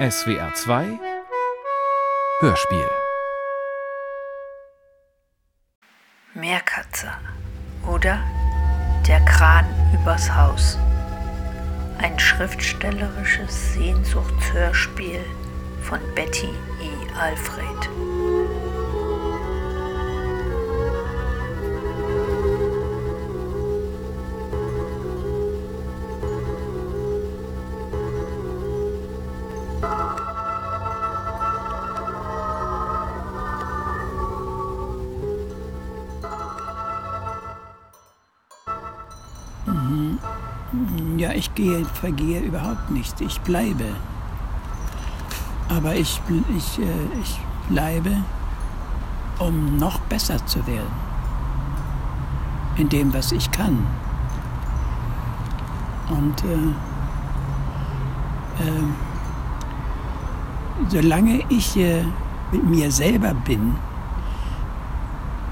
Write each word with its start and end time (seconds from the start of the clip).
SWR 0.00 0.54
2 0.54 0.98
Hörspiel 2.40 2.88
Meerkatze 6.32 7.08
oder 7.86 8.18
Der 9.06 9.20
Kran 9.26 9.66
übers 9.92 10.34
Haus. 10.34 10.78
Ein 11.98 12.18
schriftstellerisches 12.18 13.74
Sehnsuchtshörspiel 13.74 15.22
von 15.82 16.00
Betty 16.14 16.48
E. 16.48 17.20
Alfred. 17.20 18.19
Ich 41.50 41.62
gehe, 41.62 41.84
vergehe 41.84 42.40
überhaupt 42.40 42.90
nicht. 42.90 43.20
Ich 43.20 43.40
bleibe. 43.40 43.84
Aber 45.68 45.94
ich, 45.94 46.20
ich, 46.56 46.78
äh, 46.78 47.20
ich 47.20 47.40
bleibe, 47.68 48.16
um 49.38 49.76
noch 49.78 49.98
besser 50.00 50.44
zu 50.46 50.66
werden. 50.66 51.10
In 52.76 52.88
dem, 52.88 53.12
was 53.12 53.32
ich 53.32 53.50
kann. 53.50 53.86
Und 56.08 56.44
äh, 56.44 56.54
äh, 58.62 58.84
solange 60.88 61.42
ich 61.48 61.76
äh, 61.76 62.04
mit 62.52 62.64
mir 62.64 62.90
selber 62.90 63.34
bin, 63.34 63.76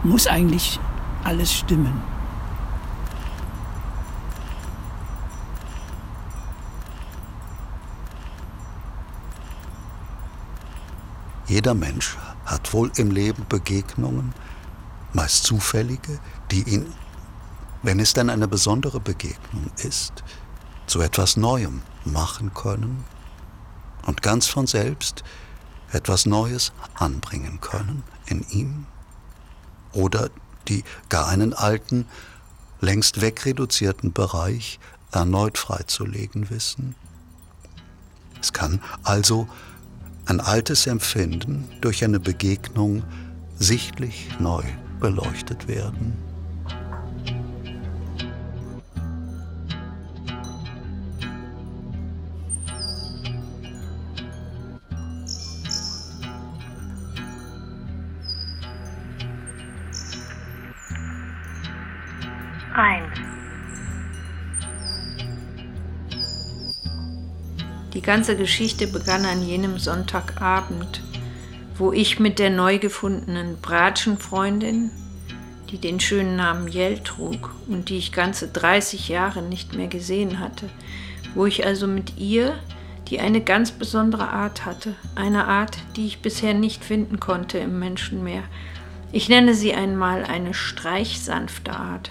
muss 0.03 0.27
eigentlich 0.27 0.81
alles 1.25 1.53
stimmen. 1.53 2.18
Jeder 11.59 11.75
Mensch 11.75 12.17
hat 12.47 12.73
wohl 12.73 12.93
im 12.99 13.11
Leben 13.11 13.45
Begegnungen, 13.49 14.33
meist 15.13 15.43
zufällige, 15.43 16.21
die 16.53 16.63
ihn, 16.63 16.87
wenn 17.83 17.99
es 17.99 18.13
denn 18.13 18.31
eine 18.31 18.47
besondere 18.47 19.01
Begegnung 19.01 19.69
ist, 19.79 20.23
zu 20.87 21.01
etwas 21.01 21.37
Neuem 21.37 21.83
machen 22.05 22.55
können 22.55 23.03
und 24.07 24.23
ganz 24.23 24.47
von 24.47 24.69
selbst 24.69 25.25
etwas 25.91 26.27
Neues 26.27 26.71
anbringen 26.95 27.61
können 27.61 28.05
in 28.27 28.47
ihm 28.51 28.87
oder 29.93 30.31
die 30.69 30.85
gar 31.09 31.27
einen 31.27 31.55
alten, 31.55 32.07
längst 32.81 33.21
wegreduzierten 33.21 34.13
Bereich 34.13 34.79
erneut 35.11 35.59
freizulegen 35.59 36.51
wissen. 36.51 36.95
Es 38.41 38.53
kann 38.53 38.81
also 39.03 39.49
ein 40.29 40.41
altes 40.41 40.87
Empfinden 40.87 41.67
durch 41.81 42.05
eine 42.05 42.21
Begegnung 42.21 43.03
sichtlich 43.59 44.29
neu 44.39 44.63
beleuchtet 45.01 45.69
werden. 45.69 46.28
Ganze 68.09 68.39
Geschichte 68.39 68.87
begann 68.87 69.27
an 69.27 69.47
jenem 69.47 69.79
Sonntagabend, 69.79 71.03
wo 71.77 71.93
ich 71.93 72.19
mit 72.19 72.39
der 72.39 72.49
neu 72.49 72.79
gefundenen 72.79 73.59
Bratschenfreundin, 73.61 74.91
die 75.71 75.77
den 75.77 76.01
schönen 76.01 76.35
Namen 76.35 76.69
Jell 76.69 77.01
trug 77.01 77.55
und 77.67 77.91
die 77.91 77.99
ich 77.99 78.13
ganze 78.13 78.49
30 78.49 79.11
Jahre 79.11 79.43
nicht 79.43 79.75
mehr 79.75 79.89
gesehen 79.89 80.41
hatte, 80.41 80.71
wo 81.35 81.45
ich 81.45 81.67
also 81.67 81.87
mit 81.87 82.17
ihr, 82.17 82.55
die 83.09 83.21
eine 83.21 83.43
ganz 83.43 83.73
besondere 83.73 84.31
Art 84.31 84.65
hatte, 84.65 84.95
eine 85.15 85.45
Art, 85.45 85.77
die 85.97 86.07
ich 86.07 86.23
bisher 86.23 86.55
nicht 86.55 86.87
finden 86.87 87.21
konnte 87.21 87.59
im 87.59 87.79
Menschenmeer. 87.79 88.45
Ich 89.13 89.29
nenne 89.29 89.53
sie 89.53 89.75
einmal 89.75 90.25
eine 90.25 90.55
streichsanfte 90.55 91.73
Art, 91.73 92.11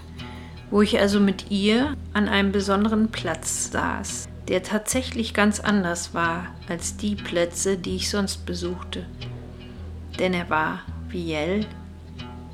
wo 0.69 0.83
ich 0.83 0.99
also 0.99 1.19
mit 1.19 1.49
ihr 1.49 1.95
an 2.13 2.29
einem 2.29 2.51
besonderen 2.51 3.09
Platz 3.09 3.71
saß, 3.71 4.27
der 4.47 4.63
tatsächlich 4.63 5.33
ganz 5.33 5.59
anders 5.59 6.13
war 6.13 6.47
als 6.69 6.97
die 6.97 7.15
Plätze, 7.15 7.77
die 7.77 7.97
ich 7.97 8.09
sonst 8.09 8.45
besuchte. 8.45 9.05
Denn 10.19 10.33
er 10.33 10.49
war, 10.49 10.81
wie 11.09 11.27
Jell, 11.27 11.65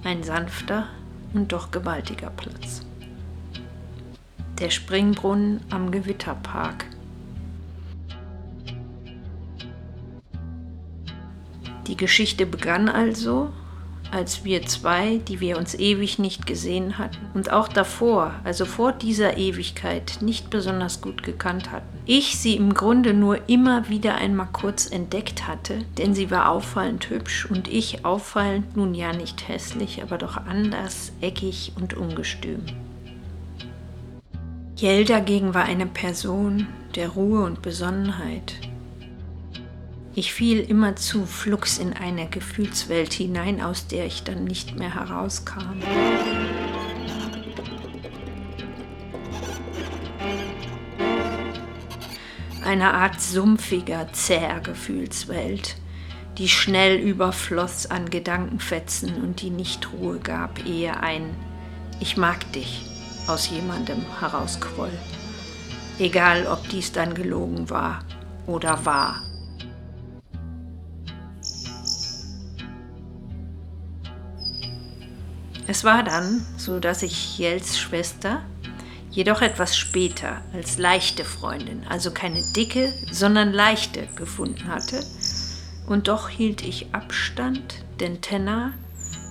ein 0.04 0.24
sanfter 0.24 0.88
und 1.34 1.52
doch 1.52 1.72
gewaltiger 1.72 2.30
Platz. 2.31 2.86
Der 4.59 4.70
Springbrunnen 4.70 5.62
am 5.70 5.92
Gewitterpark. 5.92 6.86
Die 11.88 11.98
Geschichte 11.98 12.46
begann 12.46 12.90
also 12.90 13.52
als 14.13 14.44
wir 14.44 14.66
zwei, 14.66 15.18
die 15.28 15.40
wir 15.40 15.57
uns 15.57 15.74
ewig 15.74 16.19
nicht 16.19 16.46
gesehen 16.46 17.00
hatten 17.00 17.18
und 17.34 17.51
auch 17.51 17.68
davor, 17.68 18.35
also 18.44 18.66
vor 18.66 18.91
dieser 18.91 19.38
Ewigkeit, 19.38 20.19
nicht 20.22 20.51
besonders 20.51 21.01
gut 21.01 21.24
gekannt 21.24 21.72
hatten. 21.72 21.88
Ich 22.06 22.38
sie 22.38 22.56
im 22.56 22.75
Grunde 22.75 23.13
nur 23.13 23.50
immer 23.50 23.90
wieder 23.90 24.16
einmal 24.16 24.50
kurz 24.53 24.85
entdeckt 24.90 25.47
hatte, 25.47 25.79
denn 25.97 26.13
sie 26.13 26.29
war 26.29 26.50
auffallend 26.50 27.09
hübsch 27.09 27.47
und 27.50 27.68
ich 27.68 28.06
auffallend 28.06 28.78
nun 28.78 28.94
ja 28.94 29.13
nicht 29.13 29.47
hässlich, 29.47 30.03
aber 30.03 30.19
doch 30.19 30.38
anders, 30.38 31.12
eckig 31.22 31.72
und 31.75 31.95
ungestüm. 31.95 32.62
Jell 34.75 35.06
dagegen 35.06 35.53
war 35.53 35.63
eine 35.63 35.88
Person 35.88 36.68
der 36.95 37.09
Ruhe 37.09 37.44
und 37.44 37.62
Besonnenheit, 37.62 38.53
ich 40.16 40.34
fiel 40.34 40.59
immerzu 40.59 41.25
flugs 41.25 41.78
in 41.78 41.94
eine 41.94 42.28
Gefühlswelt 42.28 43.13
hinein, 43.13 43.62
aus 43.62 43.88
der 43.88 44.06
ich 44.06 44.24
dann 44.24 44.44
nicht 44.44 44.78
mehr 44.78 44.94
herauskam. 44.94 45.81
Eine 52.63 52.94
Art 52.94 53.19
sumpfiger, 53.19 54.07
zäher 54.13 54.59
Gefühlswelt, 54.59 55.78
die 56.38 56.47
schnell 56.47 56.97
überfloss 56.97 57.88
an 57.88 58.09
Gedankenfetzen 58.09 59.22
und 59.22 59.41
die 59.41 59.50
nicht 59.50 59.91
Ruhe 59.94 60.19
gab, 60.19 60.66
ehe 60.66 60.97
ein 60.97 61.35
Ich 62.00 62.18
mag 62.18 62.51
dich 62.53 62.85
aus 63.28 63.50
jemandem 63.50 64.03
herausquoll. 64.19 64.91
Egal, 66.00 66.47
ob 66.47 66.68
dies 66.69 66.91
dann 66.91 67.13
gelogen 67.13 67.69
war 67.69 68.03
oder 68.47 68.85
wahr. 68.85 69.22
Es 75.66 75.84
war 75.84 76.03
dann 76.03 76.46
so, 76.57 76.79
dass 76.79 77.03
ich 77.03 77.38
Jels 77.38 77.79
Schwester 77.79 78.41
jedoch 79.09 79.41
etwas 79.41 79.78
später 79.78 80.41
als 80.53 80.78
leichte 80.78 81.24
Freundin, 81.24 81.84
also 81.88 82.12
keine 82.12 82.41
dicke, 82.53 82.91
sondern 83.12 83.53
leichte 83.53 84.07
gefunden 84.15 84.68
hatte. 84.68 85.00
Und 85.88 86.07
doch 86.07 86.30
hielt 86.30 86.63
ich 86.63 86.94
Abstand, 86.94 87.83
denn 88.00 88.21
Tenna, 88.21 88.74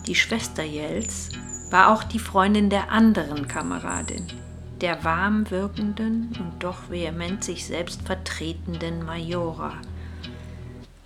die 0.06 0.14
Schwester 0.14 0.62
Jels, 0.62 1.31
war 1.70 1.93
auch 1.93 2.05
die 2.05 2.19
Freundin 2.19 2.70
der 2.70 2.90
anderen 2.90 3.49
Kameradin, 3.49 4.26
der 4.81 5.05
warm 5.05 5.50
wirkenden 5.50 6.34
und 6.38 6.62
doch 6.62 6.90
vehement 6.90 7.43
sich 7.43 7.67
selbst 7.67 8.02
vertretenden 8.02 9.05
Majora. 9.05 9.73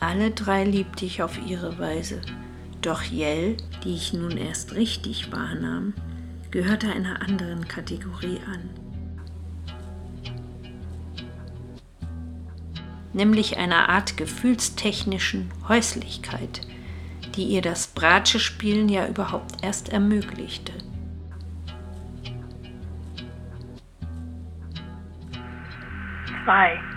Alle 0.01 0.31
drei 0.33 0.65
liebte 0.65 1.05
ich 1.05 1.23
auf 1.23 1.39
ihre 1.47 1.79
Weise, 1.79 2.21
doch 2.87 3.03
Jell, 3.03 3.57
die 3.83 3.95
ich 3.95 4.13
nun 4.13 4.37
erst 4.37 4.75
richtig 4.75 5.33
wahrnahm, 5.33 5.93
gehörte 6.53 6.89
einer 6.89 7.21
anderen 7.21 7.67
Kategorie 7.67 8.39
an. 8.47 8.71
Nämlich 13.13 13.57
einer 13.57 13.89
Art 13.89 14.17
gefühlstechnischen 14.17 15.51
Häuslichkeit, 15.69 16.61
die 17.35 17.45
ihr 17.45 17.63
das 17.63 17.89
Bratsche-Spielen 17.89 18.89
ja 18.89 19.09
überhaupt 19.09 19.65
erst 19.65 19.89
ermöglichte. 19.89 20.73
Zwei. 26.45 26.96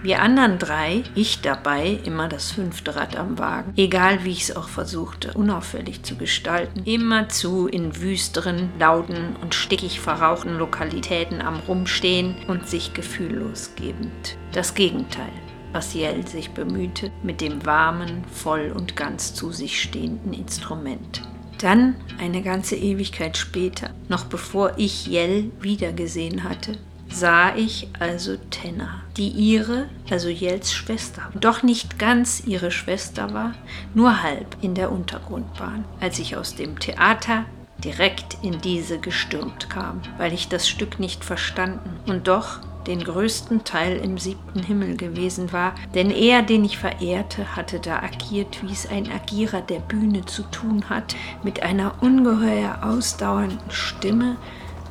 Wir 0.00 0.22
anderen 0.22 0.60
drei, 0.60 1.02
ich 1.16 1.40
dabei, 1.40 1.98
immer 2.04 2.28
das 2.28 2.52
fünfte 2.52 2.94
Rad 2.94 3.16
am 3.16 3.36
Wagen, 3.36 3.72
egal 3.76 4.22
wie 4.22 4.30
ich 4.30 4.42
es 4.42 4.56
auch 4.56 4.68
versuchte, 4.68 5.32
unauffällig 5.32 6.04
zu 6.04 6.14
gestalten, 6.14 6.84
immerzu 6.84 7.66
in 7.66 8.00
wüsteren, 8.00 8.70
lauten 8.78 9.34
und 9.42 9.56
stickig 9.56 9.98
verrauchten 9.98 10.56
Lokalitäten 10.56 11.40
am 11.40 11.58
Rumstehen 11.66 12.36
und 12.46 12.68
sich 12.68 12.94
gefühllos 12.94 13.72
gebend. 13.74 14.36
Das 14.52 14.74
Gegenteil, 14.74 15.32
was 15.72 15.94
Jell 15.94 16.24
sich 16.28 16.50
bemühte, 16.50 17.10
mit 17.24 17.40
dem 17.40 17.66
warmen, 17.66 18.22
voll 18.32 18.72
und 18.74 18.94
ganz 18.94 19.34
zu 19.34 19.50
sich 19.50 19.82
stehenden 19.82 20.32
Instrument. 20.32 21.22
Dann, 21.60 21.96
eine 22.20 22.42
ganze 22.42 22.76
Ewigkeit 22.76 23.36
später, 23.36 23.90
noch 24.08 24.26
bevor 24.26 24.74
ich 24.76 25.08
Jell 25.08 25.50
wiedergesehen 25.60 26.44
hatte, 26.44 26.78
sah 27.10 27.54
ich 27.56 27.88
also 27.98 28.36
Tenna, 28.50 29.02
die 29.16 29.28
ihre, 29.28 29.88
also 30.10 30.28
Jells 30.28 30.72
Schwester, 30.72 31.30
doch 31.38 31.62
nicht 31.62 31.98
ganz 31.98 32.42
ihre 32.46 32.70
Schwester 32.70 33.32
war, 33.32 33.54
nur 33.94 34.22
halb 34.22 34.56
in 34.60 34.74
der 34.74 34.92
Untergrundbahn, 34.92 35.84
als 36.00 36.18
ich 36.18 36.36
aus 36.36 36.54
dem 36.54 36.78
Theater 36.78 37.44
direkt 37.78 38.38
in 38.42 38.60
diese 38.60 38.98
gestürmt 38.98 39.70
kam, 39.70 40.00
weil 40.16 40.32
ich 40.32 40.48
das 40.48 40.68
Stück 40.68 40.98
nicht 40.98 41.24
verstanden 41.24 41.90
und 42.06 42.28
doch 42.28 42.60
den 42.86 43.04
größten 43.04 43.64
Teil 43.64 43.98
im 43.98 44.18
siebten 44.18 44.62
Himmel 44.62 44.96
gewesen 44.96 45.52
war, 45.52 45.74
denn 45.94 46.10
er, 46.10 46.42
den 46.42 46.64
ich 46.64 46.78
verehrte, 46.78 47.54
hatte 47.54 47.80
da 47.80 48.02
agiert, 48.02 48.62
wie 48.62 48.72
es 48.72 48.88
ein 48.88 49.12
Agierer 49.12 49.60
der 49.60 49.80
Bühne 49.80 50.24
zu 50.24 50.42
tun 50.44 50.88
hat, 50.88 51.14
mit 51.42 51.62
einer 51.62 52.02
ungeheuer 52.02 52.80
ausdauernden 52.82 53.70
Stimme 53.70 54.36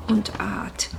und 0.07 0.39
Art, 0.39 0.89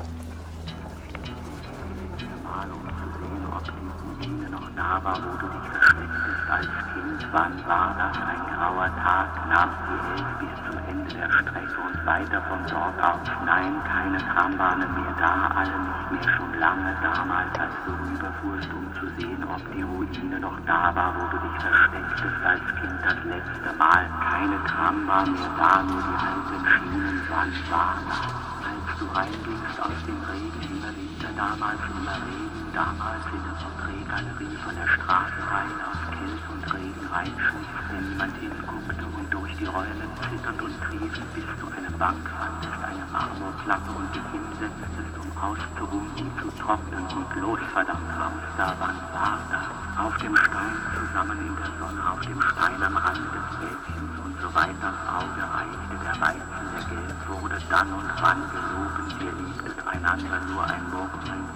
war, 4.88 5.16
wo 5.20 5.36
du 5.36 5.46
dich 5.48 5.68
verstecktest 5.70 6.50
als 6.50 6.66
Kind. 6.66 7.20
Wann 7.32 7.52
war 7.66 7.94
das? 7.98 8.16
Ein 8.16 8.42
grauer 8.56 8.88
Tag, 8.96 9.28
nahm 9.48 9.70
die 9.84 10.00
elf 10.16 10.30
bis 10.40 10.56
zum 10.64 10.78
Ende 10.88 11.10
der 11.12 11.30
Strecke 11.30 11.78
und 11.84 12.06
weiter 12.06 12.40
von 12.48 12.60
dort 12.70 12.98
aus. 13.04 13.28
Nein, 13.44 13.74
keine 13.84 14.18
Trambahnen 14.18 14.88
mehr 14.94 15.14
da, 15.18 15.50
alle 15.54 15.76
nicht 15.76 16.10
mehr 16.10 16.32
schon 16.34 16.52
lange. 16.58 16.96
Damals, 17.02 17.52
als 17.58 17.74
du 17.84 17.92
rüberfuhrst, 17.92 18.70
um 18.72 18.86
zu 18.94 19.06
sehen, 19.20 19.44
ob 19.44 19.60
die 19.72 19.82
Ruine 19.82 20.40
noch 20.40 20.58
da 20.66 20.94
war, 20.94 21.12
wo 21.16 21.24
du 21.28 21.36
dich 21.36 21.56
verstecktest 21.60 22.40
als 22.44 22.64
Kind 22.80 22.98
das 23.04 23.20
letzte 23.24 23.70
Mal. 23.76 24.08
Keine 24.24 24.64
Trambahn 24.64 25.32
mehr 25.32 25.52
da, 25.58 25.82
nur 25.82 26.00
die 26.00 26.16
alten 26.16 26.66
Schienen. 26.66 27.20
Wann 27.28 27.52
war 27.70 27.94
das? 28.08 28.20
Als 28.64 28.98
du 28.98 29.04
reingingst 29.14 29.80
aus 29.80 30.00
dem 30.06 30.20
Regen, 30.32 30.60
immer 30.72 30.92
Winter, 30.96 31.30
damals 31.36 31.80
immer 31.92 32.16
Regen, 32.24 32.72
damals 32.72 33.24
in 33.26 33.42
der 33.44 33.77
Porträtgalerie 34.08 34.56
von 34.64 34.74
der 34.74 34.88
Straße 34.88 35.40
rein 35.50 35.72
aus 35.84 36.00
Kälte 36.16 36.48
und 36.48 36.74
Regen 36.74 37.06
reinschnitt, 37.12 37.68
wenn 37.92 38.08
niemand 38.08 38.36
hinguckte 38.38 39.04
und 39.04 39.28
durch 39.32 39.56
die 39.56 39.66
Räume 39.66 40.06
zitternd 40.24 40.62
und 40.62 40.74
triefend 40.80 41.34
bis 41.34 41.44
zu 41.60 41.66
einer 41.68 41.92
Bank 41.98 42.24
fandest, 42.24 42.80
eine 42.80 43.04
Marmorplatte 43.12 43.90
und 43.92 44.08
dich 44.14 44.24
hinsetztest, 44.32 45.14
um 45.20 45.28
auszuruhen 45.36 46.08
und 46.16 46.32
zu 46.40 46.48
trocknen 46.56 47.04
und 47.04 47.40
los, 47.40 47.60
verdammt 47.72 48.08
Hamster, 48.16 48.74
wann 48.80 48.96
war 49.12 49.38
das? 49.52 49.66
Auf 49.98 50.16
dem 50.18 50.36
Stein 50.36 50.76
zusammen 50.96 51.38
in 51.44 51.56
der 51.56 51.70
Sonne, 51.76 52.00
auf 52.10 52.20
dem 52.20 52.40
Stein 52.40 52.82
am 52.82 52.96
Rand 52.96 53.28
des 53.28 53.48
Wäldchens 53.60 54.14
und 54.24 54.40
so 54.40 54.48
weiter 54.54 54.90
Auge 55.04 55.42
reichte 55.52 55.96
der 56.00 56.16
Weizen, 56.16 56.64
der 56.72 56.84
gelb 56.88 57.28
wurde, 57.28 57.58
dann 57.68 57.92
und 57.92 58.10
wann 58.22 58.40
gelogen, 58.56 59.06
ihr 59.20 59.32
liebtet 59.44 59.86
einander 59.86 60.40
nur 60.48 60.64
ein 60.64 60.84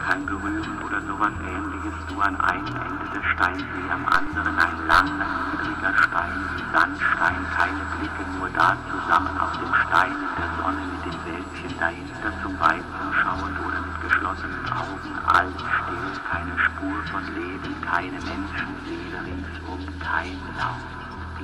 Kein 0.06 0.26
Berühren 0.26 0.82
oder 0.84 1.00
sowas 1.02 1.32
ähnliches, 1.46 1.94
du 2.08 2.20
an 2.20 2.34
einem 2.40 2.66
Ende 2.66 3.06
des 3.14 3.24
Steinsee, 3.34 3.86
am 3.88 4.04
anderen 4.06 4.58
ein 4.58 4.86
langer, 4.88 5.26
niedriger 5.52 5.94
Stein, 5.94 6.32
Sandstein, 6.72 7.46
keine 7.56 7.84
Blicke, 7.96 8.24
nur 8.36 8.48
da 8.50 8.76
zusammen 8.90 9.38
auf 9.38 9.52
dem 9.52 9.72
Stein 9.86 10.10
in 10.10 10.34
der 10.36 10.50
Sonne 10.58 10.82
mit 10.90 11.02
dem 11.06 11.18
Wäldchen 11.24 11.78
dahinter 11.78 12.32
zum 12.42 12.58
Weib 12.58 12.82
zum 12.98 13.14
Schauen 13.14 13.56
oder 13.64 13.80
mit 13.80 14.00
geschlossenen 14.02 14.66
Augen, 14.72 15.12
alles 15.24 15.54
still, 15.54 16.10
keine 16.28 16.58
Spur 16.58 16.98
von 17.12 17.24
Leben, 17.34 17.74
keine 17.82 18.18
Menschenseele 18.26 19.18
ringsum, 19.22 19.86
kein 20.02 20.34
Laut 20.58 20.91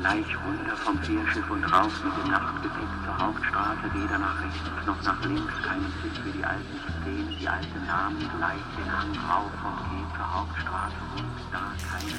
gleich 0.00 0.26
runter 0.46 0.76
vom 0.76 0.98
Fährschiff 1.02 1.50
und 1.50 1.64
rauf 1.64 1.92
mit 2.04 2.12
dem 2.16 2.30
Nachtgepäck 2.30 2.88
zur 3.04 3.18
Hauptstraße, 3.18 3.94
weder 3.94 4.18
nach 4.18 4.42
rechts 4.42 4.86
noch 4.86 5.02
nach 5.02 5.20
links, 5.24 5.52
keine 5.62 5.88
Sicht 6.02 6.18
für 6.22 6.30
die 6.30 6.44
alten 6.44 6.78
Szenen, 7.02 7.36
die 7.40 7.48
alten 7.48 7.86
Namen, 7.86 8.18
gleich 8.36 8.62
den 8.76 8.90
Hang 8.92 9.12
rauf 9.28 9.52
und 9.64 9.78
geh 9.90 10.16
zur 10.16 10.34
Hauptstraße 10.34 10.96
und 11.16 11.24
da 11.52 11.72
keine 11.90 12.18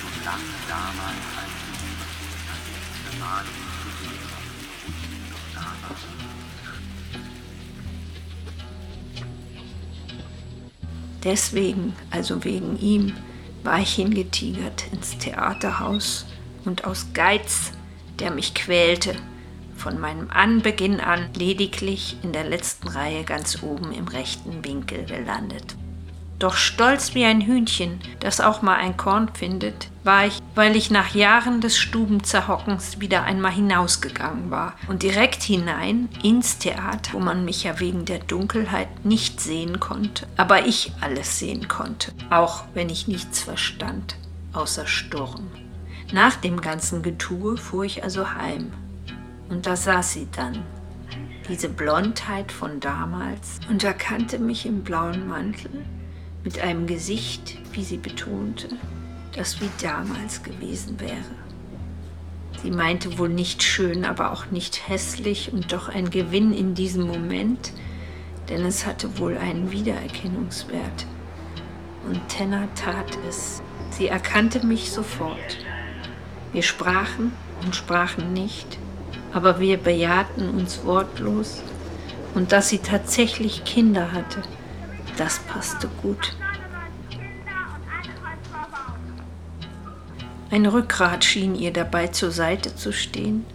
schon 0.00 0.24
lange 0.24 0.54
damals, 0.68 1.24
als 1.36 1.54
die 1.68 1.94
das 2.48 2.62
letzte 2.72 3.10
Mal 3.20 3.44
uns 3.44 3.74
gesehen 3.84 4.26
haben, 4.32 4.50
noch 5.30 5.46
da 5.54 5.66
war. 5.88 6.31
Deswegen, 11.24 11.94
also 12.10 12.44
wegen 12.44 12.78
ihm, 12.78 13.14
war 13.62 13.78
ich 13.80 13.94
hingetigert 13.94 14.84
ins 14.92 15.18
Theaterhaus 15.18 16.26
und 16.64 16.84
aus 16.84 17.08
Geiz, 17.14 17.72
der 18.18 18.32
mich 18.32 18.54
quälte, 18.54 19.14
von 19.76 19.98
meinem 19.98 20.30
Anbeginn 20.30 21.00
an 21.00 21.30
lediglich 21.34 22.16
in 22.22 22.32
der 22.32 22.44
letzten 22.44 22.88
Reihe 22.88 23.24
ganz 23.24 23.62
oben 23.62 23.92
im 23.92 24.06
rechten 24.08 24.64
Winkel 24.64 25.04
gelandet. 25.04 25.74
Doch 26.42 26.56
stolz 26.56 27.14
wie 27.14 27.24
ein 27.24 27.40
Hühnchen, 27.40 28.00
das 28.18 28.40
auch 28.40 28.62
mal 28.62 28.74
ein 28.74 28.96
Korn 28.96 29.30
findet, 29.32 29.92
war 30.02 30.26
ich, 30.26 30.40
weil 30.56 30.74
ich 30.74 30.90
nach 30.90 31.14
Jahren 31.14 31.60
des 31.60 31.78
Stubenzerhockens 31.78 32.98
wieder 32.98 33.22
einmal 33.22 33.52
hinausgegangen 33.52 34.50
war 34.50 34.74
und 34.88 35.04
direkt 35.04 35.44
hinein 35.44 36.08
ins 36.24 36.58
Theater, 36.58 37.12
wo 37.12 37.20
man 37.20 37.44
mich 37.44 37.62
ja 37.62 37.78
wegen 37.78 38.06
der 38.06 38.18
Dunkelheit 38.18 39.04
nicht 39.04 39.40
sehen 39.40 39.78
konnte, 39.78 40.26
aber 40.36 40.66
ich 40.66 40.90
alles 41.00 41.38
sehen 41.38 41.68
konnte, 41.68 42.12
auch 42.30 42.64
wenn 42.74 42.90
ich 42.90 43.06
nichts 43.06 43.40
verstand, 43.40 44.16
außer 44.52 44.88
Sturm. 44.88 45.46
Nach 46.12 46.34
dem 46.34 46.60
ganzen 46.60 47.04
Getue 47.04 47.56
fuhr 47.56 47.84
ich 47.84 48.02
also 48.02 48.32
heim. 48.32 48.72
Und 49.48 49.68
da 49.68 49.76
saß 49.76 50.14
sie 50.14 50.26
dann, 50.34 50.64
diese 51.48 51.68
Blondheit 51.68 52.50
von 52.50 52.80
damals, 52.80 53.60
und 53.70 53.84
erkannte 53.84 54.40
mich 54.40 54.66
im 54.66 54.82
blauen 54.82 55.28
Mantel 55.28 55.84
mit 56.44 56.60
einem 56.60 56.86
Gesicht, 56.86 57.58
wie 57.72 57.84
sie 57.84 57.96
betonte, 57.96 58.68
das 59.36 59.60
wie 59.60 59.70
damals 59.80 60.42
gewesen 60.42 60.98
wäre. 61.00 61.42
Sie 62.62 62.70
meinte 62.70 63.18
wohl 63.18 63.28
nicht 63.28 63.62
schön, 63.62 64.04
aber 64.04 64.32
auch 64.32 64.50
nicht 64.50 64.88
hässlich 64.88 65.52
und 65.52 65.72
doch 65.72 65.88
ein 65.88 66.10
Gewinn 66.10 66.52
in 66.52 66.74
diesem 66.74 67.06
Moment, 67.06 67.72
denn 68.48 68.64
es 68.64 68.86
hatte 68.86 69.18
wohl 69.18 69.36
einen 69.36 69.72
Wiedererkennungswert. 69.72 71.06
Und 72.08 72.28
Tenna 72.28 72.68
tat 72.74 73.18
es. 73.28 73.62
Sie 73.90 74.08
erkannte 74.08 74.64
mich 74.66 74.90
sofort. 74.90 75.58
Wir 76.52 76.62
sprachen 76.62 77.32
und 77.64 77.74
sprachen 77.74 78.32
nicht, 78.32 78.78
aber 79.32 79.60
wir 79.60 79.76
bejahten 79.76 80.50
uns 80.50 80.84
wortlos 80.84 81.62
und 82.34 82.52
dass 82.52 82.68
sie 82.68 82.78
tatsächlich 82.78 83.64
Kinder 83.64 84.12
hatte, 84.12 84.42
das 85.16 85.38
passte 85.40 85.88
gut. 86.02 86.34
Ein 90.50 90.66
Rückgrat 90.66 91.24
schien 91.24 91.54
ihr 91.54 91.72
dabei 91.72 92.08
zur 92.08 92.30
Seite 92.30 92.76
zu 92.76 92.92
stehen, 92.92 93.46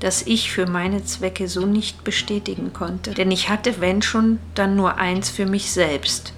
das 0.00 0.22
ich 0.22 0.50
für 0.50 0.66
meine 0.66 1.04
Zwecke 1.04 1.48
so 1.48 1.66
nicht 1.66 2.02
bestätigen 2.02 2.72
konnte, 2.72 3.12
denn 3.12 3.30
ich 3.30 3.48
hatte, 3.48 3.80
wenn 3.80 4.02
schon, 4.02 4.38
dann 4.54 4.74
nur 4.74 4.96
eins 4.96 5.28
für 5.28 5.46
mich 5.46 5.70
selbst, 5.70 6.32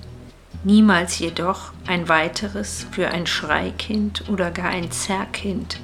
niemals 0.64 1.18
jedoch 1.20 1.72
ein 1.86 2.08
weiteres 2.08 2.86
für 2.90 3.08
ein 3.08 3.26
Schreikind 3.26 4.24
oder 4.28 4.50
gar 4.50 4.70
ein 4.70 4.90
Zerrkind. 4.90 5.80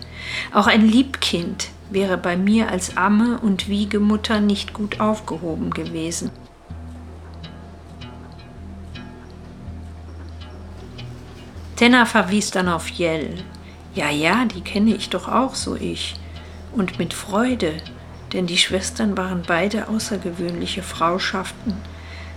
Auch 0.52 0.66
ein 0.66 0.86
Liebkind 0.86 1.68
wäre 1.90 2.18
bei 2.18 2.36
mir 2.36 2.70
als 2.70 2.96
Amme 2.96 3.38
und 3.40 3.68
Wiegemutter 3.68 4.40
nicht 4.40 4.72
gut 4.72 5.00
aufgehoben 5.00 5.70
gewesen. 5.70 6.30
Tenna 11.76 12.06
verwies 12.06 12.50
dann 12.52 12.68
auf 12.68 12.88
Jell. 12.88 13.42
Ja, 13.94 14.08
ja, 14.10 14.44
die 14.44 14.60
kenne 14.60 14.94
ich 14.94 15.10
doch 15.10 15.28
auch, 15.28 15.54
so 15.54 15.74
ich. 15.74 16.14
Und 16.72 16.98
mit 16.98 17.14
Freude, 17.14 17.74
denn 18.32 18.46
die 18.46 18.58
Schwestern 18.58 19.16
waren 19.16 19.42
beide 19.46 19.88
außergewöhnliche 19.88 20.82
Frauschaften. 20.82 21.74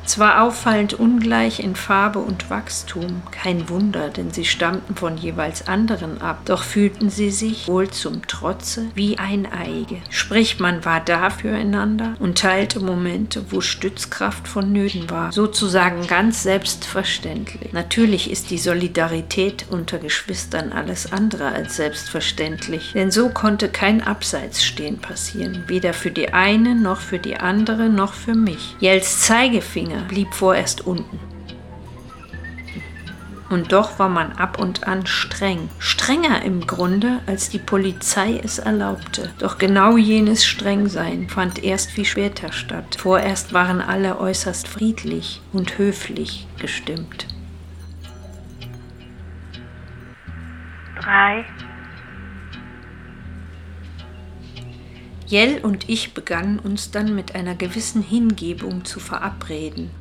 Zwar 0.08 0.42
auffallend 0.42 0.94
ungleich 0.94 1.60
in 1.60 1.76
Farbe 1.76 2.20
und 2.20 2.50
Wachstum, 2.50 3.24
kein 3.32 3.68
Wunder, 3.68 4.08
denn 4.08 4.32
sie 4.32 4.46
stammten 4.46 4.96
von 4.96 5.18
jeweils 5.18 5.68
anderen 5.68 6.22
ab, 6.22 6.40
doch 6.46 6.64
fühlten 6.64 7.10
sie 7.10 7.30
sich 7.30 7.68
wohl 7.68 7.90
zum 7.90 8.26
Trotze 8.26 8.86
wie 8.96 9.18
Eineige. 9.18 9.98
Sprich, 10.10 10.62
man 10.62 10.86
war 10.86 11.02
da 11.02 11.30
füreinander 11.30 12.16
und 12.20 12.38
teilte 12.38 12.80
Momente, 12.80 13.52
wo 13.52 13.60
Stützkraft 13.60 14.48
vonnöten 14.48 15.10
war, 15.10 15.34
sozusagen 15.34 16.08
ganz 16.08 16.42
selbstverständlich. 16.42 17.74
Natürlich 17.74 18.32
ist 18.32 18.50
die 18.50 18.60
Solidarität 18.60 19.66
unter 19.70 20.00
Geschwistern 20.00 20.72
alles 20.72 21.12
andere 21.12 21.50
als 21.50 21.76
selbstverständlich, 21.76 22.94
denn 22.94 23.12
so 23.12 23.28
konnte 23.28 23.68
kein 23.68 24.02
Abseitsstehen 24.02 25.00
passieren, 25.00 25.66
weder 25.68 25.94
für 25.94 26.12
die 26.12 26.34
eine 26.34 26.76
noch 26.76 27.02
für 27.02 27.20
die 27.20 27.36
andere 27.36 27.90
noch 27.90 28.14
für 28.14 28.36
mich. 28.36 28.78
Jells 28.80 29.20
Zeigefinger 29.20 29.97
blieb 30.00 30.34
vorerst 30.34 30.86
unten. 30.86 31.20
Und 33.50 33.72
doch 33.72 33.98
war 33.98 34.10
man 34.10 34.34
ab 34.34 34.60
und 34.60 34.88
an 34.88 35.06
streng. 35.06 35.70
Strenger 35.80 36.42
im 36.42 36.68
Grunde, 36.68 37.20
als 37.28 37.50
die 37.50 37.60
Polizei 37.60 38.42
es 38.44 38.60
erlaubte. 38.60 39.32
Doch 39.40 39.58
genau 39.58 39.96
jenes 39.96 40.46
Strengsein 40.46 41.30
fand 41.30 41.64
erst 41.64 41.92
viel 41.92 42.04
später 42.04 42.52
statt. 42.52 42.98
Vorerst 43.00 43.54
waren 43.54 43.80
alle 43.80 44.20
äußerst 44.20 44.68
friedlich 44.68 45.42
und 45.54 45.78
höflich 45.78 46.46
gestimmt. 46.60 47.28
Drei. 51.00 51.46
Jell 55.28 55.60
und 55.62 55.90
ich 55.90 56.14
begannen 56.14 56.58
uns 56.58 56.92
dann 56.92 57.14
mit 57.14 57.36
einer 57.36 57.54
gewissen 57.54 58.02
Hingebung 58.02 58.86
zu 58.86 59.02
verabreden 59.02 59.92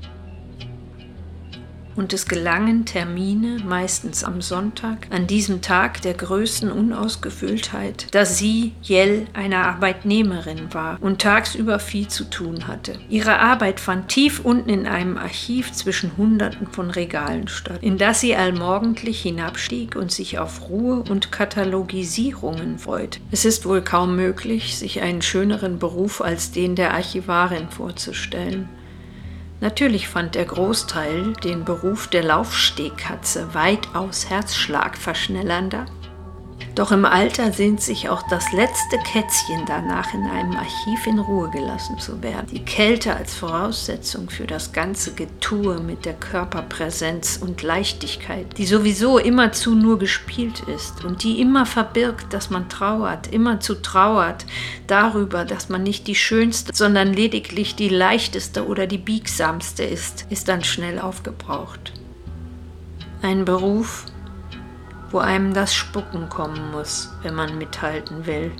und 1.97 2.13
es 2.13 2.27
gelangen 2.27 2.85
Termine, 2.85 3.59
meistens 3.67 4.23
am 4.23 4.41
Sonntag, 4.41 5.07
an 5.11 5.27
diesem 5.27 5.63
Tag 5.63 6.03
der 6.03 6.15
größten 6.15 6.71
Unausgefülltheit, 6.71 8.15
dass 8.15 8.39
sie, 8.39 8.73
Jell, 8.83 9.27
eine 9.33 9.59
Arbeitnehmerin 9.59 10.73
war 10.73 10.99
und 11.01 11.21
tagsüber 11.21 11.79
viel 11.79 12.09
zu 12.09 12.25
tun 12.25 12.67
hatte. 12.67 12.99
Ihre 13.09 13.39
Arbeit 13.39 13.81
fand 13.81 14.09
tief 14.09 14.41
unten 14.45 14.71
in 14.71 14.87
einem 14.87 15.17
Archiv 15.17 15.73
zwischen 15.73 16.17
Hunderten 16.17 16.67
von 16.67 16.91
Regalen 16.91 17.49
statt, 17.49 17.79
in 17.83 17.99
das 17.99 18.21
sie 18.21 18.37
allmorgendlich 18.37 19.23
hinabstieg 19.23 19.97
und 19.97 20.13
sich 20.13 20.39
auf 20.39 20.69
Ruhe 20.69 21.05
und 21.09 21.33
Katalogisierungen 21.33 22.79
freut. 22.79 23.21
Es 23.31 23.45
ist 23.45 23.67
wohl 23.67 23.83
kaum 23.83 24.17
möglich, 24.17 24.77
sich 24.77 25.01
einen 25.01 25.23
schöneren 25.23 25.79
Beruf 25.79 26.21
als 26.21 26.51
den 26.51 26.77
der 26.77 26.95
Archivarin 26.95 27.69
vorzustellen. 27.69 28.69
Natürlich 29.61 30.09
fand 30.09 30.35
der 30.35 30.45
Großteil 30.45 31.33
den 31.33 31.65
Beruf 31.65 32.09
der 32.09 32.23
Laufstehkatze 32.23 33.55
weitaus 33.55 34.29
herzschlagverschnellernder 34.29 35.87
doch 36.77 36.93
im 36.93 37.07
Alter 37.07 37.53
sehnt 37.53 37.81
sich 37.81 38.11
auch 38.11 38.23
das 38.29 38.53
letzte 38.53 38.99
Kätzchen 38.99 39.65
danach, 39.67 40.13
in 40.13 40.25
einem 40.25 40.57
Archiv 40.57 41.07
in 41.07 41.19
Ruhe 41.19 41.49
gelassen 41.49 41.99
zu 41.99 42.23
werden. 42.23 42.49
Die 42.53 42.65
Kälte 42.65 43.17
als 43.17 43.35
Voraussetzung 43.35 44.29
für 44.29 44.47
das 44.47 44.73
ganze 44.73 45.15
Getue 45.15 45.81
mit 45.81 46.05
der 46.05 46.13
Körperpräsenz 46.13 47.39
und 47.41 47.63
Leichtigkeit, 47.63 48.59
die 48.59 48.67
sowieso 48.67 49.17
immerzu 49.17 49.75
nur 49.75 49.99
gespielt 49.99 50.61
ist 50.69 51.03
und 51.03 51.23
die 51.23 51.41
immer 51.41 51.65
verbirgt, 51.65 52.35
dass 52.35 52.51
man 52.51 52.69
trauert, 52.69 53.29
immerzu 53.29 53.77
trauert 53.77 54.45
darüber, 54.87 55.47
dass 55.47 55.71
man 55.71 55.83
nicht 55.83 56.07
die 56.07 56.15
schönste, 56.15 56.75
sondern 56.75 57.13
lediglich 57.13 57.75
die 57.75 57.89
leichteste 57.89 58.67
oder 58.67 58.87
die 58.87 58.99
biegsamste 58.99 59.83
ist, 59.83 60.27
ist 60.29 60.49
dann 60.49 60.63
schnell 60.63 60.99
aufgebraucht. 60.99 61.95
Ein 63.23 63.47
Beruf, 63.47 64.05
wo 65.11 65.19
einem 65.19 65.55
das 65.55 65.75
Spucken 65.75 66.29
kommen 66.29 66.71
muss, 66.73 67.13
wenn 67.23 67.35
man 67.35 67.59
mithalten 67.59 68.27
will. 68.27 68.53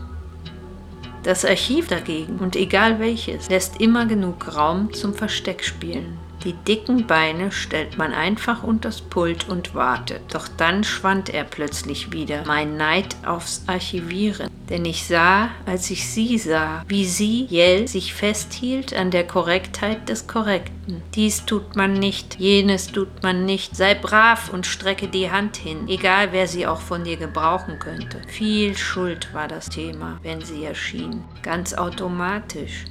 Das 1.23 1.45
Archiv 1.45 1.89
dagegen, 1.89 2.39
und 2.39 2.55
egal 2.55 3.01
welches, 3.01 3.49
lässt 3.49 3.81
immer 3.81 4.07
genug 4.07 4.57
Raum 4.57 4.93
zum 4.93 5.13
Versteckspielen. 5.13 6.26
Die 6.47 6.53
dicken 6.53 7.09
Beine 7.09 7.51
stellt 7.51 7.99
man 7.99 8.13
einfach 8.13 8.63
unters 8.63 9.01
Pult 9.01 9.49
und 9.49 9.75
wartet. 9.75 10.23
Doch 10.33 10.47
dann 10.47 10.85
schwand 10.85 11.29
er 11.29 11.43
plötzlich 11.43 12.13
wieder, 12.13 12.45
mein 12.47 12.77
Neid 12.77 13.17
aufs 13.27 13.65
Archivieren. 13.67 14.49
Denn 14.71 14.85
ich 14.85 15.09
sah, 15.09 15.49
als 15.65 15.91
ich 15.91 16.09
sie 16.09 16.39
sah, 16.39 16.85
wie 16.87 17.05
sie, 17.05 17.47
Jell, 17.47 17.89
sich 17.89 18.15
festhielt 18.15 18.95
an 18.95 19.11
der 19.11 19.27
Korrektheit 19.27 20.09
des 20.09 20.29
Korrekten. 20.29 21.03
Dies 21.17 21.47
tut 21.47 21.75
man 21.75 21.95
nicht, 21.95 22.37
jenes 22.39 22.93
tut 22.93 23.25
man 23.25 23.45
nicht. 23.45 23.75
Sei 23.75 23.95
brav 23.95 24.53
und 24.53 24.67
strecke 24.67 25.09
die 25.09 25.33
Hand 25.33 25.57
hin, 25.57 25.89
egal 25.89 26.29
wer 26.31 26.47
sie 26.47 26.69
auch 26.69 26.81
von 26.81 27.03
dir 27.03 27.17
gebrauchen 27.17 27.81
könnte. 27.81 28.23
Viel 28.29 28.77
Schuld 28.77 29.35
war 29.35 29.49
das 29.49 29.69
Thema, 29.69 30.21
wenn 30.23 30.43
sie 30.43 30.63
erschien. 30.63 31.25
Ganz 31.43 31.75
automatisch. 31.75 32.85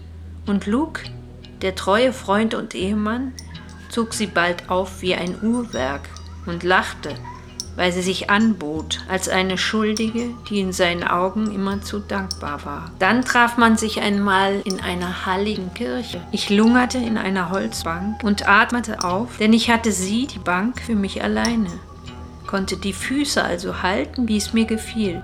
Und 0.45 0.65
Luke, 0.65 1.03
der 1.61 1.73
treue 1.73 2.11
Freund 2.11 2.53
und 2.53 2.75
Ehemann, 2.75 3.31
zog 3.95 4.13
sie 4.13 4.27
bald 4.27 4.69
auf 4.69 5.01
wie 5.01 5.15
ein 5.15 5.37
Uhrwerk 5.41 6.09
und 6.45 6.63
lachte, 6.63 7.15
weil 7.77 7.93
sie 7.93 8.01
sich 8.01 8.29
anbot 8.29 8.99
als 9.07 9.29
eine 9.29 9.57
Schuldige, 9.57 10.31
die 10.49 10.59
in 10.59 10.73
seinen 10.73 11.05
Augen 11.05 11.49
immerzu 11.49 11.99
dankbar 11.99 12.65
war. 12.65 12.91
Dann 12.99 13.23
traf 13.23 13.55
man 13.55 13.77
sich 13.77 14.01
einmal 14.01 14.59
in 14.65 14.81
einer 14.81 15.25
halligen 15.25 15.73
Kirche. 15.73 16.19
Ich 16.33 16.49
lungerte 16.49 16.97
in 16.97 17.17
einer 17.17 17.51
Holzbank 17.51 18.21
und 18.21 18.49
atmete 18.49 19.01
auf, 19.05 19.37
denn 19.37 19.53
ich 19.53 19.69
hatte 19.69 19.93
sie, 19.93 20.27
die 20.27 20.39
Bank, 20.39 20.81
für 20.81 20.95
mich 20.95 21.23
alleine, 21.23 21.69
konnte 22.47 22.75
die 22.75 22.91
Füße 22.91 23.41
also 23.41 23.81
halten, 23.81 24.27
wie 24.27 24.35
es 24.35 24.51
mir 24.51 24.65
gefiel. 24.65 25.23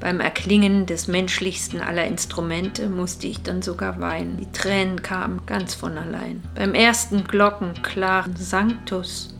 Beim 0.00 0.20
Erklingen 0.20 0.86
des 0.86 1.08
menschlichsten 1.08 1.80
aller 1.80 2.06
Instrumente 2.06 2.88
musste 2.88 3.26
ich 3.26 3.42
dann 3.42 3.62
sogar 3.62 4.00
weinen. 4.00 4.36
Die 4.36 4.50
Tränen 4.52 5.02
kamen 5.02 5.40
ganz 5.44 5.74
von 5.74 5.98
allein. 5.98 6.42
Beim 6.54 6.74
ersten 6.74 7.24
glockenklaren 7.24 8.36
Sanctus 8.36 9.34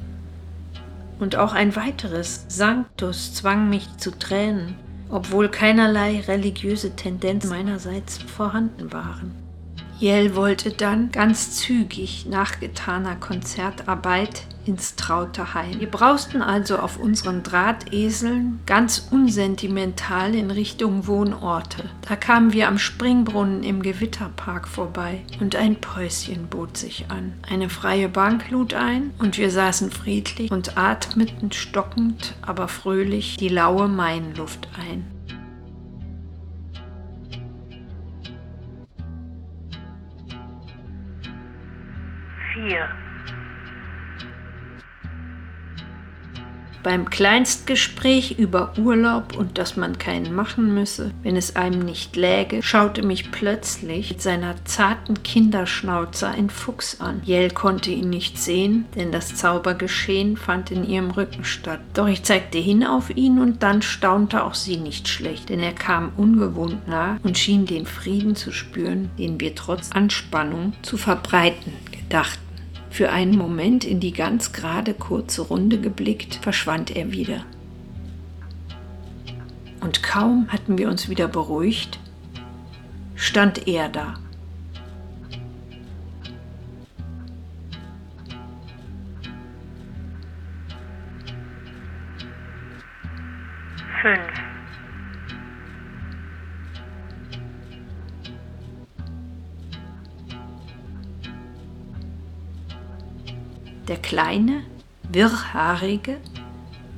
und 1.21 1.37
auch 1.37 1.53
ein 1.53 1.77
weiteres 1.77 2.45
Sanctus 2.49 3.35
zwang 3.35 3.69
mich 3.69 3.87
zu 3.99 4.11
Tränen, 4.11 4.75
obwohl 5.11 5.49
keinerlei 5.49 6.21
religiöse 6.27 6.97
Tendenz 6.97 7.45
meinerseits 7.45 8.19
vorhanden 8.19 8.93
waren. 8.93 9.38
Jell 10.01 10.37
wollte 10.37 10.71
dann 10.71 11.11
ganz 11.11 11.57
zügig 11.57 12.27
nach 12.31 12.61
getaner 12.61 13.17
Konzertarbeit 13.17 14.45
ins 14.65 14.95
traute 14.95 15.55
Heim. 15.55 15.81
Wir 15.81 15.91
brausten 15.91 16.41
also 16.41 16.79
auf 16.79 17.01
unseren 17.01 17.43
Drahteseln 17.43 18.61
ganz 18.65 19.09
unsentimental 19.11 20.37
in 20.37 20.53
Richtung 20.53 21.09
Wohnorte. 21.09 21.91
Da 22.09 22.15
kamen 22.15 22.53
wir 22.53 22.69
am 22.69 22.79
Springbrunnen 22.79 23.65
im 23.65 23.83
Gewitterpark 23.83 24.69
vorbei 24.69 25.23
und 25.41 25.57
ein 25.57 25.81
Päuschen 25.81 26.47
bot 26.47 26.77
sich 26.77 27.07
an. 27.09 27.33
Eine 27.51 27.69
freie 27.69 28.09
Bank 28.09 28.51
lud 28.51 28.75
ein 28.75 29.11
und 29.19 29.37
wir 29.37 29.51
saßen 29.51 29.91
friedlich 29.91 30.53
und 30.53 30.79
atmeten 30.79 31.51
stockend, 31.51 32.35
aber 32.43 32.69
fröhlich 32.69 33.37
die 33.37 33.49
laue 33.49 33.89
Mainluft 33.89 34.69
ein. 34.79 35.18
Vier, 42.59 42.89
Beim 46.85 47.11
Kleinstgespräch 47.11 48.39
über 48.39 48.73
Urlaub 48.79 49.37
und 49.37 49.59
dass 49.59 49.77
man 49.77 49.99
keinen 49.99 50.35
machen 50.35 50.73
müsse, 50.73 51.11
wenn 51.23 51.37
es 51.37 51.57
einem 51.57 51.81
nicht 51.81 52.17
läge, 52.17 52.63
schaute 52.63 53.03
mich 53.03 53.31
plötzlich 53.31 54.11
mit 54.11 54.23
seiner 54.23 54.65
zarten 54.65 55.23
Kinderschnauze 55.23 56.29
ein 56.29 56.49
Fuchs 56.49 57.01
an. 57.01 57.21
Jell 57.25 57.51
konnte 57.51 57.91
ihn 57.91 58.09
nicht 58.09 58.39
sehen, 58.39 58.87
denn 58.95 59.13
das 59.13 59.35
Zaubergeschehen 59.35 60.37
fand 60.37 60.71
in 60.71 60.89
ihrem 60.89 61.11
Rücken 61.11 61.45
statt. 61.45 61.81
Doch 61.95 62.07
ich 62.07 62.23
zeigte 62.23 62.59
hin 62.59 62.87
auf 62.87 63.11
ihn 63.11 63.39
und 63.41 63.63
dann 63.63 63.83
staunte 63.83 64.45
auch 64.45 64.55
sie 64.55 64.79
nicht 64.79 65.09
schlecht, 65.09 65.51
denn 65.51 65.61
er 65.61 65.75
kam 65.75 66.13
ungewohnt 66.17 66.87
nah 66.89 67.19
und 67.23 67.37
schien 67.37 67.67
den 67.67 67.87
Frieden 67.87 68.37
zu 68.37 68.53
spüren, 68.53 69.11
den 69.19 69.41
wir 69.41 69.55
trotz 69.55 69.91
Anspannung 69.93 70.73
zu 70.83 70.97
verbreiten 70.97 71.73
gedachten. 71.91 72.48
Für 72.91 73.11
einen 73.11 73.37
Moment 73.37 73.85
in 73.85 74.01
die 74.01 74.13
ganz 74.13 74.53
gerade 74.53 74.95
kurze 74.95 75.43
Runde 75.43 75.81
geblickt, 75.81 76.37
verschwand 76.37 76.95
er 76.95 77.13
wieder. 77.13 77.45
Und 79.81 80.03
kaum 80.03 80.49
hatten 80.49 80.79
wir 80.79 80.89
uns 80.89 81.09
wieder 81.09 81.29
beruhigt, 81.29 82.01
stand 83.15 83.69
er 83.69 83.89
da. 83.89 84.15
fünf, 94.03 94.48
der 103.89 103.97
kleine, 103.97 104.63
wirrhaarige, 105.11 106.19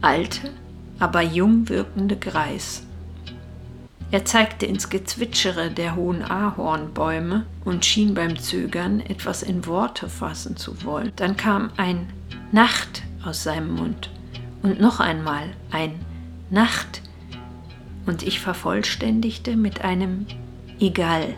alte, 0.01 0.51
aber 0.99 1.23
jung 1.23 1.69
wirkende 1.69 2.17
Greis. 2.17 2.83
Er 4.13 4.25
zeigte 4.25 4.67
ins 4.67 4.91
Gezwitschere 4.91 5.71
der 5.71 5.95
hohen 5.95 6.23
Ahornbäume 6.23 7.47
und 7.65 7.85
schien 7.85 8.15
beim 8.15 8.37
Zögern 8.39 9.01
etwas 9.01 9.43
in 9.43 9.67
Worte 9.67 10.09
fassen 10.09 10.57
zu 10.57 10.85
wollen. 10.85 11.13
Dann 11.15 11.37
kam 11.37 11.71
ein 11.77 12.09
Nacht 12.51 13.03
aus 13.25 13.45
seinem 13.45 13.75
Mund 13.75 14.11
und 14.63 14.81
noch 14.81 14.99
einmal 14.99 15.45
ein 15.71 15.95
Nacht 16.51 17.03
und 18.07 18.25
ich 18.25 18.41
vervollständigte 18.41 19.57
mit 19.57 19.83
einem 19.83 20.27
Egal. 20.81 21.35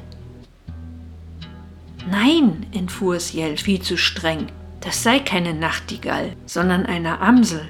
Nein, 2.11 2.67
entfuhr 2.73 3.17
es 3.17 3.33
Jell 3.33 3.59
viel 3.59 3.83
zu 3.83 3.99
streng, 3.99 4.47
das 4.83 5.03
sei 5.03 5.21
keine 5.21 5.55
Nachtigall, 5.55 6.35
sondern 6.47 6.87
eine 6.87 7.21
Amsel. 7.21 7.69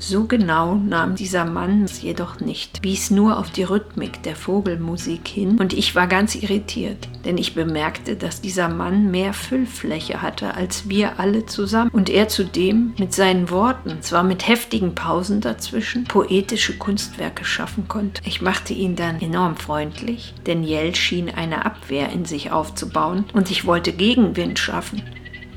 So 0.00 0.24
genau 0.24 0.76
nahm 0.76 1.16
dieser 1.16 1.44
Mann 1.44 1.82
es 1.82 2.00
jedoch 2.02 2.38
nicht, 2.38 2.84
wies 2.84 3.10
nur 3.10 3.36
auf 3.36 3.50
die 3.50 3.64
Rhythmik 3.64 4.22
der 4.22 4.36
Vogelmusik 4.36 5.26
hin 5.26 5.58
und 5.58 5.72
ich 5.72 5.96
war 5.96 6.06
ganz 6.06 6.36
irritiert, 6.36 7.08
denn 7.24 7.36
ich 7.36 7.54
bemerkte, 7.54 8.14
dass 8.14 8.40
dieser 8.40 8.68
Mann 8.68 9.10
mehr 9.10 9.32
Füllfläche 9.32 10.22
hatte 10.22 10.54
als 10.54 10.88
wir 10.88 11.18
alle 11.18 11.46
zusammen 11.46 11.90
und 11.90 12.10
er 12.10 12.28
zudem 12.28 12.94
mit 12.96 13.12
seinen 13.12 13.50
Worten, 13.50 14.00
zwar 14.00 14.22
mit 14.22 14.46
heftigen 14.46 14.94
Pausen 14.94 15.40
dazwischen, 15.40 16.04
poetische 16.04 16.78
Kunstwerke 16.78 17.44
schaffen 17.44 17.88
konnte. 17.88 18.22
Ich 18.24 18.40
machte 18.40 18.74
ihn 18.74 18.94
dann 18.94 19.20
enorm 19.20 19.56
freundlich, 19.56 20.32
denn 20.46 20.62
Jell 20.62 20.94
schien 20.94 21.28
eine 21.28 21.66
Abwehr 21.66 22.10
in 22.10 22.24
sich 22.24 22.52
aufzubauen 22.52 23.24
und 23.32 23.50
ich 23.50 23.66
wollte 23.66 23.92
Gegenwind 23.92 24.60
schaffen, 24.60 25.02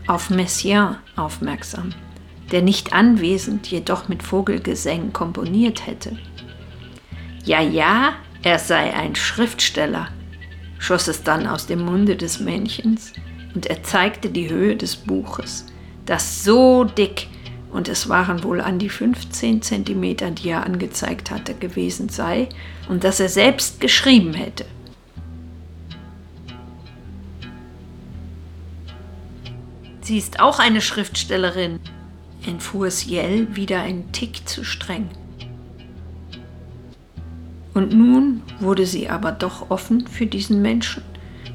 auf 0.07 0.31
Messiaen 0.31 0.97
aufmerksam 1.15 1.93
der 2.51 2.61
nicht 2.61 2.93
anwesend, 2.93 3.67
jedoch 3.67 4.07
mit 4.07 4.23
Vogelgesängen 4.23 5.13
komponiert 5.13 5.87
hätte. 5.87 6.17
Ja, 7.45 7.61
ja, 7.61 8.13
er 8.43 8.59
sei 8.59 8.93
ein 8.93 9.15
Schriftsteller, 9.15 10.09
schoss 10.79 11.07
es 11.07 11.23
dann 11.23 11.47
aus 11.47 11.65
dem 11.65 11.85
Munde 11.85 12.15
des 12.15 12.39
Männchens, 12.39 13.13
und 13.53 13.65
er 13.65 13.83
zeigte 13.83 14.29
die 14.29 14.49
Höhe 14.49 14.75
des 14.75 14.95
Buches, 14.95 15.65
das 16.05 16.43
so 16.43 16.83
dick, 16.83 17.27
und 17.71 17.87
es 17.87 18.09
waren 18.09 18.43
wohl 18.43 18.61
an 18.61 18.79
die 18.79 18.89
15 18.89 19.61
Zentimeter, 19.61 20.31
die 20.31 20.49
er 20.49 20.65
angezeigt 20.65 21.31
hatte, 21.31 21.53
gewesen 21.53 22.09
sei, 22.09 22.49
und 22.89 23.03
das 23.03 23.19
er 23.19 23.29
selbst 23.29 23.79
geschrieben 23.79 24.33
hätte. 24.33 24.65
Sie 30.01 30.17
ist 30.17 30.39
auch 30.39 30.59
eine 30.59 30.81
Schriftstellerin, 30.81 31.79
entfuhr 32.45 32.87
es 32.87 33.05
Jell 33.05 33.55
wieder 33.55 33.81
ein 33.81 34.11
Tick 34.11 34.47
zu 34.47 34.63
streng. 34.63 35.09
Und 37.73 37.93
nun 37.93 38.41
wurde 38.59 38.85
sie 38.85 39.09
aber 39.09 39.31
doch 39.31 39.69
offen 39.69 40.07
für 40.07 40.25
diesen 40.25 40.61
Menschen, 40.61 41.03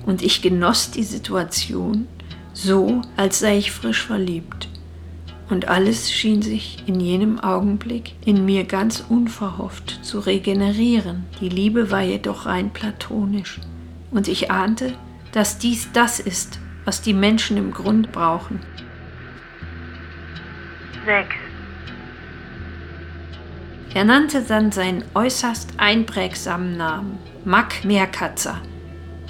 und 0.06 0.22
ich 0.22 0.40
genoss 0.40 0.90
die 0.90 1.02
Situation 1.02 2.06
so, 2.52 3.02
als 3.16 3.40
sei 3.40 3.58
ich 3.58 3.70
frisch 3.70 4.02
verliebt. 4.02 4.68
Und 5.50 5.68
alles 5.68 6.10
schien 6.10 6.42
sich 6.42 6.82
in 6.86 6.98
jenem 6.98 7.38
Augenblick 7.38 8.14
in 8.24 8.44
mir 8.44 8.64
ganz 8.64 9.04
unverhofft 9.08 10.00
zu 10.02 10.18
regenerieren. 10.18 11.24
Die 11.40 11.48
Liebe 11.48 11.90
war 11.90 12.02
jedoch 12.02 12.46
rein 12.46 12.70
platonisch, 12.72 13.60
und 14.10 14.26
ich 14.26 14.50
ahnte, 14.50 14.94
dass 15.32 15.58
dies 15.58 15.90
das 15.92 16.18
ist, 16.18 16.58
was 16.84 17.02
die 17.02 17.12
Menschen 17.12 17.56
im 17.56 17.72
Grund 17.72 18.10
brauchen, 18.12 18.60
sechs. 21.06 21.34
Er 23.94 24.04
nannte 24.04 24.42
dann 24.42 24.72
seinen 24.72 25.04
äußerst 25.14 25.70
einprägsamen 25.78 26.76
Namen, 26.76 27.18
Mack 27.46 27.84
Meerkatzer, 27.84 28.60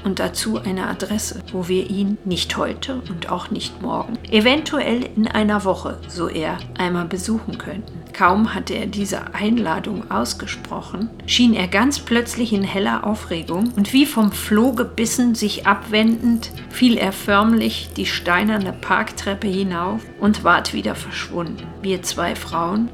und 0.04 0.18
dazu 0.18 0.58
eine 0.58 0.88
Adresse, 0.88 1.42
wo 1.52 1.68
wir 1.68 1.88
ihn 1.88 2.18
nicht 2.24 2.56
heute 2.56 3.02
und 3.08 3.30
auch 3.30 3.50
nicht 3.50 3.82
morgen, 3.82 4.18
eventuell 4.30 5.08
in 5.16 5.28
einer 5.28 5.64
Woche, 5.64 6.00
so 6.08 6.28
er, 6.28 6.58
einmal 6.78 7.06
besuchen 7.06 7.58
könnten. 7.58 8.05
Kaum 8.16 8.54
hatte 8.54 8.72
er 8.72 8.86
diese 8.86 9.34
Einladung 9.34 10.10
ausgesprochen, 10.10 11.10
schien 11.26 11.52
er 11.52 11.68
ganz 11.68 11.98
plötzlich 11.98 12.54
in 12.54 12.62
heller 12.62 13.06
Aufregung 13.06 13.74
und 13.76 13.92
wie 13.92 14.06
vom 14.06 14.32
Floh 14.32 14.72
gebissen 14.72 15.34
sich 15.34 15.66
abwendend, 15.66 16.50
fiel 16.70 16.96
er 16.96 17.12
förmlich 17.12 17.90
die 17.94 18.06
steinerne 18.06 18.72
Parktreppe 18.72 19.48
hinauf 19.48 20.00
und 20.18 20.44
ward 20.44 20.72
wieder 20.72 20.94
verschwunden. 20.94 21.66
Wir 21.82 22.02
zwei 22.02 22.34
Frauen, 22.34 22.88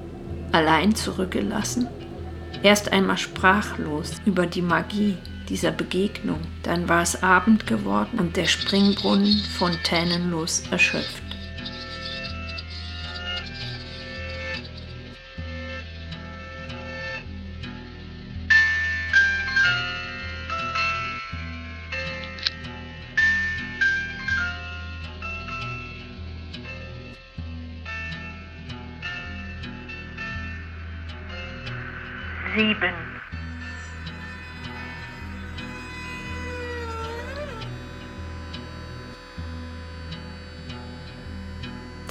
allein 0.51 0.97
zurückgelassen, 0.97 1.87
erst 2.65 2.93
einmal 2.93 3.19
sprachlos 3.19 4.15
über 4.25 4.47
die 4.47 4.63
Magie 4.63 5.17
dieser 5.49 5.71
Begegnung. 5.71 6.41
Dann 6.65 6.89
war 6.89 7.03
es 7.03 7.23
Abend 7.23 7.69
geworden 7.69 8.19
und 8.19 8.37
der 8.37 8.47
Springbrunnen 8.47 9.41
fontänenlos 9.57 10.65
erschöpft. 10.73 11.22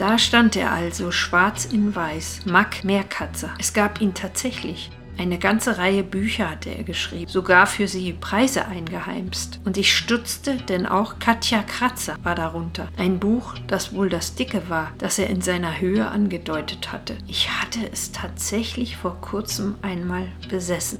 Da 0.01 0.17
stand 0.17 0.55
er 0.55 0.71
also, 0.71 1.11
schwarz 1.11 1.65
in 1.65 1.95
weiß, 1.95 2.47
Mack 2.47 2.83
Meerkatzer. 2.83 3.53
Es 3.59 3.71
gab 3.71 4.01
ihn 4.01 4.15
tatsächlich. 4.15 4.89
Eine 5.19 5.37
ganze 5.37 5.77
Reihe 5.77 6.03
Bücher 6.03 6.49
hatte 6.49 6.71
er 6.71 6.83
geschrieben, 6.83 7.29
sogar 7.29 7.67
für 7.67 7.87
sie 7.87 8.13
Preise 8.13 8.65
eingeheimst. 8.65 9.59
Und 9.63 9.77
ich 9.77 9.95
stutzte, 9.95 10.55
denn 10.57 10.87
auch 10.87 11.19
Katja 11.19 11.61
Kratzer 11.61 12.15
war 12.23 12.33
darunter. 12.33 12.87
Ein 12.97 13.19
Buch, 13.19 13.53
das 13.67 13.93
wohl 13.93 14.09
das 14.09 14.33
dicke 14.33 14.69
war, 14.69 14.91
das 14.97 15.19
er 15.19 15.29
in 15.29 15.41
seiner 15.41 15.79
Höhe 15.79 16.07
angedeutet 16.07 16.91
hatte. 16.91 17.15
Ich 17.27 17.51
hatte 17.51 17.87
es 17.91 18.11
tatsächlich 18.11 18.97
vor 18.97 19.21
kurzem 19.21 19.75
einmal 19.83 20.29
besessen 20.49 20.97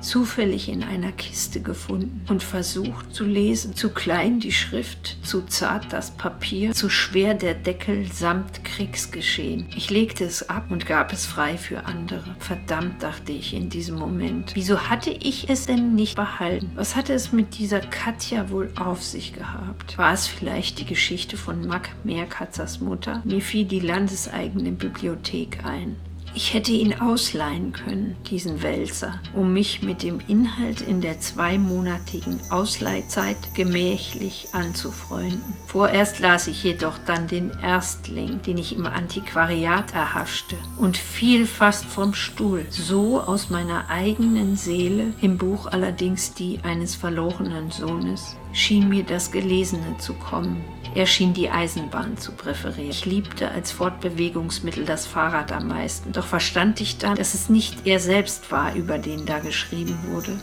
zufällig 0.00 0.68
in 0.68 0.82
einer 0.82 1.12
Kiste 1.12 1.60
gefunden 1.60 2.24
und 2.28 2.42
versucht 2.42 3.14
zu 3.14 3.24
lesen. 3.24 3.74
Zu 3.74 3.90
klein 3.90 4.40
die 4.40 4.52
Schrift, 4.52 5.18
zu 5.22 5.42
zart 5.42 5.92
das 5.92 6.10
Papier, 6.10 6.72
zu 6.72 6.88
schwer 6.88 7.34
der 7.34 7.54
Deckel 7.54 8.10
samt 8.12 8.64
Kriegsgeschehen. 8.64 9.66
Ich 9.76 9.90
legte 9.90 10.24
es 10.24 10.48
ab 10.48 10.66
und 10.70 10.86
gab 10.86 11.12
es 11.12 11.26
frei 11.26 11.56
für 11.56 11.84
andere. 11.84 12.36
Verdammt, 12.38 13.02
dachte 13.02 13.32
ich 13.32 13.54
in 13.54 13.70
diesem 13.70 13.96
Moment. 13.98 14.52
Wieso 14.54 14.88
hatte 14.88 15.10
ich 15.10 15.48
es 15.48 15.66
denn 15.66 15.94
nicht 15.94 16.16
behalten? 16.16 16.72
Was 16.74 16.96
hatte 16.96 17.12
es 17.12 17.32
mit 17.32 17.58
dieser 17.58 17.80
Katja 17.80 18.50
wohl 18.50 18.70
auf 18.76 19.02
sich 19.02 19.32
gehabt? 19.32 19.98
War 19.98 20.12
es 20.12 20.26
vielleicht 20.26 20.78
die 20.78 20.86
Geschichte 20.86 21.36
von 21.36 21.66
Mack 21.66 21.90
Meerkatzers 22.04 22.80
Mutter? 22.80 23.22
Mir 23.24 23.40
fiel 23.40 23.64
die 23.64 23.80
landeseigene 23.80 24.72
Bibliothek 24.72 25.64
ein. 25.64 25.96
Ich 26.32 26.54
hätte 26.54 26.70
ihn 26.70 27.00
ausleihen 27.00 27.72
können, 27.72 28.16
diesen 28.30 28.62
Wälzer, 28.62 29.20
um 29.34 29.52
mich 29.52 29.82
mit 29.82 30.04
dem 30.04 30.20
Inhalt 30.28 30.80
in 30.80 31.00
der 31.00 31.18
zweimonatigen 31.18 32.38
Ausleihzeit 32.50 33.36
gemächlich 33.54 34.48
anzufreunden. 34.52 35.42
Vorerst 35.66 36.20
las 36.20 36.46
ich 36.46 36.62
jedoch 36.62 36.98
dann 37.04 37.26
den 37.26 37.50
Erstling, 37.62 38.40
den 38.42 38.58
ich 38.58 38.76
im 38.76 38.86
Antiquariat 38.86 39.92
erhaschte, 39.92 40.56
und 40.78 40.96
fiel 40.96 41.46
fast 41.46 41.84
vom 41.84 42.14
Stuhl, 42.14 42.64
so 42.70 43.20
aus 43.20 43.50
meiner 43.50 43.88
eigenen 43.88 44.56
Seele, 44.56 45.12
im 45.20 45.36
Buch 45.36 45.66
allerdings 45.66 46.32
die 46.34 46.60
eines 46.62 46.94
verlorenen 46.94 47.72
Sohnes, 47.72 48.36
schien 48.52 48.88
mir 48.88 49.04
das 49.04 49.30
Gelesene 49.30 49.96
zu 49.98 50.14
kommen. 50.14 50.64
Er 50.94 51.06
schien 51.06 51.32
die 51.32 51.50
Eisenbahn 51.50 52.16
zu 52.16 52.32
präferieren. 52.32 52.90
Ich 52.90 53.06
liebte 53.06 53.50
als 53.50 53.70
Fortbewegungsmittel 53.70 54.84
das 54.84 55.06
Fahrrad 55.06 55.52
am 55.52 55.68
meisten. 55.68 56.12
Doch 56.12 56.26
verstand 56.26 56.80
ich 56.80 56.98
dann, 56.98 57.16
dass 57.16 57.34
es 57.34 57.48
nicht 57.48 57.86
er 57.86 58.00
selbst 58.00 58.50
war, 58.50 58.74
über 58.74 58.98
den 58.98 59.24
da 59.24 59.38
geschrieben 59.38 59.96
wurde, 60.08 60.36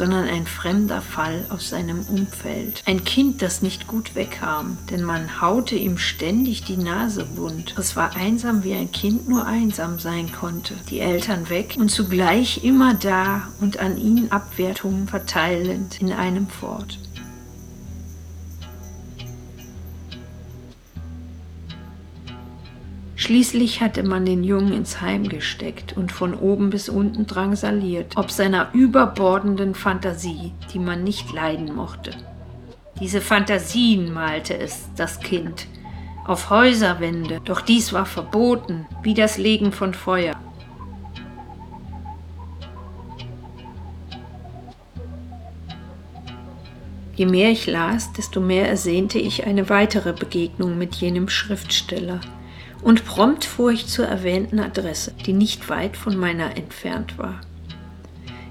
sondern 0.00 0.26
ein 0.28 0.46
fremder 0.46 1.02
Fall 1.02 1.44
aus 1.50 1.68
seinem 1.68 2.00
Umfeld. 2.08 2.82
Ein 2.86 3.04
Kind, 3.04 3.42
das 3.42 3.60
nicht 3.60 3.86
gut 3.86 4.14
wegkam, 4.14 4.78
denn 4.88 5.02
man 5.02 5.42
haute 5.42 5.74
ihm 5.74 5.98
ständig 5.98 6.64
die 6.64 6.78
Nase 6.78 7.26
wund. 7.36 7.74
Es 7.76 7.96
war 7.96 8.16
einsam, 8.16 8.64
wie 8.64 8.72
ein 8.72 8.90
Kind 8.92 9.28
nur 9.28 9.44
einsam 9.44 9.98
sein 9.98 10.32
konnte. 10.32 10.72
Die 10.88 11.00
Eltern 11.00 11.50
weg 11.50 11.76
und 11.78 11.90
zugleich 11.90 12.64
immer 12.64 12.94
da 12.94 13.42
und 13.60 13.78
an 13.78 13.98
ihn 13.98 14.32
Abwertungen 14.32 15.06
verteilend 15.06 16.00
in 16.00 16.14
einem 16.14 16.48
fort. 16.48 16.98
Schließlich 23.20 23.82
hatte 23.82 24.02
man 24.02 24.24
den 24.24 24.42
Jungen 24.42 24.72
ins 24.72 25.02
Heim 25.02 25.28
gesteckt 25.28 25.94
und 25.94 26.10
von 26.10 26.32
oben 26.32 26.70
bis 26.70 26.88
unten 26.88 27.26
drangsaliert, 27.26 28.16
ob 28.16 28.30
seiner 28.30 28.70
überbordenden 28.72 29.74
Fantasie, 29.74 30.54
die 30.72 30.78
man 30.78 31.04
nicht 31.04 31.30
leiden 31.30 31.76
mochte. 31.76 32.12
Diese 32.98 33.20
Fantasien 33.20 34.14
malte 34.14 34.56
es, 34.56 34.88
das 34.96 35.20
Kind, 35.20 35.66
auf 36.24 36.48
Häuserwände, 36.48 37.42
doch 37.44 37.60
dies 37.60 37.92
war 37.92 38.06
verboten, 38.06 38.86
wie 39.02 39.12
das 39.12 39.36
Legen 39.36 39.72
von 39.72 39.92
Feuer. 39.92 40.36
Je 47.16 47.26
mehr 47.26 47.50
ich 47.50 47.66
las, 47.66 48.14
desto 48.14 48.40
mehr 48.40 48.66
ersehnte 48.66 49.18
ich 49.18 49.44
eine 49.44 49.68
weitere 49.68 50.14
Begegnung 50.14 50.78
mit 50.78 50.94
jenem 50.94 51.28
Schriftsteller. 51.28 52.22
Und 52.82 53.04
prompt 53.04 53.44
fuhr 53.44 53.70
ich 53.72 53.86
zur 53.86 54.06
erwähnten 54.06 54.58
Adresse, 54.58 55.12
die 55.26 55.32
nicht 55.32 55.68
weit 55.68 55.96
von 55.96 56.16
meiner 56.16 56.56
entfernt 56.56 57.18
war. 57.18 57.40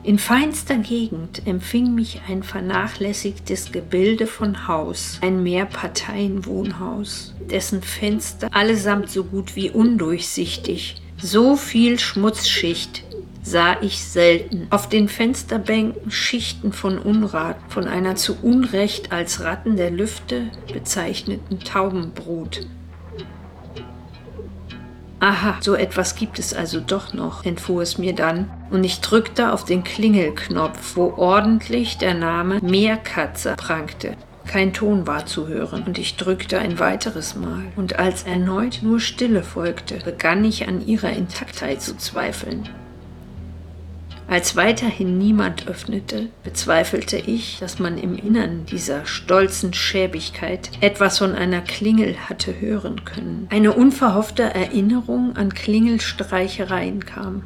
In 0.01 0.17
feinster 0.17 0.77
Gegend 0.77 1.45
empfing 1.45 1.93
mich 1.93 2.21
ein 2.29 2.41
vernachlässigtes 2.41 3.71
Gebilde 3.71 4.27
von 4.27 4.67
Haus, 4.67 5.19
ein 5.21 5.43
Mehrparteienwohnhaus, 5.43 7.35
dessen 7.51 7.81
Fenster 7.81 8.47
allesamt 8.53 9.09
so 9.09 9.25
gut 9.25 9.57
wie 9.57 9.69
undurchsichtig, 9.69 11.01
so 11.21 11.57
viel 11.57 11.99
Schmutzschicht, 11.99 13.03
sah 13.43 13.81
ich 13.81 14.01
selten. 14.01 14.67
Auf 14.69 14.87
den 14.87 15.09
Fensterbänken 15.09 16.11
Schichten 16.11 16.71
von 16.71 16.97
Unrat, 16.97 17.57
von 17.67 17.85
einer 17.85 18.15
zu 18.15 18.37
Unrecht 18.41 19.11
als 19.11 19.41
Ratten 19.41 19.75
der 19.75 19.91
Lüfte 19.91 20.49
bezeichneten 20.71 21.59
Taubenbrut. 21.59 22.67
Aha, 25.21 25.57
so 25.59 25.75
etwas 25.75 26.15
gibt 26.15 26.39
es 26.39 26.53
also 26.53 26.79
doch 26.79 27.13
noch, 27.13 27.43
entfuhr 27.43 27.81
es 27.81 27.97
mir 27.97 28.15
dann, 28.15 28.49
und 28.71 28.85
ich 28.85 29.01
drückte 29.01 29.51
auf 29.51 29.65
den 29.65 29.83
Klingelknopf, 29.83 30.95
wo 30.95 31.13
ordentlich 31.17 31.97
der 31.97 32.13
Name 32.13 32.59
Meerkatze 32.61 33.55
prangte. 33.57 34.15
Kein 34.47 34.71
Ton 34.71 35.07
war 35.07 35.25
zu 35.25 35.47
hören, 35.47 35.83
und 35.83 35.97
ich 35.97 36.15
drückte 36.15 36.59
ein 36.59 36.79
weiteres 36.79 37.35
Mal, 37.35 37.63
und 37.75 37.99
als 37.99 38.23
erneut 38.23 38.79
nur 38.81 39.01
Stille 39.01 39.43
folgte, 39.43 39.99
begann 40.05 40.45
ich 40.45 40.69
an 40.69 40.87
ihrer 40.87 41.11
Intaktheit 41.11 41.81
zu 41.81 41.97
zweifeln. 41.97 42.69
Als 44.29 44.55
weiterhin 44.55 45.17
niemand 45.17 45.67
öffnete, 45.67 46.27
bezweifelte 46.43 47.17
ich, 47.17 47.57
dass 47.59 47.79
man 47.79 47.97
im 47.97 48.15
Innern 48.15 48.67
dieser 48.67 49.07
stolzen 49.07 49.73
Schäbigkeit 49.73 50.69
etwas 50.81 51.17
von 51.17 51.33
einer 51.33 51.61
Klingel 51.61 52.15
hatte 52.29 52.61
hören 52.61 53.03
können. 53.05 53.47
Eine 53.49 53.73
unverhoffte 53.73 54.43
Erinnerung 54.43 55.35
an 55.35 55.51
Klingelstreichereien 55.51 57.05
kam. 57.05 57.41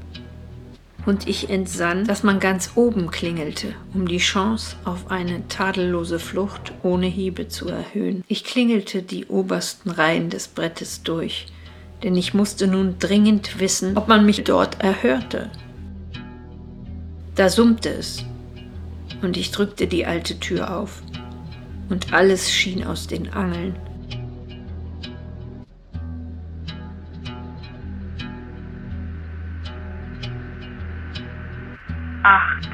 Und 1.05 1.25
ich 1.29 1.49
entsann, 1.49 2.05
dass 2.05 2.23
man 2.23 2.41
ganz 2.41 2.71
oben 2.75 3.11
klingelte, 3.11 3.75
um 3.93 4.05
die 4.05 4.17
Chance 4.17 4.75
auf 4.83 5.09
eine 5.09 5.47
tadellose 5.47 6.19
Flucht 6.19 6.73
ohne 6.83 7.07
Hiebe 7.07 7.47
zu 7.47 7.69
erhöhen. 7.69 8.25
Ich 8.27 8.43
klingelte 8.43 9.03
die 9.03 9.27
obersten 9.27 9.89
Reihen 9.89 10.29
des 10.29 10.49
Brettes 10.49 11.01
durch, 11.03 11.47
denn 12.03 12.17
ich 12.17 12.33
musste 12.33 12.67
nun 12.67 12.99
dringend 12.99 13.61
wissen, 13.61 13.97
ob 13.97 14.09
man 14.09 14.25
mich 14.25 14.43
dort 14.43 14.81
erhörte. 14.81 15.49
Da 17.35 17.49
summte 17.49 17.89
es, 17.89 18.23
und 19.21 19.37
ich 19.37 19.51
drückte 19.51 19.87
die 19.87 20.05
alte 20.05 20.39
Tür 20.39 20.77
auf, 20.77 21.01
und 21.89 22.13
alles 22.13 22.51
schien 22.51 22.83
aus 22.83 23.07
den 23.07 23.33
Angeln. 23.33 23.75
acht, 32.23 32.72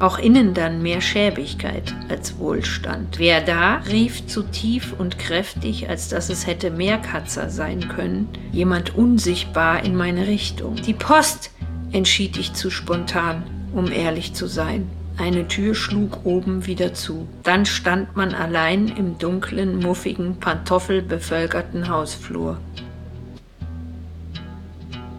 Auch 0.00 0.18
innen 0.18 0.54
dann 0.54 0.80
mehr 0.80 1.02
Schäbigkeit 1.02 1.94
als 2.08 2.38
Wohlstand. 2.38 3.18
Wer 3.18 3.42
da, 3.42 3.82
rief 3.90 4.26
zu 4.26 4.44
tief 4.44 4.94
und 4.96 5.18
kräftig, 5.18 5.90
als 5.90 6.08
dass 6.08 6.30
es 6.30 6.46
hätte 6.46 6.70
Meerkatzer 6.70 7.50
sein 7.50 7.86
können, 7.88 8.26
jemand 8.50 8.94
unsichtbar 8.96 9.84
in 9.84 9.94
meine 9.94 10.26
Richtung. 10.26 10.76
Die 10.76 10.94
Post, 10.94 11.50
entschied 11.92 12.38
ich 12.38 12.54
zu 12.54 12.70
spontan, 12.70 13.42
um 13.74 13.92
ehrlich 13.92 14.32
zu 14.32 14.46
sein. 14.46 14.88
Eine 15.18 15.46
Tür 15.48 15.74
schlug 15.74 16.24
oben 16.24 16.66
wieder 16.66 16.94
zu. 16.94 17.28
Dann 17.42 17.66
stand 17.66 18.16
man 18.16 18.32
allein 18.32 18.88
im 18.88 19.18
dunklen, 19.18 19.80
muffigen, 19.80 20.36
pantoffelbevölkerten 20.40 21.90
Hausflur. 21.90 22.58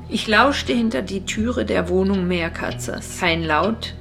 Ich 0.10 0.28
lauschte 0.28 0.74
hinter 0.74 1.04
die 1.04 1.24
Türe 1.24 1.66
der 1.66 1.88
Wohnung 1.88 2.28
Meerkatzers. 2.28 3.20
Kein 3.20 3.44
Laut, 3.44 3.94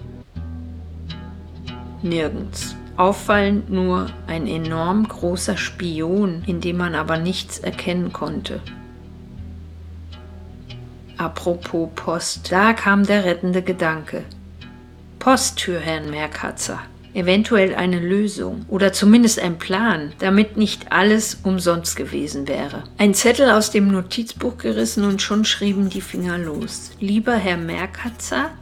nirgends. 2.02 2.76
Auffallend 2.96 3.70
nur 3.70 4.10
ein 4.26 4.46
enorm 4.46 5.08
großer 5.08 5.56
Spion, 5.56 6.42
in 6.46 6.60
dem 6.60 6.76
man 6.76 6.94
aber 6.94 7.18
nichts 7.18 7.58
erkennen 7.58 8.12
konnte. 8.12 8.60
Apropos 11.16 11.90
Post, 11.94 12.50
da 12.50 12.72
kam 12.72 13.04
der 13.04 13.24
rettende 13.24 13.62
Gedanke. 13.62 14.24
Post 15.18 15.60
für 15.60 15.78
Herrn 15.78 16.10
Merkatzer. 16.10 16.80
Eventuell 17.12 17.74
eine 17.74 17.98
Lösung 17.98 18.64
oder 18.68 18.92
zumindest 18.92 19.40
ein 19.40 19.58
Plan, 19.58 20.12
damit 20.20 20.56
nicht 20.56 20.92
alles 20.92 21.38
umsonst 21.42 21.96
gewesen 21.96 22.46
wäre. 22.46 22.84
Ein 22.98 23.14
Zettel 23.14 23.50
aus 23.50 23.70
dem 23.70 23.88
Notizbuch 23.88 24.58
gerissen 24.58 25.04
und 25.04 25.20
schon 25.20 25.44
schrieben 25.44 25.90
die 25.90 26.00
Finger 26.00 26.38
los. 26.38 26.92
Lieber 27.00 27.34
Herr 27.34 27.56
Merkatzer, 27.56 28.52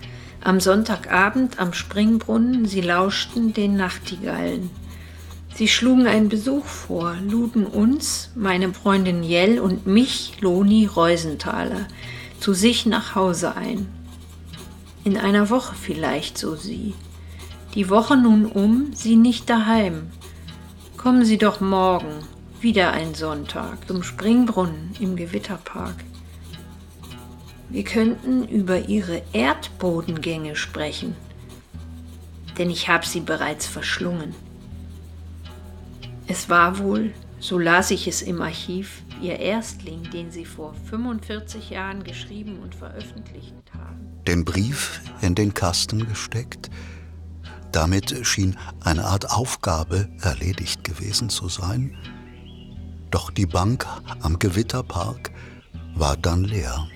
am 0.49 0.61
Sonntagabend 0.61 1.59
am 1.61 1.75
Springbrunnen, 1.75 2.65
sie 2.65 2.81
lauschten 2.81 3.53
den 3.53 3.77
Nachtigallen. 3.77 4.71
Sie 5.55 5.69
schlugen 5.69 6.07
einen 6.07 6.31
Besuch 6.31 6.65
vor, 6.65 7.17
luden 7.21 7.67
uns, 7.67 8.31
meine 8.35 8.73
Freundin 8.73 9.23
Jell 9.23 9.61
und 9.61 9.87
mich, 9.87 10.41
Loni 10.41 10.87
Reusenthaler, 10.87 11.87
zu 12.41 12.55
sich 12.55 12.87
nach 12.87 13.15
Hause 13.15 13.57
ein. 13.57 13.89
In 15.05 15.19
einer 15.19 15.51
Woche 15.51 15.75
vielleicht, 15.75 16.39
so 16.39 16.57
sie. 16.57 16.95
Die 17.75 17.91
Woche 17.91 18.17
nun 18.17 18.47
um, 18.47 18.95
sie 18.95 19.17
nicht 19.17 19.51
daheim. 19.51 20.07
Kommen 20.97 21.27
Sie 21.27 21.37
doch 21.37 21.61
morgen, 21.61 22.25
wieder 22.63 22.93
ein 22.93 23.15
Sonntag, 23.15 23.87
zum 23.87 24.03
Springbrunnen 24.03 24.97
im 24.99 25.15
Gewitterpark. 25.15 26.08
Wir 27.71 27.85
könnten 27.85 28.49
über 28.49 28.89
ihre 28.89 29.23
Erdbodengänge 29.33 30.57
sprechen, 30.57 31.15
denn 32.57 32.71
ich 32.71 32.89
habe 32.89 33.07
sie 33.07 33.21
bereits 33.21 33.67
verschlungen. 33.67 34.35
Es 36.27 36.49
war 36.49 36.79
wohl, 36.79 37.13
so 37.41 37.59
las 37.59 37.91
ich 37.91 38.09
es 38.09 38.23
im 38.23 38.41
Archiv, 38.41 39.03
ihr 39.21 39.39
Erstling, 39.39 40.03
den 40.11 40.31
sie 40.31 40.45
vor 40.45 40.75
45 40.89 41.71
Jahren 41.71 42.05
geschrieben 42.05 42.59
und 42.61 42.75
veröffentlicht 42.75 43.55
haben. 43.73 43.99
Den 44.27 44.45
Brief 44.45 45.01
in 45.21 45.35
den 45.35 45.53
Kasten 45.53 46.07
gesteckt, 46.07 46.71
damit 47.73 48.27
schien 48.27 48.57
eine 48.81 49.05
Art 49.05 49.31
Aufgabe 49.31 50.09
erledigt 50.21 50.85
gewesen 50.85 51.29
zu 51.29 51.49
sein. 51.49 51.95
Doch 53.11 53.31
die 53.31 53.47
Bank 53.47 53.87
am 54.21 54.39
Gewitterpark 54.39 55.31
war 55.95 56.17
dann 56.17 56.45
leer. 56.45 56.89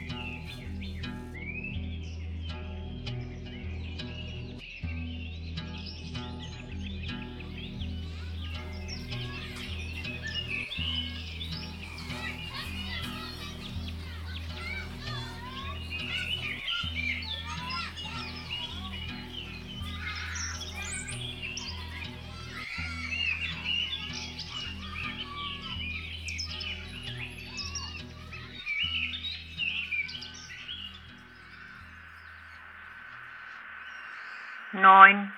Neun, 34.82 35.32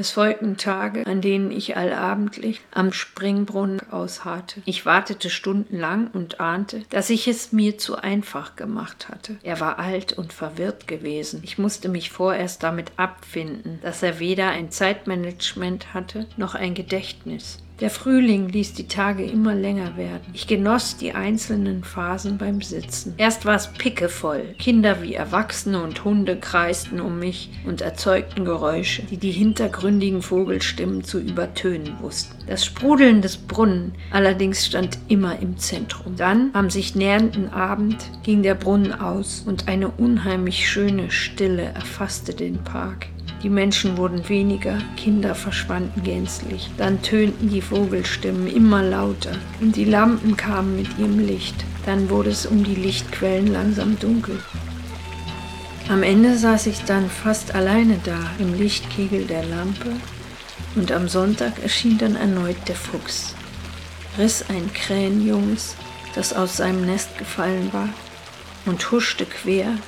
Es 0.00 0.12
folgten 0.12 0.56
Tage, 0.56 1.04
an 1.08 1.20
denen 1.20 1.50
ich 1.50 1.76
allabendlich 1.76 2.60
am 2.70 2.92
Springbrunnen 2.92 3.80
ausharrte. 3.90 4.62
Ich 4.64 4.86
wartete 4.86 5.28
stundenlang 5.28 6.06
und 6.12 6.38
ahnte, 6.38 6.84
dass 6.90 7.10
ich 7.10 7.26
es 7.26 7.50
mir 7.50 7.78
zu 7.78 7.96
einfach 7.96 8.54
gemacht 8.54 9.08
hatte. 9.08 9.38
Er 9.42 9.58
war 9.58 9.80
alt 9.80 10.12
und 10.12 10.32
verwirrt 10.32 10.86
gewesen. 10.86 11.40
Ich 11.42 11.58
musste 11.58 11.88
mich 11.88 12.10
vorerst 12.10 12.62
damit 12.62 12.92
abfinden, 12.96 13.80
dass 13.82 14.00
er 14.04 14.20
weder 14.20 14.50
ein 14.50 14.70
Zeitmanagement 14.70 15.92
hatte 15.94 16.28
noch 16.36 16.54
ein 16.54 16.74
Gedächtnis. 16.74 17.58
Der 17.80 17.90
Frühling 17.90 18.48
ließ 18.48 18.74
die 18.74 18.88
Tage 18.88 19.24
immer 19.24 19.54
länger 19.54 19.96
werden. 19.96 20.26
Ich 20.32 20.48
genoss 20.48 20.96
die 20.96 21.12
einzelnen 21.12 21.84
Phasen 21.84 22.36
beim 22.36 22.60
Sitzen. 22.60 23.14
Erst 23.18 23.44
war 23.44 23.54
es 23.54 23.68
pickevoll. 23.68 24.56
Kinder 24.58 25.00
wie 25.00 25.14
Erwachsene 25.14 25.80
und 25.80 26.04
Hunde 26.04 26.36
kreisten 26.36 27.00
um 27.00 27.20
mich 27.20 27.50
und 27.64 27.80
erzeugten 27.80 28.44
Geräusche, 28.44 29.02
die 29.04 29.16
die 29.16 29.30
hintergründigen 29.30 30.22
Vogelstimmen 30.22 31.04
zu 31.04 31.20
übertönen 31.20 31.94
wussten. 32.00 32.36
Das 32.48 32.64
Sprudeln 32.64 33.22
des 33.22 33.36
Brunnen 33.36 33.92
allerdings 34.10 34.66
stand 34.66 34.98
immer 35.06 35.38
im 35.38 35.56
Zentrum. 35.58 36.16
Dann, 36.16 36.50
am 36.54 36.70
sich 36.70 36.96
nähernden 36.96 37.48
Abend, 37.48 38.10
ging 38.24 38.42
der 38.42 38.56
Brunnen 38.56 38.92
aus 38.92 39.44
und 39.46 39.68
eine 39.68 39.88
unheimlich 39.88 40.68
schöne 40.68 41.12
Stille 41.12 41.62
erfasste 41.62 42.34
den 42.34 42.64
Park. 42.64 43.06
Die 43.42 43.50
Menschen 43.50 43.96
wurden 43.96 44.28
weniger, 44.28 44.78
Kinder 44.96 45.34
verschwanden 45.34 46.02
gänzlich. 46.02 46.70
Dann 46.76 47.02
tönten 47.02 47.50
die 47.50 47.62
Vogelstimmen 47.62 48.48
immer 48.48 48.82
lauter 48.82 49.36
und 49.60 49.76
die 49.76 49.84
Lampen 49.84 50.36
kamen 50.36 50.76
mit 50.76 50.98
ihrem 50.98 51.20
Licht. 51.20 51.64
Dann 51.86 52.10
wurde 52.10 52.30
es 52.30 52.46
um 52.46 52.64
die 52.64 52.74
Lichtquellen 52.74 53.46
langsam 53.46 53.98
dunkel. 53.98 54.40
Am 55.88 56.02
Ende 56.02 56.36
saß 56.36 56.66
ich 56.66 56.82
dann 56.82 57.08
fast 57.08 57.54
alleine 57.54 57.98
da 58.04 58.18
im 58.38 58.54
Lichtkegel 58.58 59.24
der 59.24 59.44
Lampe 59.44 59.92
und 60.74 60.92
am 60.92 61.08
Sonntag 61.08 61.62
erschien 61.62 61.96
dann 61.96 62.14
erneut 62.14 62.56
der 62.66 62.74
Fuchs, 62.74 63.34
riss 64.18 64.44
ein 64.50 64.70
Krähenjunges, 64.74 65.76
das 66.14 66.34
aus 66.34 66.58
seinem 66.58 66.84
Nest 66.84 67.16
gefallen 67.16 67.72
war, 67.72 67.88
und 68.66 68.90
huschte 68.90 69.24
quer, 69.24 69.78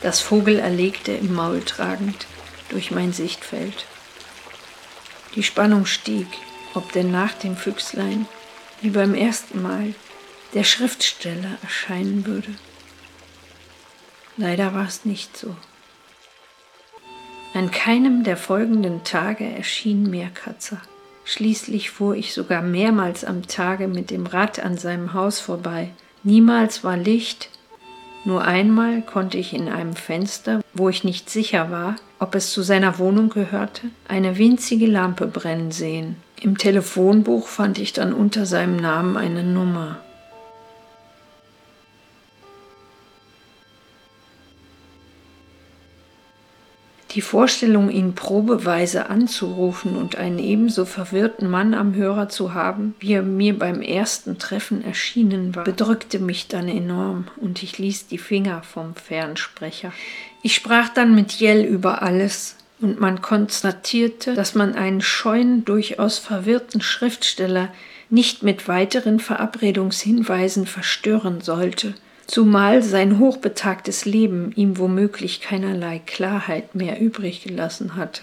das 0.00 0.20
Vogel 0.20 0.60
erlegte 0.60 1.10
im 1.10 1.34
Maul 1.34 1.60
tragend, 1.62 2.26
durch 2.70 2.90
mein 2.90 3.12
Sichtfeld. 3.12 3.86
Die 5.34 5.42
Spannung 5.42 5.86
stieg, 5.86 6.26
ob 6.74 6.92
denn 6.92 7.10
nach 7.10 7.34
dem 7.34 7.56
Füchslein, 7.56 8.26
wie 8.80 8.90
beim 8.90 9.14
ersten 9.14 9.62
Mal, 9.62 9.94
der 10.54 10.64
Schriftsteller 10.64 11.58
erscheinen 11.62 12.26
würde. 12.26 12.54
Leider 14.36 14.74
war 14.74 14.86
es 14.86 15.04
nicht 15.04 15.36
so. 15.36 15.54
An 17.54 17.70
keinem 17.70 18.24
der 18.24 18.36
folgenden 18.36 19.04
Tage 19.04 19.44
erschien 19.44 20.08
Meerkatzer. 20.08 20.80
Schließlich 21.24 21.90
fuhr 21.90 22.14
ich 22.14 22.32
sogar 22.32 22.62
mehrmals 22.62 23.24
am 23.24 23.46
Tage 23.46 23.88
mit 23.88 24.10
dem 24.10 24.26
Rad 24.26 24.60
an 24.60 24.78
seinem 24.78 25.12
Haus 25.12 25.40
vorbei. 25.40 25.90
Niemals 26.22 26.84
war 26.84 26.96
Licht, 26.96 27.50
nur 28.24 28.44
einmal 28.44 29.02
konnte 29.02 29.38
ich 29.38 29.52
in 29.54 29.68
einem 29.68 29.94
Fenster, 29.94 30.60
wo 30.74 30.88
ich 30.88 31.04
nicht 31.04 31.30
sicher 31.30 31.70
war, 31.70 31.96
ob 32.18 32.34
es 32.34 32.52
zu 32.52 32.62
seiner 32.62 32.98
Wohnung 32.98 33.28
gehörte, 33.28 33.82
eine 34.08 34.38
winzige 34.38 34.86
Lampe 34.86 35.26
brennen 35.26 35.70
sehen. 35.70 36.16
Im 36.40 36.58
Telefonbuch 36.58 37.48
fand 37.48 37.78
ich 37.78 37.92
dann 37.92 38.12
unter 38.12 38.46
seinem 38.46 38.76
Namen 38.76 39.16
eine 39.16 39.42
Nummer. 39.42 39.98
Die 47.12 47.22
Vorstellung, 47.22 47.90
ihn 47.90 48.14
probeweise 48.14 49.08
anzurufen 49.08 49.96
und 49.96 50.16
einen 50.16 50.38
ebenso 50.38 50.84
verwirrten 50.84 51.48
Mann 51.50 51.72
am 51.72 51.94
Hörer 51.94 52.28
zu 52.28 52.52
haben, 52.52 52.94
wie 53.00 53.14
er 53.14 53.22
mir 53.22 53.58
beim 53.58 53.80
ersten 53.80 54.38
Treffen 54.38 54.84
erschienen 54.84 55.56
war, 55.56 55.64
bedrückte 55.64 56.18
mich 56.18 56.48
dann 56.48 56.68
enorm 56.68 57.26
und 57.36 57.62
ich 57.62 57.78
ließ 57.78 58.08
die 58.08 58.18
Finger 58.18 58.62
vom 58.62 58.94
Fernsprecher. 58.94 59.92
Ich 60.42 60.54
sprach 60.54 60.88
dann 60.88 61.14
mit 61.14 61.32
Jell 61.32 61.64
über 61.64 62.02
alles, 62.02 62.56
und 62.80 63.00
man 63.00 63.20
konstatierte, 63.22 64.34
dass 64.34 64.54
man 64.54 64.74
einen 64.74 65.00
scheuen, 65.00 65.64
durchaus 65.64 66.18
verwirrten 66.18 66.80
Schriftsteller 66.80 67.72
nicht 68.08 68.44
mit 68.44 68.68
weiteren 68.68 69.18
Verabredungshinweisen 69.18 70.66
verstören 70.66 71.40
sollte– 71.40 71.94
zumal 72.28 72.82
sein 72.82 73.18
hochbetagtes 73.18 74.04
Leben 74.04 74.52
ihm 74.54 74.78
womöglich 74.78 75.40
keinerlei 75.40 76.00
Klarheit 76.06 76.76
mehr 76.76 77.00
übrig 77.00 77.42
gelassen 77.42 77.96
hatte. 77.96 78.22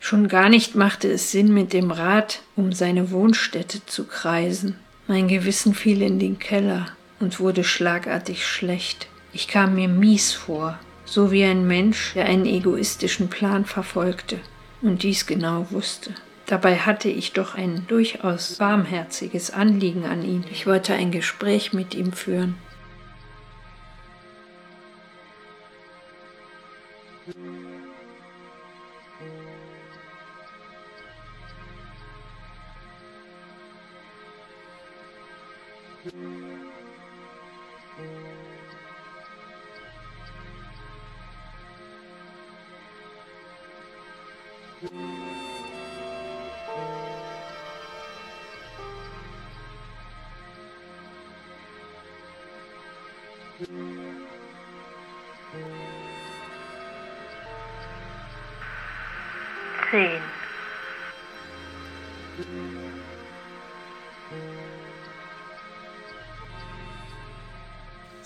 Schon 0.00 0.26
gar 0.26 0.48
nicht 0.48 0.74
machte 0.74 1.10
es 1.10 1.30
Sinn, 1.30 1.54
mit 1.54 1.72
dem 1.72 1.92
Rad 1.92 2.42
um 2.56 2.72
seine 2.72 3.12
Wohnstätte 3.12 3.86
zu 3.86 4.04
kreisen. 4.04 4.76
Mein 5.06 5.28
Gewissen 5.28 5.74
fiel 5.74 6.02
in 6.02 6.18
den 6.18 6.40
Keller 6.40 6.88
und 7.20 7.38
wurde 7.38 7.62
schlagartig 7.62 8.44
schlecht. 8.44 9.06
Ich 9.34 9.48
kam 9.48 9.74
mir 9.74 9.88
mies 9.88 10.32
vor, 10.32 10.78
so 11.06 11.32
wie 11.32 11.44
ein 11.44 11.66
Mensch, 11.66 12.12
der 12.14 12.26
einen 12.26 12.44
egoistischen 12.44 13.30
Plan 13.30 13.64
verfolgte 13.64 14.38
und 14.82 15.02
dies 15.02 15.26
genau 15.26 15.66
wusste. 15.70 16.14
Dabei 16.46 16.76
hatte 16.76 17.08
ich 17.08 17.32
doch 17.32 17.54
ein 17.54 17.86
durchaus 17.88 18.60
warmherziges 18.60 19.50
Anliegen 19.50 20.04
an 20.04 20.22
ihn. 20.22 20.44
Ich 20.50 20.66
wollte 20.66 20.92
ein 20.92 21.10
Gespräch 21.10 21.72
mit 21.72 21.94
ihm 21.94 22.12
führen. 22.12 22.56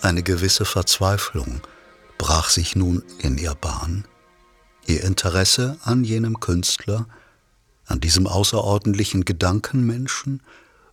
Eine 0.07 0.23
gewisse 0.23 0.63
Verzweiflung 0.63 1.59
brach 2.17 2.49
sich 2.49 2.77
nun 2.77 3.03
in 3.19 3.37
ihr 3.37 3.55
Bahn. 3.55 4.05
Ihr 4.85 5.03
Interesse 5.03 5.77
an 5.83 6.05
jenem 6.05 6.39
Künstler, 6.39 7.07
an 7.87 7.99
diesem 7.99 8.25
außerordentlichen 8.25 9.25
Gedankenmenschen, 9.25 10.41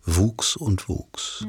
wuchs 0.04 0.56
und 0.56 0.88
wuchs. 0.88 1.46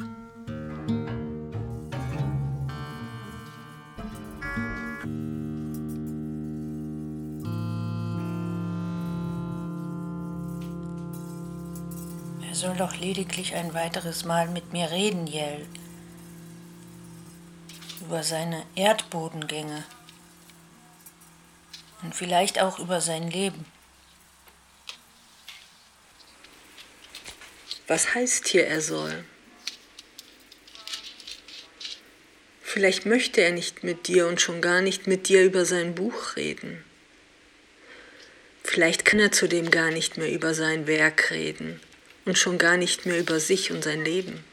Er 12.48 12.54
soll 12.54 12.78
doch 12.78 12.96
lediglich 12.96 13.56
ein 13.56 13.74
weiteres 13.74 14.24
Mal 14.24 14.50
mit 14.50 14.72
mir 14.72 14.92
reden, 14.92 15.26
Jell. 15.26 15.66
Über 18.06 18.22
seine 18.22 18.64
Erdbodengänge. 18.76 19.84
Und 22.04 22.14
vielleicht 22.14 22.62
auch 22.62 22.78
über 22.78 23.02
sein 23.02 23.32
Leben. 23.32 23.66
Was 27.88 28.14
heißt 28.14 28.48
hier, 28.48 28.68
er 28.68 28.82
soll? 28.82 29.26
Vielleicht 32.62 33.08
möchte 33.08 33.42
er 33.42 33.52
nicht 33.52 33.84
mit 33.84 34.08
dir 34.08 34.28
und 34.28 34.40
schon 34.40 34.62
gar 34.62 34.82
nicht 34.82 35.08
mit 35.08 35.28
dir 35.28 35.44
über 35.44 35.66
sein 35.66 35.96
Buch 35.96 36.36
reden. 36.36 36.84
Vielleicht 38.64 39.06
kann 39.06 39.20
er 39.20 39.32
zudem 39.32 39.72
gar 39.72 39.90
nicht 39.90 40.18
mehr 40.18 40.32
über 40.32 40.54
sein 40.54 40.86
Werk 40.86 41.32
reden 41.32 41.80
und 42.26 42.38
schon 42.38 42.58
gar 42.58 42.78
nicht 42.78 43.06
mehr 43.06 43.20
über 43.20 43.40
sich 43.40 43.72
und 43.72 43.84
sein 43.84 44.04
Leben. 44.04 44.44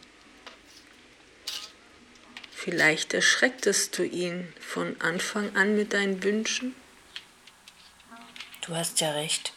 Vielleicht 2.65 3.13
erschrecktest 3.13 3.99
du 3.99 4.05
ihn 4.05 4.55
von 4.61 5.01
Anfang 5.01 5.57
an 5.57 5.75
mit 5.75 5.95
deinen 5.95 6.23
Wünschen? 6.23 6.77
Du 8.61 8.77
hast 8.77 9.01
ja 9.01 9.11
recht. 9.11 9.53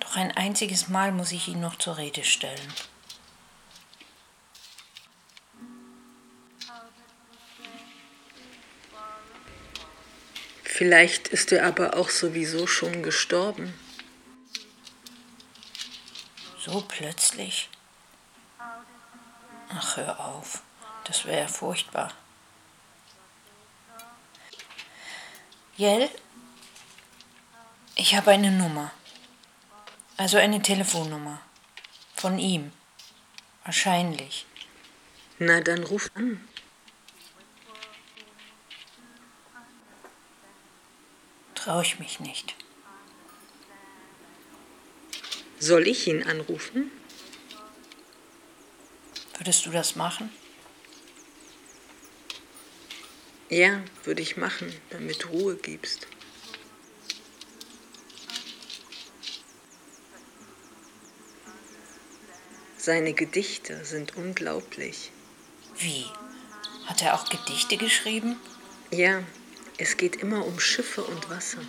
Doch 0.00 0.16
ein 0.16 0.32
einziges 0.32 0.88
Mal 0.88 1.12
muss 1.12 1.32
ich 1.32 1.48
ihn 1.48 1.62
noch 1.62 1.78
zur 1.78 1.96
Rede 1.96 2.24
stellen. 2.24 2.74
Vielleicht 10.62 11.28
ist 11.28 11.52
er 11.52 11.64
aber 11.64 11.96
auch 11.96 12.10
sowieso 12.10 12.66
schon 12.66 13.02
gestorben. 13.02 13.72
So 16.58 16.84
plötzlich? 16.86 17.70
Ach, 19.70 19.96
hör 19.96 20.20
auf. 20.20 20.62
Das 21.04 21.24
wäre 21.24 21.42
ja 21.42 21.48
furchtbar. 21.48 22.12
Jell, 25.76 26.10
ich 27.94 28.14
habe 28.16 28.30
eine 28.30 28.50
Nummer. 28.50 28.90
Also 30.16 30.36
eine 30.38 30.60
Telefonnummer. 30.60 31.40
Von 32.16 32.38
ihm. 32.38 32.72
Wahrscheinlich. 33.64 34.46
Na, 35.38 35.60
dann 35.60 35.84
ruf 35.84 36.10
an. 36.14 36.48
Traue 41.54 41.82
ich 41.82 41.98
mich 41.98 42.18
nicht. 42.18 42.56
Soll 45.60 45.86
ich 45.86 46.06
ihn 46.06 46.22
anrufen? 46.22 46.90
Würdest 49.38 49.64
du 49.66 49.70
das 49.70 49.94
machen? 49.94 50.30
Ja, 53.48 53.82
würde 54.04 54.20
ich 54.20 54.36
machen, 54.36 54.74
damit 54.90 55.22
du 55.22 55.28
Ruhe 55.28 55.56
gibst. 55.56 56.06
Seine 62.76 63.12
Gedichte 63.12 63.84
sind 63.84 64.16
unglaublich. 64.16 65.12
Wie? 65.78 66.06
Hat 66.86 67.02
er 67.02 67.14
auch 67.14 67.28
Gedichte 67.28 67.76
geschrieben? 67.76 68.36
Ja, 68.90 69.22
es 69.76 69.96
geht 69.96 70.16
immer 70.16 70.44
um 70.44 70.58
Schiffe 70.58 71.04
und 71.04 71.30
Wasser. 71.30 71.60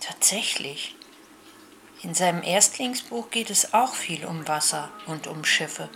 Tatsächlich. 0.00 0.96
In 2.02 2.14
seinem 2.14 2.42
Erstlingsbuch 2.42 3.30
geht 3.30 3.48
es 3.48 3.74
auch 3.74 3.94
viel 3.94 4.24
um 4.24 4.48
Wasser 4.48 4.90
und 5.06 5.28
um 5.28 5.44
Schiffe. 5.44 5.88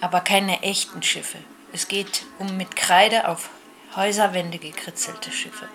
Aber 0.00 0.20
keine 0.20 0.62
echten 0.62 1.02
Schiffe. 1.02 1.38
Es 1.72 1.86
geht 1.86 2.24
um 2.38 2.56
mit 2.56 2.74
Kreide 2.74 3.28
auf 3.28 3.50
Häuserwände 3.94 4.58
gekritzelte 4.58 5.30
Schiffe. 5.30 5.68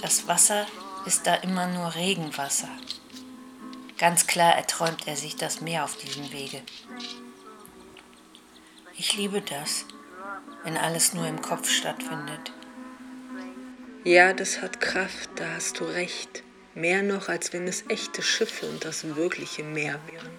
Das 0.00 0.28
Wasser 0.28 0.66
ist 1.04 1.26
da 1.26 1.34
immer 1.34 1.66
nur 1.66 1.94
Regenwasser. 1.96 2.68
Ganz 3.98 4.28
klar 4.28 4.54
erträumt 4.54 5.08
er 5.08 5.16
sich 5.16 5.36
das 5.36 5.60
Meer 5.60 5.84
auf 5.84 5.96
diesem 5.96 6.30
Wege. 6.32 6.62
Ich 8.96 9.16
liebe 9.16 9.42
das, 9.42 9.86
wenn 10.62 10.76
alles 10.76 11.14
nur 11.14 11.26
im 11.26 11.42
Kopf 11.42 11.68
stattfindet. 11.68 12.52
Ja, 14.04 14.32
das 14.32 14.62
hat 14.62 14.80
Kraft, 14.80 15.30
da 15.36 15.54
hast 15.54 15.80
du 15.80 15.84
recht. 15.84 16.42
Mehr 16.74 17.02
noch, 17.02 17.28
als 17.28 17.52
wenn 17.52 17.66
es 17.66 17.84
echte 17.88 18.22
Schiffe 18.22 18.66
und 18.68 18.84
das 18.84 19.16
wirkliche 19.16 19.62
Meer 19.62 20.00
wären. 20.06 20.30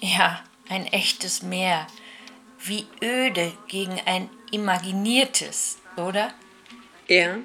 Ja, 0.00 0.42
ein 0.68 0.86
echtes 0.86 1.42
Meer. 1.42 1.86
Wie 2.58 2.86
öde 3.02 3.52
gegen 3.68 4.00
ein 4.06 4.28
imaginiertes, 4.50 5.78
oder? 5.96 6.32
Ja, 7.06 7.38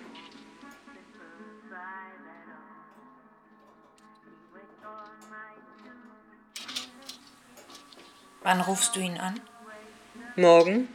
Wann 8.44 8.60
rufst 8.60 8.96
du 8.96 9.00
ihn 9.00 9.18
an? 9.18 9.40
morgen? 10.36 10.90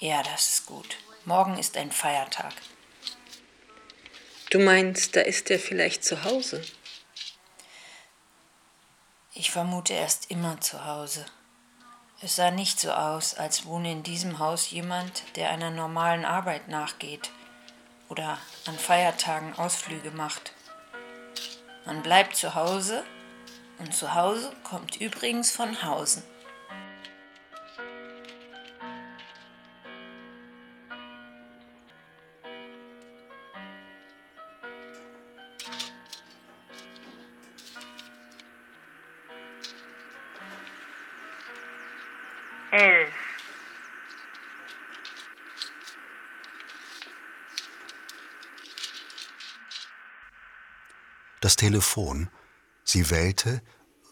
Ja, 0.00 0.22
das 0.22 0.48
ist 0.50 0.66
gut. 0.66 0.98
Morgen 1.24 1.56
ist 1.56 1.76
ein 1.76 1.92
Feiertag. 1.92 2.52
Du 4.50 4.58
meinst, 4.58 5.14
da 5.14 5.20
ist 5.20 5.52
er 5.52 5.60
vielleicht 5.60 6.04
zu 6.04 6.24
Hause? 6.24 6.60
Ich 9.32 9.52
vermute, 9.52 9.94
er 9.94 10.04
ist 10.06 10.32
immer 10.32 10.60
zu 10.60 10.84
Hause. 10.84 11.24
Es 12.20 12.34
sah 12.34 12.50
nicht 12.50 12.80
so 12.80 12.90
aus, 12.90 13.34
als 13.34 13.66
wohne 13.66 13.92
in 13.92 14.02
diesem 14.02 14.40
Haus 14.40 14.72
jemand, 14.72 15.22
der 15.36 15.50
einer 15.50 15.70
normalen 15.70 16.24
Arbeit 16.24 16.66
nachgeht 16.66 17.30
oder 18.08 18.36
an 18.66 18.76
Feiertagen 18.76 19.56
Ausflüge 19.56 20.10
macht. 20.10 20.52
Man 21.86 22.02
bleibt 22.02 22.34
zu 22.34 22.56
Hause 22.56 23.04
und 23.78 23.94
zu 23.94 24.14
Hause 24.14 24.52
kommt 24.64 25.00
übrigens 25.00 25.52
von 25.52 25.84
Hausen. 25.84 26.24
Das 51.42 51.56
Telefon. 51.56 52.30
Sie 52.84 53.10
wählte, 53.10 53.62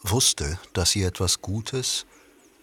wusste, 0.03 0.59
dass 0.73 0.91
sie 0.91 1.05
etwas 1.05 1.41
Gutes, 1.41 2.05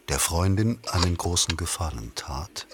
der 0.09 0.19
Freundin 0.19 0.81
einen 0.91 1.15
großen 1.15 1.55
Gefallen 1.55 2.11
tat. 2.15 2.67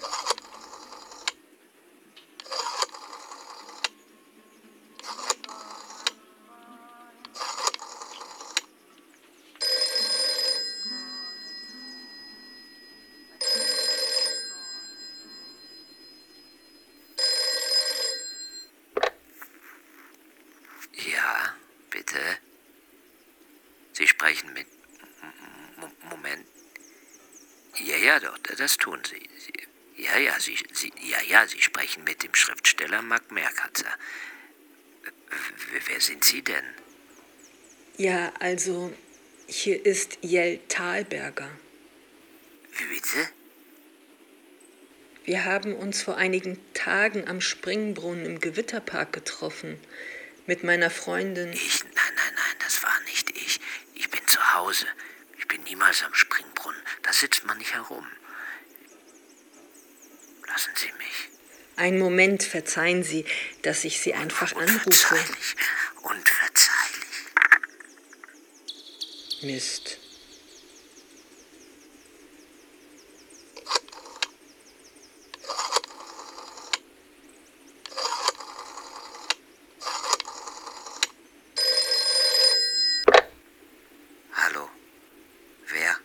Ja, 28.14 28.20
doch, 28.20 28.38
das 28.38 28.76
tun 28.76 29.00
Sie. 29.02 29.28
Sie 29.38 30.02
ja, 30.04 30.16
ja, 30.18 30.38
Sie, 30.38 30.56
Sie, 30.72 30.92
ja, 31.02 31.20
ja, 31.22 31.48
Sie 31.48 31.60
sprechen 31.60 32.04
mit 32.04 32.22
dem 32.22 32.32
Schriftsteller 32.32 33.02
Mark 33.02 33.32
Merkatzer. 33.32 33.92
Wer 35.86 36.00
sind 36.00 36.22
Sie 36.22 36.42
denn? 36.42 36.64
Ja, 37.96 38.32
also 38.38 38.92
hier 39.48 39.84
ist 39.84 40.18
Jell 40.20 40.60
Thalberger. 40.68 41.50
Wie 42.76 42.84
bitte? 42.84 43.28
Wir 45.24 45.44
haben 45.44 45.74
uns 45.74 46.00
vor 46.00 46.16
einigen 46.16 46.60
Tagen 46.72 47.26
am 47.26 47.40
Springbrunnen 47.40 48.26
im 48.26 48.40
Gewitterpark 48.40 49.12
getroffen. 49.12 49.80
Mit 50.46 50.62
meiner 50.62 50.90
Freundin. 50.90 51.52
Ich? 51.52 51.82
Nein, 51.82 51.92
nein, 51.96 52.34
nein, 52.36 52.56
das 52.60 52.80
war 52.84 53.00
nicht 53.06 53.30
ich. 53.30 53.60
Ich 53.94 54.08
bin 54.08 54.20
zu 54.28 54.54
Hause. 54.54 54.86
Ich 55.36 55.48
bin 55.48 55.64
niemals 55.64 56.04
am 56.04 56.14
Springbrunnen. 56.14 56.80
Da 57.02 57.12
sitzt 57.24 57.46
man 57.46 57.56
nicht 57.56 57.72
herum. 57.72 58.06
Lassen 60.46 60.72
Sie 60.74 60.92
mich. 60.98 61.30
Einen 61.76 61.98
Moment, 61.98 62.42
verzeihen 62.42 63.02
Sie, 63.02 63.24
dass 63.62 63.84
ich 63.84 63.98
Sie 63.98 64.12
einfach 64.12 64.54
anrufe. 64.54 64.84
Unverzeihlich. 64.84 65.56
Unverzeihlich. 66.02 66.74
Mist. 69.40 69.98
Hallo. 84.34 84.68
Wer? 85.68 85.96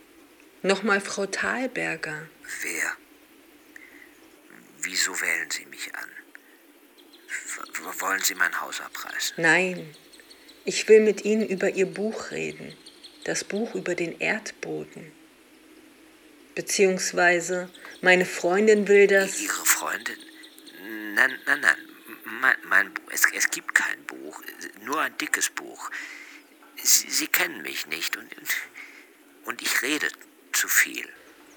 Nochmal 0.70 1.02
Frau 1.02 1.26
Thalberger. 1.26 2.30
Wer? 2.62 2.92
Wieso 4.84 5.20
wählen 5.20 5.50
Sie 5.50 5.66
mich 5.66 5.90
an? 5.96 6.10
W 7.74 8.02
wollen 8.02 8.22
Sie 8.22 8.36
mein 8.36 8.62
Haus 8.62 8.80
abreißen? 8.80 9.38
Nein, 9.38 9.96
ich 10.66 10.88
will 10.88 11.00
mit 11.00 11.26
Ihnen 11.26 11.48
über 11.48 11.72
Ihr 11.72 11.88
Buch 11.88 12.30
reden. 12.30 12.78
Das 13.24 13.44
Buch 13.44 13.74
über 13.74 13.96
den 13.96 14.20
Erdboden. 14.20 15.12
Beziehungsweise 16.54 17.72
meine 18.02 18.28
Freundin 18.28 18.88
will 18.88 19.08
das. 19.08 19.42
Ihre 19.42 19.66
Freundin? 19.66 20.20
Nein, 21.16 21.34
nein, 21.48 21.62
nein. 21.62 21.78
Mein, 22.26 22.58
mein 22.66 22.94
Buch. 22.94 23.12
Es, 23.12 23.24
es 23.34 23.50
gibt 23.50 23.74
kein 23.74 24.04
Buch. 24.04 24.40
Nur 24.84 25.02
ein 25.02 25.18
dickes 25.18 25.50
Buch. 25.50 25.90
Sie, 26.76 27.10
Sie 27.10 27.28
kennen 27.28 27.64
mich 27.64 27.88
nicht 27.88 28.16
und, 28.18 28.30
und 29.46 29.64
ich 29.64 29.82
rede 29.82 30.10
zu 30.60 30.68
viel. 30.68 31.08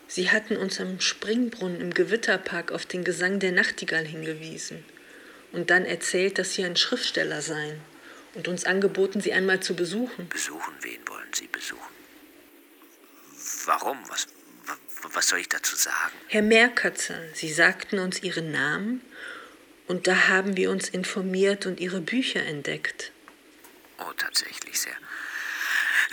Sie 0.07 0.31
hatten 0.31 0.57
uns 0.57 0.79
am 0.79 1.01
Springbrunnen 1.01 1.81
im 1.81 1.93
Gewitterpark 1.93 2.71
auf 2.71 2.87
den 2.87 3.03
Gesang 3.03 3.41
der 3.41 3.51
Nachtigall 3.51 4.05
hingewiesen 4.05 4.85
und 5.51 5.71
dann 5.71 5.85
erzählt, 5.85 6.39
dass 6.39 6.55
Sie 6.55 6.65
ein 6.65 6.77
Schriftsteller 6.77 7.43
seien 7.43 7.81
und 8.35 8.47
uns 8.47 8.65
angeboten, 8.65 9.21
Sie 9.21 9.33
einmal 9.33 9.59
zu 9.61 9.75
besuchen. 9.75 10.29
Besuchen? 10.29 10.75
Wen 10.83 11.01
wollen 11.09 11.33
Sie 11.33 11.49
besuchen? 11.49 11.95
Warum? 13.65 13.99
Was, 14.09 14.29
was 15.15 15.29
soll 15.29 15.41
ich 15.41 15.49
dazu 15.49 15.75
sagen? 15.75 16.15
Herr 16.29 16.43
Merkatzer, 16.43 17.19
Sie 17.35 17.53
sagten 17.53 17.99
uns 17.99 18.23
Ihren 18.23 18.53
Namen 18.53 19.01
und 19.89 20.07
da 20.07 20.29
haben 20.29 20.57
wir 20.57 20.71
uns 20.71 20.89
informiert 20.89 21.67
und 21.67 21.81
Ihre 21.81 22.01
Bücher 22.01 22.45
entdeckt. 22.45 23.11
Oh, 23.99 24.13
tatsächlich 24.17 24.79
sehr, 24.79 24.97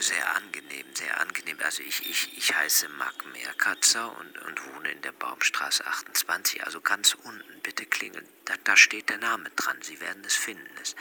sehr 0.02 0.36
angenehm, 0.36 0.86
sehr 0.94 1.20
angenehm. 1.20 1.58
Also 1.64 1.84
ich, 1.84 2.10
ich, 2.10 2.38
ich 2.38 2.56
heiße 2.56 2.90
Marc 2.90 3.26
Meerkatzer 3.34 4.16
und, 4.18 4.38
und 4.40 4.74
wohne 4.74 4.92
in 4.92 5.02
der 5.02 5.12
Baumstraße 5.12 5.86
28, 5.86 6.64
also 6.66 6.82
ganz 6.82 7.14
unten. 7.14 7.62
Bitte 7.62 7.86
klingeln. 7.86 8.28
Da, 8.46 8.54
da 8.64 8.78
steht 8.78 9.10
der 9.10 9.18
Name 9.18 9.50
dran. 9.56 9.78
Sie 9.82 10.00
werden 10.02 10.24
es 10.26 10.36
finden. 10.36 10.70
Es 10.82 10.96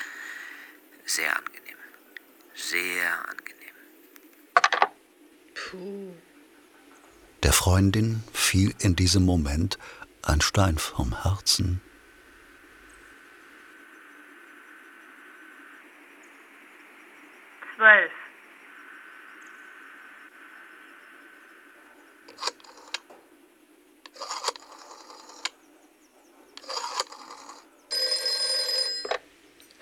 sehr 1.06 1.36
angenehm. 1.36 1.76
Sehr 2.54 3.28
angenehm. 3.28 3.74
Puh. 5.54 6.14
Der 7.42 7.52
Freundin 7.52 8.24
fiel 8.32 8.74
in 8.80 8.96
diesem 8.96 9.24
Moment 9.24 9.78
ein 10.22 10.40
Stein 10.40 10.76
vom 10.76 11.22
Herzen. 11.22 11.80
Zwölf. 17.76 18.17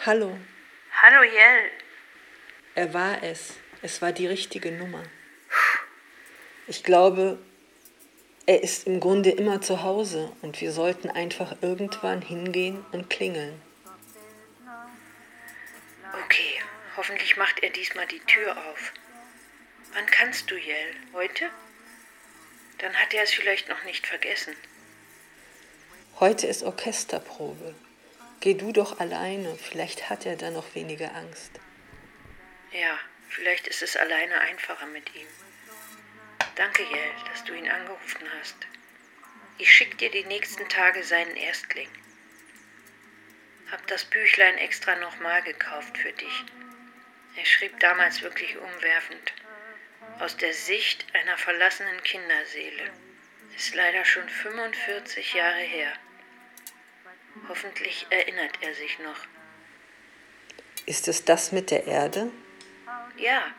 Hallo, 0.07 0.39
Hallo 1.03 1.25
Jell. 1.25 1.71
er 2.77 2.95
war 2.95 3.25
es. 3.25 3.55
Es 3.83 4.01
war 4.01 4.13
die 4.13 4.29
richtige 4.29 4.71
Nummer. 4.71 5.03
Ich 6.69 6.85
glaube, 6.85 7.41
er 8.47 8.63
ist 8.63 8.87
im 8.87 9.01
Grunde 9.01 9.31
immer 9.31 9.63
zu 9.63 9.83
Hause 9.83 10.31
und 10.43 10.61
wir 10.61 10.71
sollten 10.71 11.11
einfach 11.11 11.57
irgendwann 11.61 12.23
hingehen 12.23 12.87
und 12.93 13.11
klingeln. 13.11 13.61
Okay, 16.25 16.63
hoffentlich 16.97 17.37
macht 17.37 17.59
er 17.65 17.71
diesmal 17.71 18.07
die 18.07 18.21
Tür 18.21 18.57
auf. 18.69 18.93
Wann 19.93 20.07
kannst 20.07 20.49
du, 20.49 20.55
Jell? 20.55 20.95
Heute? 21.15 21.51
Dann 22.79 22.95
hat 22.95 23.13
er 23.13 23.25
es 23.25 23.33
vielleicht 23.33 23.69
noch 23.69 23.83
nicht 23.83 24.07
vergessen. 24.07 24.55
Heute 26.21 26.47
ist 26.47 26.63
Orchesterprobe. 26.63 27.75
Geh 28.41 28.55
du 28.55 28.73
doch 28.73 29.01
alleine, 29.01 29.57
vielleicht 29.57 30.11
hat 30.11 30.27
er 30.27 30.37
dann 30.37 30.55
noch 30.55 30.75
weniger 30.75 31.15
Angst. 31.15 31.53
Ja, 32.73 32.99
vielleicht 33.29 33.67
ist 33.67 33.83
es 33.83 33.97
alleine 33.97 34.39
einfacher 34.41 34.87
mit 34.87 35.15
ihm. 35.15 35.27
Danke, 36.55 36.83
Jell, 36.83 37.13
dass 37.31 37.45
du 37.45 37.55
ihn 37.55 37.69
angerufen 37.69 38.27
hast. 38.39 38.57
Ich 39.59 39.73
schick 39.73 39.97
dir 39.99 40.11
die 40.11 40.25
nächsten 40.25 40.69
Tage 40.69 41.03
seinen 41.03 41.35
Erstling. 41.37 41.89
Hab 43.71 43.87
das 43.87 44.05
Büchlein 44.05 44.59
extra 44.59 44.95
nochmal 44.97 45.43
gekauft 45.43 45.97
für 45.99 46.13
dich. 46.13 46.45
Er 47.37 47.45
schrieb 47.45 47.79
damals 47.81 48.23
wirklich 48.23 48.57
umwerfend. 48.57 49.33
Aus 50.21 50.37
der 50.37 50.53
Sicht 50.53 51.05
einer 51.15 51.37
verlassenen 51.37 52.03
Kinderseele. 52.03 52.91
Ist 53.57 53.75
leider 53.75 54.05
schon 54.05 54.29
45 54.29 55.35
Jahre 55.35 55.61
her. 55.61 55.93
Hoffentlich 57.49 58.07
erinnert 58.11 58.59
er 58.61 58.75
sich 58.75 58.99
noch. 58.99 59.27
Ist 60.87 61.09
es 61.09 61.25
das 61.25 61.53
mit 61.53 61.71
der 61.71 61.87
Erde? 61.87 62.31
Ja, 63.17 63.55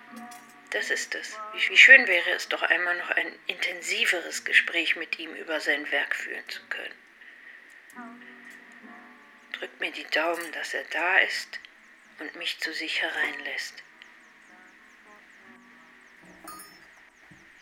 das 0.71 0.89
ist 0.89 1.15
es. 1.15 1.37
Wie, 1.53 1.77
schön 1.77 2.07
wäre 2.07 2.31
es 2.31 2.47
doch 2.49 2.61
einmal 2.61 2.97
noch 2.97 3.11
ein 3.11 3.31
intensiveres 3.47 4.43
Gespräch 4.43 4.95
mit 4.95 5.17
ihm 5.19 5.33
über 5.35 5.59
sein 5.59 5.89
Werk 5.91 6.15
führen 6.15 6.47
zu 6.47 6.61
können. 6.69 6.93
Drück 9.53 9.79
mir 9.79 9.91
die 9.91 10.05
Daumen, 10.05 10.51
dass 10.51 10.73
er 10.73 10.83
da 10.91 11.17
ist 11.19 11.59
und 12.19 12.35
mich 12.35 12.59
zu 12.59 12.73
sich 12.73 13.01
hereinlässt. 13.01 13.83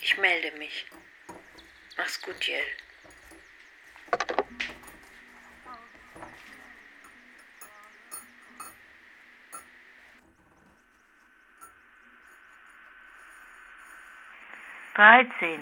Ich 0.01 0.17
melde 0.17 0.51
mich. 0.57 0.85
Mach's 1.97 2.21
gut, 2.21 2.43
Jell. 2.43 2.65
Dreizehn. 14.95 15.59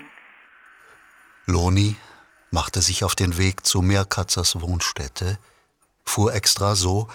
Loni 1.47 1.95
machte 2.51 2.83
sich 2.83 3.03
auf 3.03 3.15
den 3.15 3.37
Weg 3.37 3.65
zu 3.65 3.81
Meerkatzers 3.81 4.61
Wohnstätte, 4.61 5.39
fuhr 6.05 6.35
extra 6.35 6.75
so, 6.75 7.09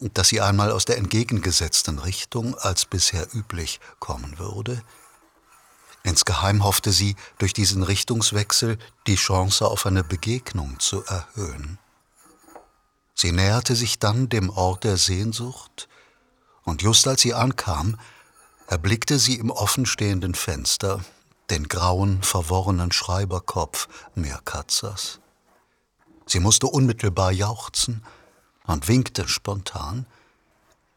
dass 0.00 0.28
sie 0.28 0.40
einmal 0.40 0.70
aus 0.70 0.86
der 0.86 0.96
entgegengesetzten 0.96 1.98
Richtung 1.98 2.56
als 2.56 2.86
bisher 2.86 3.26
üblich 3.34 3.80
kommen 3.98 4.38
würde. 4.38 4.82
Insgeheim 6.04 6.64
hoffte 6.64 6.90
sie, 6.90 7.16
durch 7.36 7.52
diesen 7.52 7.82
Richtungswechsel 7.82 8.78
die 9.06 9.16
Chance 9.16 9.66
auf 9.66 9.84
eine 9.84 10.04
Begegnung 10.04 10.80
zu 10.80 11.04
erhöhen. 11.04 11.78
Sie 13.14 13.32
näherte 13.32 13.76
sich 13.76 13.98
dann 13.98 14.30
dem 14.30 14.48
Ort 14.48 14.84
der 14.84 14.96
Sehnsucht, 14.96 15.86
und 16.62 16.80
just 16.80 17.06
als 17.06 17.20
sie 17.20 17.34
ankam, 17.34 17.98
erblickte 18.68 19.18
sie 19.18 19.34
im 19.34 19.50
offenstehenden 19.50 20.34
Fenster 20.34 21.04
den 21.50 21.68
grauen, 21.68 22.22
verworrenen 22.22 22.92
Schreiberkopf 22.92 23.88
Meerkatzers. 24.14 25.20
Sie 26.26 26.40
musste 26.40 26.66
unmittelbar 26.66 27.32
jauchzen 27.32 28.04
und 28.64 28.86
winkte 28.88 29.26
spontan. 29.26 30.06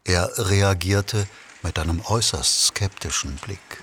Er 0.04 0.30
reagierte 0.36 1.26
mit 1.62 1.78
einem 1.78 2.02
äußerst 2.04 2.66
skeptischen 2.66 3.36
Blick. 3.36 3.82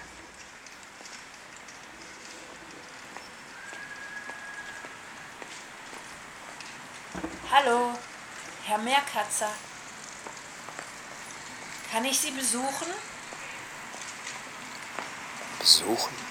Hallo, 7.52 7.98
Herr 8.66 8.78
Meerkatzer. 8.78 9.50
Kann 11.92 12.06
ich 12.06 12.20
Sie 12.20 12.30
besuchen? 12.30 12.88
Besuchen? 15.58 16.29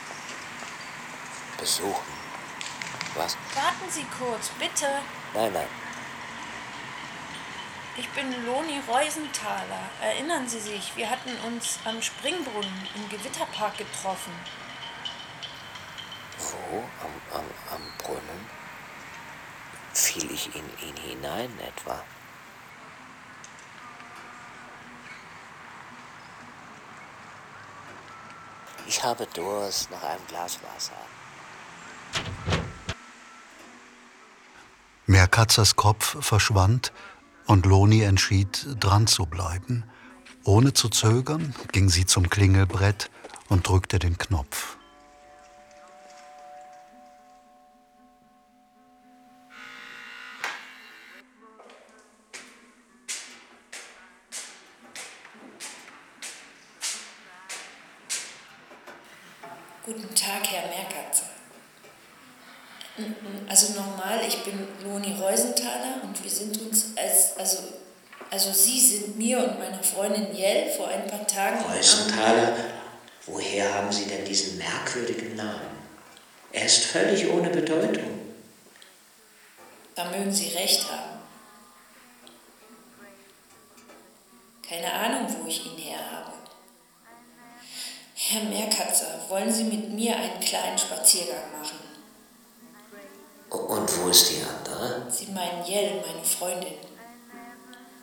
Besuchen? 1.58 2.12
Was? 3.14 3.36
Warten 3.54 3.90
Sie 3.90 4.06
kurz, 4.18 4.48
bitte. 4.60 4.86
Nein, 5.34 5.52
nein. 5.52 5.66
Ich 7.96 8.08
bin 8.10 8.46
Loni 8.46 8.80
Reusenthaler. 8.86 9.90
Erinnern 10.00 10.48
Sie 10.48 10.60
sich, 10.60 10.94
wir 10.94 11.10
hatten 11.10 11.36
uns 11.44 11.80
am 11.84 12.00
Springbrunnen 12.00 12.88
im 12.94 13.08
Gewitterpark 13.08 13.76
getroffen. 13.76 14.32
Wo? 16.38 16.84
Am, 17.02 17.40
am, 17.40 17.44
am 17.74 17.82
Brunnen? 17.98 18.46
Fiel 19.92 20.30
ich 20.30 20.54
in 20.54 20.64
ihn 20.78 20.96
hinein 20.96 21.58
etwa? 21.58 22.04
Ich 28.86 29.02
habe 29.02 29.26
Durst 29.26 29.90
nach 29.90 30.02
einem 30.04 30.26
Glas 30.28 30.60
Wasser. 30.62 30.96
Meerkatzers 35.18 35.74
Kopf 35.74 36.16
verschwand 36.24 36.92
und 37.46 37.66
Loni 37.66 38.02
entschied, 38.02 38.68
dran 38.78 39.08
zu 39.08 39.26
bleiben. 39.26 39.82
Ohne 40.44 40.74
zu 40.74 40.88
zögern 40.88 41.56
ging 41.72 41.88
sie 41.88 42.06
zum 42.06 42.30
Klingelbrett 42.30 43.10
und 43.48 43.66
drückte 43.66 43.98
den 43.98 44.16
Knopf. 44.16 44.77
Loni 64.82 65.14
Reusenthaler 65.20 66.02
und 66.02 66.22
wir 66.22 66.30
sind 66.30 66.60
uns 66.60 66.86
als, 66.96 67.36
also 67.36 67.58
Also 68.30 68.52
Sie 68.52 68.78
sind 68.78 69.16
mir 69.16 69.38
und 69.38 69.58
meiner 69.58 69.82
Freundin 69.82 70.36
Jell 70.36 70.70
vor 70.70 70.88
ein 70.88 71.06
paar 71.06 71.26
Tagen... 71.26 71.64
Preußenthaler, 71.64 72.56
woher 73.26 73.74
haben 73.74 73.90
Sie 73.90 74.04
denn 74.04 74.24
diesen 74.24 74.58
merkwürdigen 74.58 75.34
Namen? 75.36 75.78
Er 76.52 76.66
ist 76.66 76.84
völlig 76.84 77.28
ohne 77.30 77.48
Bedeutung. 77.50 78.18
Da 79.94 80.10
mögen 80.10 80.32
Sie 80.32 80.48
recht 80.48 80.90
haben. 80.90 81.18
Keine 84.66 84.92
Ahnung, 84.92 85.34
wo 85.40 85.48
ich 85.48 85.64
ihn 85.64 85.78
her 85.78 85.98
habe. 86.12 86.32
Herr 88.14 88.44
Meerkatzer, 88.44 89.24
wollen 89.28 89.50
Sie 89.50 89.64
mit 89.64 89.90
mir 89.90 90.14
einen 90.16 90.40
kleinen 90.40 90.76
Spaziergang 90.76 91.50
machen? 91.58 91.77
Und 93.50 93.98
wo 93.98 94.08
ist 94.08 94.30
die 94.30 94.42
andere? 94.42 95.10
Sie 95.10 95.26
meinen 95.32 95.64
Jell, 95.64 96.02
meine 96.06 96.24
Freundin. 96.24 96.74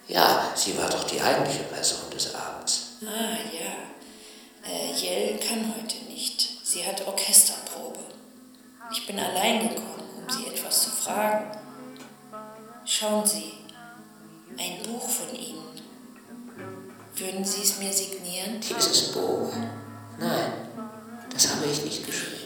Ja, 0.07 0.51
sie 0.55 0.77
war 0.77 0.89
doch 0.89 1.03
die 1.05 1.21
eigentliche 1.21 1.63
Person 1.63 2.09
des 2.11 2.33
Abends. 2.35 2.97
Ah, 3.03 3.37
ja. 3.53 4.69
Äh, 4.69 4.91
Jell 4.93 5.39
kann 5.39 5.73
heute 5.75 5.97
nicht. 6.05 6.59
Sie 6.63 6.85
hat 6.85 7.05
Orchesterprobe. 7.05 7.99
Ich 8.91 9.05
bin 9.07 9.19
allein 9.19 9.69
gekommen, 9.69 10.03
um 10.17 10.29
Sie 10.29 10.47
etwas 10.47 10.83
zu 10.83 10.89
fragen. 10.91 11.51
Schauen 12.85 13.25
Sie, 13.25 13.53
ein 14.57 14.83
Buch 14.83 15.07
von 15.07 15.35
Ihnen. 15.35 15.63
Würden 17.15 17.45
Sie 17.45 17.61
es 17.61 17.79
mir 17.79 17.91
signieren? 17.91 18.59
Dieses 18.59 19.11
Buch? 19.11 19.51
Nein, 20.19 20.53
das 21.31 21.49
habe 21.55 21.65
ich 21.65 21.83
nicht 21.83 22.05
geschrieben. 22.05 22.44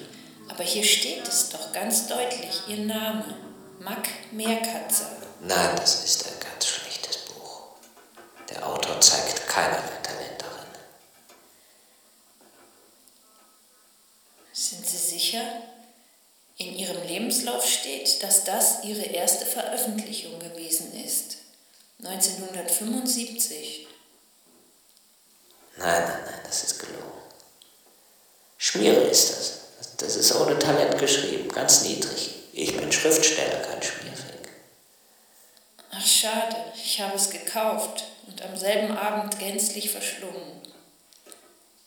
Aber 0.59 0.67
hier 0.67 0.83
steht 0.83 1.25
es 1.25 1.47
doch 1.47 1.71
ganz 1.71 2.07
deutlich, 2.07 2.63
Ihr 2.67 2.79
Name. 2.79 3.23
Mack 3.79 4.09
Meerkatzer. 4.33 5.09
Nein, 5.39 5.73
das 5.77 6.03
ist 6.03 6.27
ein 6.27 6.37
ganz 6.37 6.67
schlechtes 6.67 7.15
Buch. 7.19 7.61
Der 8.49 8.67
Autor 8.67 8.99
zeigt 8.99 9.47
keinerlei 9.47 10.01
Talent 10.03 10.41
darin. 10.41 10.67
Sind 14.51 14.85
Sie 14.85 14.97
sicher? 14.97 15.45
In 16.57 16.75
Ihrem 16.75 17.07
Lebenslauf 17.07 17.65
steht, 17.65 18.21
dass 18.21 18.43
das 18.43 18.83
Ihre 18.83 19.03
erste 19.03 19.45
Veröffentlichung 19.45 20.39
gewesen 20.39 20.91
ist. 21.05 21.37
1975. 22.03 23.87
Nein, 25.77 26.03
nein, 26.03 26.21
nein, 26.25 26.41
das 26.43 26.65
ist 26.65 26.79
gelogen. 26.79 27.21
Schmiere 28.57 29.03
ist 29.05 29.29
das. 29.29 29.58
Das 29.99 30.15
ist 30.15 30.33
ohne 30.33 30.57
Talent 30.57 30.97
geschrieben, 30.97 31.49
ganz 31.49 31.83
niedrig. 31.83 32.29
Ich 32.53 32.75
bin 32.75 32.91
Schriftsteller, 32.91 33.59
kein 33.59 33.83
Schmierfink. 33.83 34.49
Ach 35.91 36.05
schade, 36.05 36.55
ich 36.75 37.01
habe 37.01 37.15
es 37.15 37.29
gekauft 37.29 38.05
und 38.27 38.41
am 38.41 38.55
selben 38.55 38.97
Abend 38.97 39.37
gänzlich 39.39 39.91
verschlungen. 39.91 40.61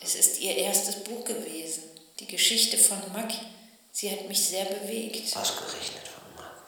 Es 0.00 0.14
ist 0.14 0.40
Ihr 0.40 0.56
erstes 0.56 1.04
Buch 1.04 1.24
gewesen, 1.24 1.84
die 2.18 2.26
Geschichte 2.26 2.76
von 2.76 2.98
Mack. 3.12 3.32
Sie 3.92 4.10
hat 4.10 4.28
mich 4.28 4.44
sehr 4.44 4.66
bewegt. 4.66 5.34
Ausgerechnet 5.36 6.06
von 6.06 6.34
Mack. 6.36 6.64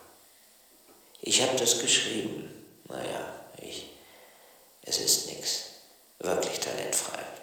Ich 1.20 1.42
habe 1.42 1.56
das 1.58 1.78
geschrieben. 1.78 2.50
Naja, 2.88 3.34
ich. 3.60 3.86
Es 4.82 4.98
ist 4.98 5.26
nichts. 5.26 5.64
Wirklich 6.20 6.58
talentfrei. 6.60 7.33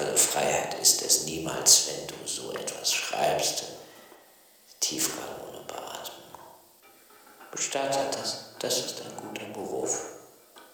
Also, 0.00 0.16
Freiheit 0.16 0.74
ist 0.80 1.02
es 1.02 1.24
niemals, 1.24 1.88
wenn 1.88 2.06
du 2.06 2.26
so 2.26 2.52
etwas 2.52 2.92
schreibst. 2.92 3.64
Tiefgang 4.80 5.28
ohne 5.48 5.62
Beatmung. 5.64 6.40
Bestatter, 7.50 8.10
das, 8.10 8.54
das 8.58 8.78
ist 8.78 9.02
ein 9.02 9.14
guter 9.16 9.44
Beruf. 9.52 10.00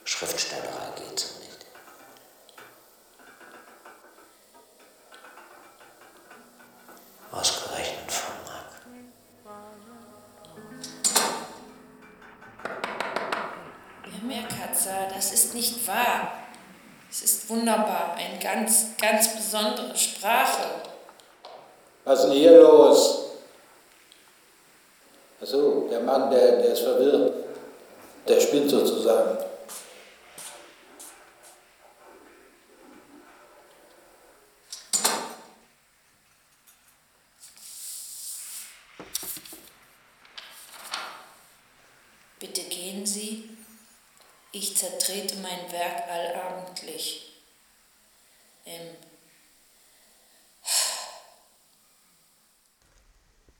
Schriftstellerei 0.04 0.92
geht 0.96 1.18
so 1.18 1.40
nicht. 1.40 1.45
Wunderbar, 17.48 18.14
eine 18.16 18.38
ganz, 18.38 18.96
ganz 19.00 19.36
besondere 19.36 19.96
Sprache. 19.96 20.64
Was 22.04 22.20
ist 22.20 22.26
denn 22.26 22.38
hier 22.38 22.60
los? 22.60 23.26
Achso, 25.40 25.86
der 25.90 26.00
Mann, 26.00 26.30
der, 26.30 26.56
der 26.56 26.72
ist 26.72 26.80
verwirrt. 26.80 27.32
Der 28.26 28.40
spinnt 28.40 28.70
sozusagen. 28.70 29.38
Bitte 42.38 42.62
gehen 42.62 43.06
Sie. 43.06 43.50
Ich 44.52 44.76
zertrete 44.76 45.36
mein 45.36 45.70
Werk 45.70 46.04
allabendlich. 46.08 47.42
Ähm, 48.64 48.96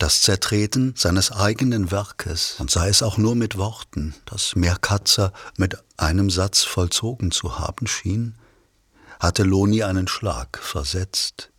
Das 0.07 0.23
Zertreten 0.23 0.95
seines 0.97 1.33
eigenen 1.33 1.91
Werkes, 1.91 2.61
und 2.61 2.71
sei 2.71 2.89
es 2.89 3.03
auch 3.03 3.19
nur 3.19 3.35
mit 3.35 3.59
Worten, 3.59 4.15
das 4.25 4.55
Meerkatzer 4.55 5.33
mit 5.57 5.83
einem 5.97 6.31
Satz 6.31 6.63
vollzogen 6.63 7.33
zu 7.33 7.59
haben 7.59 7.89
schien, 7.89 8.39
hatte 9.19 9.43
Loni 9.43 9.83
einen 9.83 10.07
Schlag 10.07 10.59
versetzt. 10.59 11.51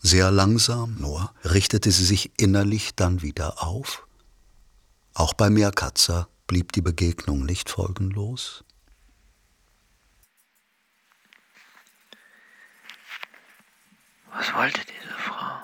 Sehr 0.00 0.32
langsam 0.32 0.96
nur 0.98 1.32
richtete 1.44 1.92
sie 1.92 2.04
sich 2.04 2.32
innerlich 2.36 2.96
dann 2.96 3.22
wieder 3.22 3.62
auf. 3.62 4.08
Auch 5.12 5.32
bei 5.32 5.48
Meerkatzer 5.48 6.26
blieb 6.48 6.72
die 6.72 6.82
Begegnung 6.82 7.44
nicht 7.44 7.70
folgenlos. 7.70 8.64
Was 14.32 14.52
wollte 14.52 14.80
diese 14.80 15.14
Frau? 15.16 15.63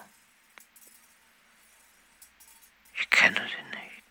Kenne 3.11 3.41
sie 3.41 3.77
nicht. 3.77 4.03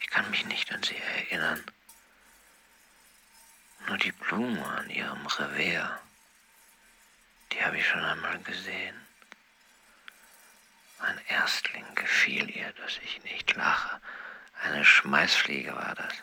Ich 0.00 0.10
kann 0.10 0.30
mich 0.30 0.44
nicht 0.46 0.72
an 0.72 0.82
sie 0.82 0.96
erinnern. 0.96 1.64
Nur 3.86 3.98
die 3.98 4.12
Blume 4.12 4.64
an 4.64 4.88
ihrem 4.88 5.26
Revier, 5.26 6.00
die 7.52 7.62
habe 7.62 7.78
ich 7.78 7.86
schon 7.86 8.04
einmal 8.04 8.38
gesehen. 8.40 8.96
Ein 10.98 11.20
Erstling 11.28 11.84
gefiel 11.94 12.48
ihr, 12.50 12.72
dass 12.72 12.98
ich 12.98 13.22
nicht 13.24 13.54
lache. 13.56 14.00
Eine 14.62 14.84
Schmeißfliege 14.84 15.74
war 15.74 15.94
das, 15.94 16.14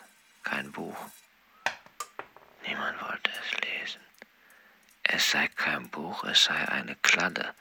kein 0.42 0.72
Buch. 0.72 0.98
Niemand 2.66 3.00
wollte 3.00 3.30
es 3.30 3.60
lesen. 3.60 4.00
Es 5.04 5.30
sei 5.30 5.46
kein 5.48 5.88
Buch, 5.90 6.24
es 6.24 6.44
sei 6.44 6.68
eine 6.68 6.96
Kladde, 6.96 7.54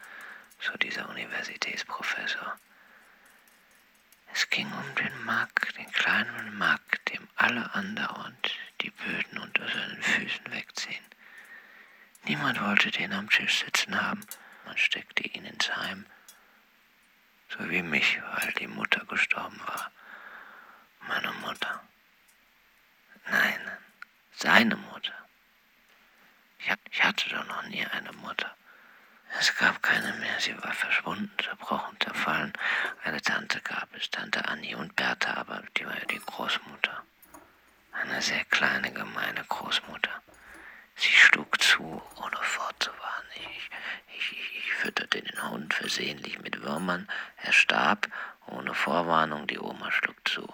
so 0.59 0.75
dieser 0.77 1.07
Universitätsprofessor. 1.09 2.57
Es 4.33 4.49
ging 4.49 4.71
um 4.71 4.95
den 4.95 5.25
Mack, 5.25 5.73
den 5.75 5.91
kleinen 5.91 6.57
Mack, 6.57 7.05
dem 7.05 7.27
alle 7.35 7.73
andauernd 7.73 8.55
die 8.81 8.91
Böden 8.91 9.37
unter 9.39 9.67
seinen 9.67 10.01
Füßen 10.01 10.51
wegziehen. 10.51 11.05
Niemand 12.23 12.61
wollte 12.61 12.91
den 12.91 13.13
am 13.13 13.29
Tisch 13.29 13.63
sitzen 13.65 13.99
haben. 13.99 14.21
Man 14.65 14.77
steckte 14.77 15.23
ihn 15.27 15.45
ins 15.45 15.75
Heim, 15.75 16.05
so 17.49 17.69
wie 17.69 17.81
mich, 17.81 18.21
weil 18.21 18.53
die 18.53 18.67
Mutter 18.67 19.03
gestorben 19.05 19.59
war. 19.65 19.91
Meine 21.07 21.31
Mutter. 21.33 21.83
Nein, 23.25 23.59
seine 24.31 24.75
Mutter. 24.77 25.13
Ich, 26.59 26.71
ich 26.91 27.03
hatte 27.03 27.29
doch 27.29 27.45
noch 27.47 27.63
nie 27.63 27.85
eine 27.85 28.11
Mutter. 28.13 28.55
Es 29.39 29.55
gab 29.55 29.81
keine 29.81 30.13
mehr, 30.13 30.39
sie 30.39 30.55
war 30.61 30.73
verschwunden, 30.73 31.31
zerbrochen, 31.43 31.97
zerfallen. 31.99 32.53
Eine 33.03 33.21
Tante 33.21 33.61
gab 33.61 33.87
es, 33.95 34.09
Tante 34.09 34.47
Annie 34.47 34.75
und 34.75 34.95
Bertha, 34.95 35.33
aber 35.35 35.63
die 35.77 35.85
war 35.85 35.97
ja 35.97 36.05
die 36.05 36.19
Großmutter. 36.19 37.03
Eine 37.93 38.21
sehr 38.21 38.43
kleine, 38.45 38.91
gemeine 38.91 39.43
Großmutter. 39.45 40.21
Sie 40.95 41.11
schlug 41.11 41.61
zu, 41.61 42.01
ohne 42.15 42.37
fortzuwarnen. 42.37 43.31
Ich, 43.35 43.69
ich, 44.15 44.31
ich, 44.31 44.57
ich 44.57 44.73
fütterte 44.73 45.21
den 45.21 45.49
Hund 45.49 45.73
versehentlich 45.73 46.39
mit 46.39 46.61
Würmern. 46.61 47.07
Er 47.37 47.53
starb, 47.53 48.07
ohne 48.47 48.73
Vorwarnung. 48.73 49.47
Die 49.47 49.59
Oma 49.59 49.91
schlug 49.91 50.15
zu. 50.27 50.47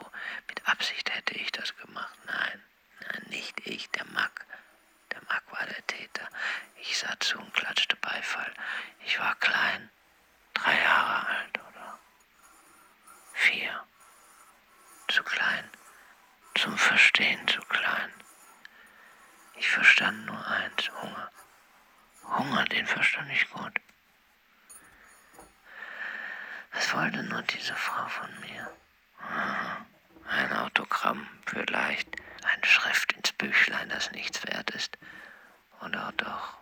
Mit 0.48 0.68
Absicht 0.68 1.14
hätte 1.14 1.36
ich 1.36 1.52
das 1.52 1.76
gemacht. 1.78 2.18
Nein, 2.26 2.64
nein, 3.02 3.24
nicht 3.30 3.60
ich, 3.66 3.90
der 3.92 4.06
Mack. 4.06 4.46
Mack 5.28 5.44
war 5.52 5.66
der 5.66 5.86
Täter. 5.88 6.28
Ich 6.82 6.98
sah 6.98 7.20
zu 7.20 7.38
und 7.38 7.54
klatschte 7.54 7.96
Beifall. 7.98 8.54
Ich 9.06 9.20
war 9.20 9.36
klein, 9.36 9.90
drei 10.54 10.80
Jahre 10.80 11.28
alt 11.28 11.60
oder 11.60 12.00
vier. 13.34 13.84
Zu 15.08 15.24
klein, 15.24 15.70
zum 16.56 16.78
Verstehen 16.78 17.48
zu 17.48 17.62
klein. 17.62 18.14
verstand 19.78 20.26
nur 20.26 20.48
eins, 20.48 20.90
Hunger. 21.02 21.32
Hunger, 22.24 22.66
den 22.66 22.88
verstand 22.88 23.32
ich 23.32 23.50
gut. 23.52 23.74
Was 26.72 26.94
wollte 26.94 27.22
nur 27.24 27.44
diese 27.44 27.76
Frau 27.76 28.08
von 28.08 28.40
mir? 28.40 28.72
Ein 30.28 30.54
Autogramm 30.54 31.28
vielleicht, 31.46 32.10
eine 32.48 32.66
Schrift 32.66 33.14
ins 33.14 33.32
Büchlein, 33.34 33.90
das 33.90 34.12
nichts 34.12 34.46
wert 34.48 34.70
ist. 34.72 34.98
Oder 35.82 36.12
doch? 36.18 36.58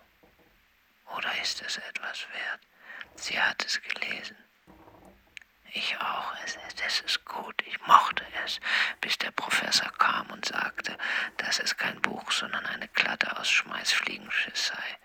Oder 1.18 1.42
ist 1.42 1.62
es 1.62 1.78
etwas 1.78 2.28
wert? 2.34 2.60
Sie 3.16 3.40
hat 3.42 3.64
es 3.66 3.82
gelesen. 3.82 4.38
Ich 5.74 5.98
auch. 6.00 6.34
Es, 6.44 6.58
es 6.86 7.02
ist 7.02 7.26
gut. 7.26 7.62
Ich 7.66 7.80
mochte 7.86 8.26
es, 8.46 8.60
bis 9.02 9.18
der 9.18 9.32
Professor 9.32 9.92
kam 9.98 10.30
und 10.32 10.46
sagte, 10.46 10.98
dass 11.38 11.60
es 11.60 11.76
kein 11.76 12.02
Buch, 12.02 12.32
sondern 12.32 12.66
eine 12.66 12.88
Klatte 12.90 13.38
aus 13.38 13.50
Schmeißfliegenschiss 13.50 14.68
sei. 14.68 14.98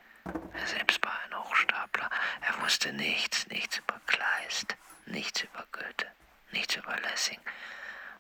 Er 0.55 0.67
selbst 0.67 1.05
war 1.05 1.19
ein 1.25 1.39
Hochstapler. 1.45 2.11
Er 2.43 2.63
wusste 2.63 2.93
nichts, 2.93 3.47
nichts 3.49 3.79
über 3.79 4.01
Kleist, 4.07 4.77
nichts 5.07 5.43
über 5.43 5.67
Goethe, 5.73 6.07
nichts 6.53 6.77
über 6.77 6.97
Lessing. 7.01 7.41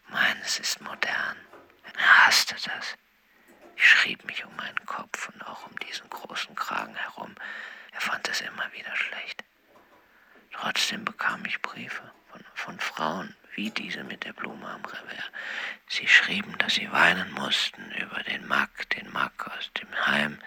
Meines 0.08 0.58
ist 0.58 0.80
modern. 0.80 1.36
Er 1.96 2.26
hasste 2.26 2.54
das. 2.54 2.96
Ich 3.76 3.88
schrieb 3.88 4.24
mich 4.24 4.44
um 4.44 4.54
meinen 4.56 4.86
Kopf 4.86 5.28
und 5.28 5.46
auch 5.46 5.66
um 5.66 5.78
diesen 5.80 6.08
großen 6.10 6.54
Kragen 6.54 6.94
herum. 6.94 7.34
Er 7.92 8.00
fand 8.00 8.28
es 8.28 8.40
immer 8.40 8.70
wieder 8.72 8.94
schlecht. 8.96 9.44
Trotzdem 10.52 11.04
bekam 11.04 11.44
ich 11.44 11.62
Briefe 11.62 12.12
von, 12.30 12.44
von 12.54 12.80
Frauen 12.80 13.34
wie 13.54 13.70
diese 13.70 14.04
mit 14.04 14.24
der 14.24 14.32
Blume 14.32 14.68
am 14.68 14.84
Revers. 14.84 15.30
Sie 15.86 16.06
schrieben, 16.06 16.56
dass 16.58 16.74
sie 16.74 16.90
weinen 16.90 17.30
mussten 17.32 17.90
über 17.92 18.22
den 18.22 18.46
Mack, 18.46 18.88
den 18.90 19.10
Mack 19.12 19.46
aus 19.48 19.70
dem 19.74 20.06
Heim, 20.06 20.38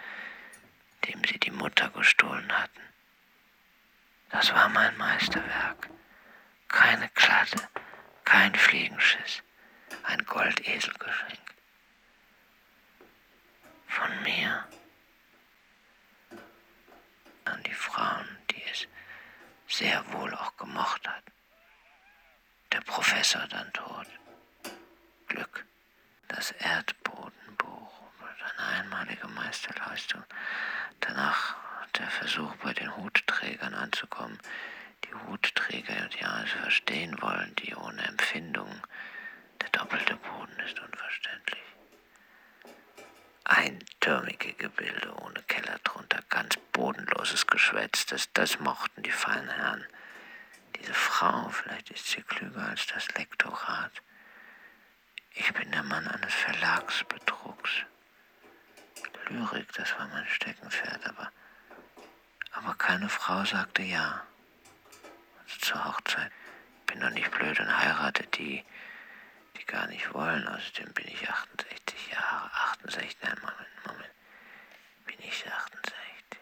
dem 1.06 1.22
sie 1.24 1.38
die 1.38 1.50
Mutter 1.50 1.90
gestohlen 1.90 2.50
hatten. 2.52 2.80
Das 4.30 4.52
war 4.52 4.68
mein 4.68 4.96
Meisterwerk. 4.96 5.88
Keine 6.66 7.08
Klatte, 7.10 7.68
kein 8.24 8.52
Fliegenschiss, 8.56 9.43
ein 10.02 10.24
Goldeselgeschenk. 10.26 11.40
Von 13.86 14.22
mir 14.22 14.66
an 17.44 17.62
die 17.62 17.74
Frauen, 17.74 18.26
die 18.50 18.62
es 18.72 18.86
sehr 19.68 20.04
wohl 20.12 20.34
auch 20.34 20.56
gemocht 20.56 21.06
hat. 21.08 21.24
Der 22.72 22.80
Professor 22.80 23.46
dann 23.48 23.72
tot. 23.72 24.06
Glück. 25.28 25.64
Das 26.28 26.50
Erdbodenbuch. 26.52 28.02
Eine 28.58 28.78
einmalige 28.78 29.28
Meisterleistung. 29.28 30.24
Danach 31.00 31.56
der 31.98 32.10
Versuch, 32.10 32.54
bei 32.56 32.72
den 32.72 32.96
Hutträgern 32.96 33.74
anzukommen. 33.74 34.38
Die 35.04 35.14
Hutträger, 35.14 36.08
die 36.08 36.24
alles 36.24 36.50
verstehen 36.50 37.20
wollen, 37.20 37.54
die 37.56 37.74
ohne 37.74 38.02
Empfindung. 38.02 38.82
Der 39.64 39.80
doppelte 39.80 40.16
Boden 40.16 40.60
ist 40.60 40.78
unverständlich. 40.78 41.62
Eintürmige 43.44 44.52
Gebilde 44.52 45.14
ohne 45.22 45.42
Keller 45.44 45.78
drunter, 45.84 46.20
ganz 46.28 46.56
bodenloses 46.72 47.46
Geschwätz, 47.46 48.04
das, 48.04 48.30
das 48.34 48.58
mochten 48.60 49.02
die 49.02 49.10
feinen 49.10 49.48
Herren. 49.48 49.86
Diese 50.76 50.92
Frau, 50.92 51.48
vielleicht 51.48 51.90
ist 51.90 52.06
sie 52.08 52.22
klüger 52.22 52.68
als 52.68 52.86
das 52.88 53.08
Lektorat. 53.14 53.92
Ich 55.32 55.52
bin 55.54 55.70
der 55.72 55.82
Mann 55.82 56.06
eines 56.08 56.34
Verlagsbetrugs. 56.34 57.70
Lyrik, 59.30 59.72
das 59.72 59.98
war 59.98 60.08
mein 60.08 60.28
Steckenpferd, 60.28 61.06
aber, 61.06 61.32
aber 62.52 62.74
keine 62.74 63.08
Frau 63.08 63.44
sagte 63.46 63.82
ja. 63.82 64.22
Also 65.42 65.58
zur 65.60 65.84
Hochzeit. 65.86 66.30
Ich 66.80 66.86
bin 66.92 67.00
doch 67.00 67.10
nicht 67.10 67.30
blöd 67.30 67.58
und 67.60 67.78
heirate 67.78 68.24
die, 68.34 68.62
die 68.62 68.64
gar 69.74 69.86
nicht 69.88 70.14
wollen. 70.14 70.46
Außerdem 70.46 70.92
bin 70.94 71.08
ich 71.08 71.28
68 71.28 72.12
Jahre. 72.12 72.50
68, 72.74 73.16
nein, 73.22 73.38
Moment, 73.40 73.86
Moment. 73.86 74.14
Bin 75.04 75.18
ich 75.18 75.44
68? 75.46 76.38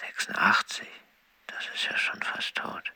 86? 0.00 0.88
Das 1.48 1.66
ist 1.74 1.84
ja 1.86 1.98
schon 1.98 2.22
fast 2.22 2.54
tot. 2.54 2.92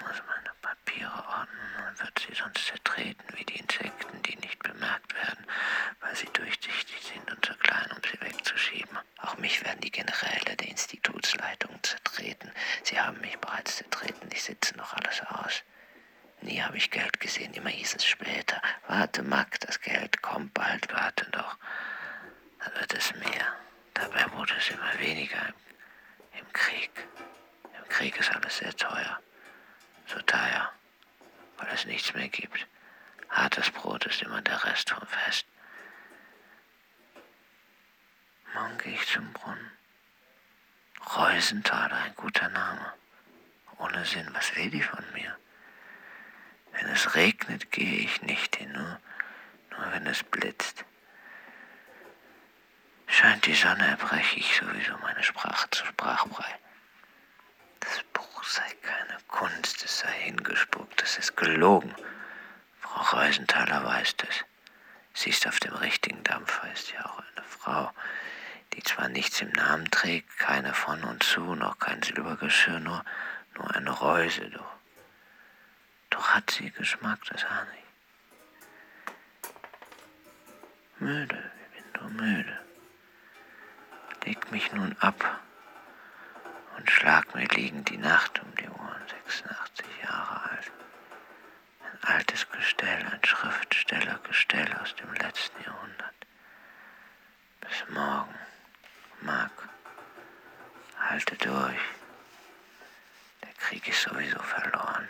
Muss 0.00 0.22
meine 0.26 0.52
Papiere 0.62 1.28
ordnen, 1.28 1.72
man 1.76 1.98
wird 1.98 2.18
sie 2.20 2.34
sonst 2.34 2.66
zertreten 2.66 3.24
wie 3.36 3.44
die 3.44 3.58
Insekten, 3.58 4.22
die 4.22 4.36
nicht 4.36 4.58
bemerkt 4.60 5.14
werden, 5.14 5.44
weil 6.00 6.16
sie 6.16 6.30
durchsichtig 6.32 7.02
sind 7.02 7.30
und 7.30 7.44
zu 7.44 7.54
klein, 7.56 7.90
um 7.90 8.00
sie 8.02 8.20
wegzuschieben. 8.20 8.96
Auch 9.18 9.36
mich 9.36 9.62
werden 9.64 9.80
die 9.80 9.90
Generäle 9.90 10.56
der 10.56 10.68
Institutsleitung 10.68 11.82
zertreten. 11.82 12.50
Sie 12.84 12.98
haben 12.98 13.20
mich 13.20 13.36
bereits 13.38 13.76
zertreten, 13.76 14.30
ich 14.32 14.42
sitze 14.42 14.76
noch 14.76 14.94
alles 14.94 15.20
aus. 15.26 15.64
Nie 16.40 16.62
habe 16.62 16.76
ich 16.76 16.90
Geld 16.90 17.18
gesehen, 17.20 17.52
immer 17.54 17.70
hieß 17.70 17.96
es 17.96 18.04
später. 18.04 18.60
Warte, 18.86 19.22
Mack, 19.22 19.60
das 19.60 19.80
Geld 19.80 20.22
kommt 20.22 20.54
bald, 20.54 20.92
warte 20.92 21.28
doch. 21.30 21.56
Dann 22.60 22.74
wird 22.74 22.94
es 22.94 23.14
mehr. 23.14 23.56
Dabei 23.94 24.30
wurde 24.32 24.54
es 24.56 24.70
immer 24.70 24.98
weniger 24.98 25.40
im, 25.48 26.40
im 26.40 26.52
Krieg. 26.52 26.90
Im 27.76 27.88
Krieg 27.88 28.18
ist 28.18 28.30
alles 28.30 28.58
sehr 28.58 28.74
teuer. 28.76 29.20
So 30.06 30.20
teuer, 30.22 30.72
weil 31.58 31.68
es 31.74 31.84
nichts 31.84 32.14
mehr 32.14 32.28
gibt. 32.28 32.66
Hartes 33.30 33.70
Brot 33.70 34.06
ist 34.06 34.22
immer 34.22 34.40
der 34.40 34.64
Rest 34.64 34.90
vom 34.90 35.06
Fest. 35.06 35.46
Morgen 38.54 38.78
gehe 38.78 38.94
ich 38.94 39.06
zum 39.06 39.32
Brunnen. 39.32 39.70
Reusenthaler, 41.16 41.96
ein 41.96 42.14
guter 42.14 42.48
Name. 42.48 42.94
Ohne 43.78 44.04
Sinn, 44.04 44.28
was 44.32 44.54
will 44.56 44.70
die 44.70 44.82
von 44.82 45.04
mir? 45.12 45.36
Wenn 46.80 46.90
es 46.90 47.14
regnet, 47.16 47.72
gehe 47.72 48.00
ich 48.00 48.22
nicht 48.22 48.56
hin, 48.56 48.70
nur, 48.72 49.00
nur 49.70 49.92
wenn 49.92 50.06
es 50.06 50.22
blitzt. 50.22 50.84
Scheint 53.08 53.46
die 53.46 53.54
Sonne, 53.54 53.86
erbreche 53.88 54.38
ich 54.38 54.56
sowieso 54.56 54.96
meine 54.98 55.24
Sprache 55.24 55.68
zu 55.70 55.84
Sprachbrei. 55.86 56.58
Das 57.80 58.02
Buch 58.12 58.44
sei 58.44 58.70
keine 58.82 59.18
Kunst, 59.26 59.84
es 59.84 59.98
sei 59.98 60.12
hingespuckt, 60.12 61.02
es 61.02 61.18
ist 61.18 61.36
gelogen. 61.36 61.94
Frau 62.80 63.18
Reusenthaler 63.18 63.84
weiß 63.84 64.16
das. 64.18 64.44
Sie 65.14 65.30
ist 65.30 65.48
auf 65.48 65.58
dem 65.58 65.74
richtigen 65.74 66.22
Dampfer, 66.22 66.70
ist 66.72 66.92
ja 66.92 67.04
auch 67.06 67.18
eine 67.18 67.44
Frau, 67.44 67.90
die 68.74 68.82
zwar 68.84 69.08
nichts 69.08 69.40
im 69.40 69.50
Namen 69.50 69.90
trägt, 69.90 70.38
keine 70.38 70.74
von 70.74 71.02
und 71.02 71.24
zu, 71.24 71.56
noch 71.56 71.80
kein 71.80 72.02
Silbergeschirr, 72.02 72.78
nur, 72.78 73.04
nur 73.56 73.74
eine 73.74 73.90
Reuse, 73.90 74.48
doch. 74.50 74.77
Doch 76.18 76.34
hat 76.34 76.50
sie 76.50 76.70
Geschmack, 76.72 77.20
das 77.26 77.44
ahne 77.44 77.70
ich. 77.78 79.50
Müde, 80.98 81.52
ich 81.62 81.70
bin 81.76 81.84
nur 82.00 82.10
müde. 82.10 82.58
Leg 84.24 84.50
mich 84.50 84.72
nun 84.72 84.96
ab 84.98 85.40
und 86.76 86.90
schlag 86.90 87.32
mir 87.36 87.46
liegend 87.46 87.88
die 87.88 87.98
Nacht 87.98 88.40
um 88.42 88.52
die 88.56 88.68
Ohren, 88.68 89.02
86 89.08 89.86
Jahre 90.02 90.50
alt. 90.50 90.72
Ein 91.84 92.16
altes 92.16 92.50
Gestell, 92.50 93.06
ein 93.06 93.24
Schriftstellergestell 93.24 94.76
aus 94.82 94.96
dem 94.96 95.14
letzten 95.14 95.62
Jahrhundert. 95.62 96.16
Bis 97.60 97.88
morgen, 97.90 98.34
Mark, 99.20 99.68
halte 100.98 101.36
durch. 101.36 101.80
Der 103.44 103.52
Krieg 103.52 103.86
ist 103.86 104.02
sowieso 104.02 104.40
verloren. 104.40 105.08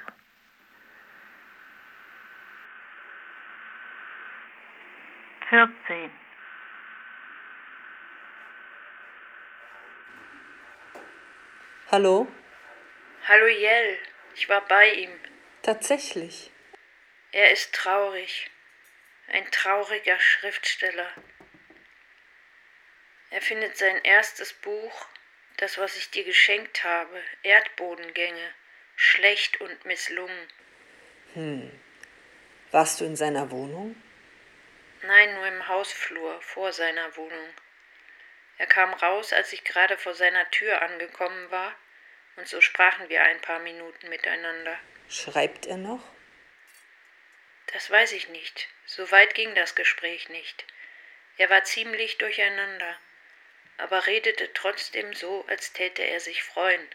Vierzehn. 5.48 6.10
Hallo? 11.90 12.28
Hallo 13.26 13.46
Jell, 13.46 13.98
ich 14.34 14.46
war 14.50 14.60
bei 14.66 14.92
ihm. 14.92 15.10
Tatsächlich. 15.62 16.50
Er 17.32 17.50
ist 17.50 17.74
traurig. 17.74 18.50
Ein 19.28 19.50
trauriger 19.50 20.20
Schriftsteller. 20.20 21.08
Er 23.30 23.40
findet 23.40 23.78
sein 23.78 24.02
erstes 24.04 24.52
Buch, 24.52 25.06
das, 25.56 25.78
was 25.78 25.96
ich 25.96 26.10
dir 26.10 26.24
geschenkt 26.24 26.84
habe, 26.84 27.22
Erdbodengänge, 27.42 28.54
schlecht 28.96 29.60
und 29.62 29.84
misslungen. 29.86 30.48
Hm. 31.32 31.70
Warst 32.70 33.00
du 33.00 33.06
in 33.06 33.16
seiner 33.16 33.50
Wohnung? 33.50 33.96
Nein, 35.08 35.32
nur 35.36 35.46
im 35.46 35.66
Hausflur 35.68 36.38
vor 36.42 36.70
seiner 36.74 37.16
Wohnung. 37.16 37.54
Er 38.58 38.66
kam 38.66 38.92
raus, 38.92 39.32
als 39.32 39.54
ich 39.54 39.64
gerade 39.64 39.96
vor 39.96 40.12
seiner 40.12 40.50
Tür 40.50 40.82
angekommen 40.82 41.50
war, 41.50 41.74
und 42.36 42.46
so 42.46 42.60
sprachen 42.60 43.08
wir 43.08 43.22
ein 43.22 43.40
paar 43.40 43.58
Minuten 43.60 44.10
miteinander. 44.10 44.78
Schreibt 45.08 45.64
er 45.64 45.78
noch? 45.78 46.02
Das 47.72 47.90
weiß 47.90 48.12
ich 48.12 48.28
nicht. 48.28 48.68
So 48.84 49.10
weit 49.10 49.34
ging 49.34 49.54
das 49.54 49.74
Gespräch 49.74 50.28
nicht. 50.28 50.66
Er 51.38 51.48
war 51.48 51.64
ziemlich 51.64 52.18
durcheinander, 52.18 52.98
aber 53.78 54.06
redete 54.06 54.52
trotzdem 54.52 55.14
so, 55.14 55.46
als 55.48 55.72
täte 55.72 56.02
er 56.02 56.20
sich 56.20 56.42
freuen. 56.42 56.86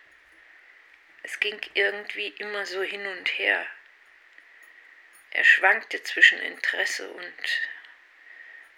Es 1.23 1.39
ging 1.39 1.59
irgendwie 1.73 2.27
immer 2.27 2.67
so 2.67 2.83
hin 2.83 3.07
und 3.07 3.27
her. 3.39 3.65
Er 5.31 5.43
schwankte 5.43 6.03
zwischen 6.03 6.39
Interesse 6.39 7.09
und 7.09 7.33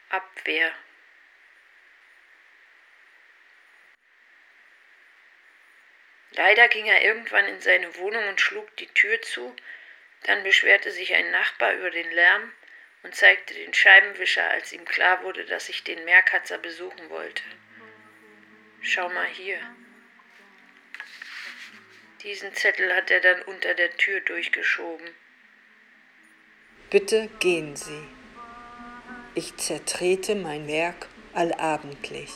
Abwehr. 0.10 0.72
Leider 6.32 6.68
ging 6.68 6.86
er 6.86 7.03
irgendwann 7.03 7.45
in 7.45 7.62
seine 7.62 7.95
Wohnung 7.95 8.28
und 8.28 8.41
schlug 8.41 8.76
die 8.78 8.88
Tür 8.88 9.22
zu, 9.22 9.56
dann 10.24 10.43
beschwerte 10.43 10.91
sich 10.91 11.14
ein 11.14 11.32
Nachbar 11.32 11.74
über 11.74 11.91
den 11.91 12.12
Lärm 12.12 12.51
und 13.03 13.16
zeigte 13.16 13.53
den 13.53 13.74
Scheibenwischer, 13.74 14.49
als 14.49 14.74
ihm 14.74 14.84
klar 14.84 15.24
wurde, 15.24 15.45
dass 15.45 15.70
ich 15.70 15.84
den 15.84 16.03
Meerkatzer 16.06 16.58
besuchen 16.58 17.10
wollte. 17.10 17.43
Schau 18.82 19.08
mal 19.10 19.28
hier. 19.28 19.60
Diesen 22.24 22.53
Zettel 22.53 22.93
hat 22.95 23.12
er 23.12 23.22
dann 23.22 23.41
unter 23.43 23.74
der 23.76 23.95
Tür 23.95 24.20
durchgeschoben. 24.22 25.08
Bitte 26.89 27.30
gehen 27.39 27.76
Sie. 27.76 28.08
Ich 29.38 29.57
zertrete 29.57 30.33
mein 30.33 30.65
Werk 30.65 31.09
allabendlich. 31.33 32.31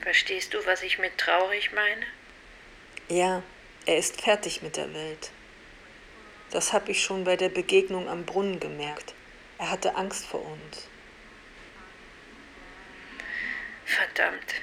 Verstehst 0.00 0.54
du, 0.54 0.64
was 0.64 0.82
ich 0.82 0.98
mit 0.98 1.18
traurig 1.18 1.70
meine? 1.74 2.06
Ja, 3.10 3.42
er 3.84 3.98
ist 3.98 4.22
fertig 4.22 4.62
mit 4.62 4.78
der 4.78 4.94
Welt. 4.94 5.30
Das 6.50 6.72
habe 6.72 6.90
ich 6.90 7.02
schon 7.02 7.24
bei 7.24 7.36
der 7.36 7.50
Begegnung 7.50 8.08
am 8.08 8.24
Brunnen 8.24 8.60
gemerkt. 8.60 9.12
Er 9.58 9.70
hatte 9.72 9.94
Angst 9.96 10.24
vor 10.24 10.42
uns. 10.42 10.88
Verdammt, 13.84 14.54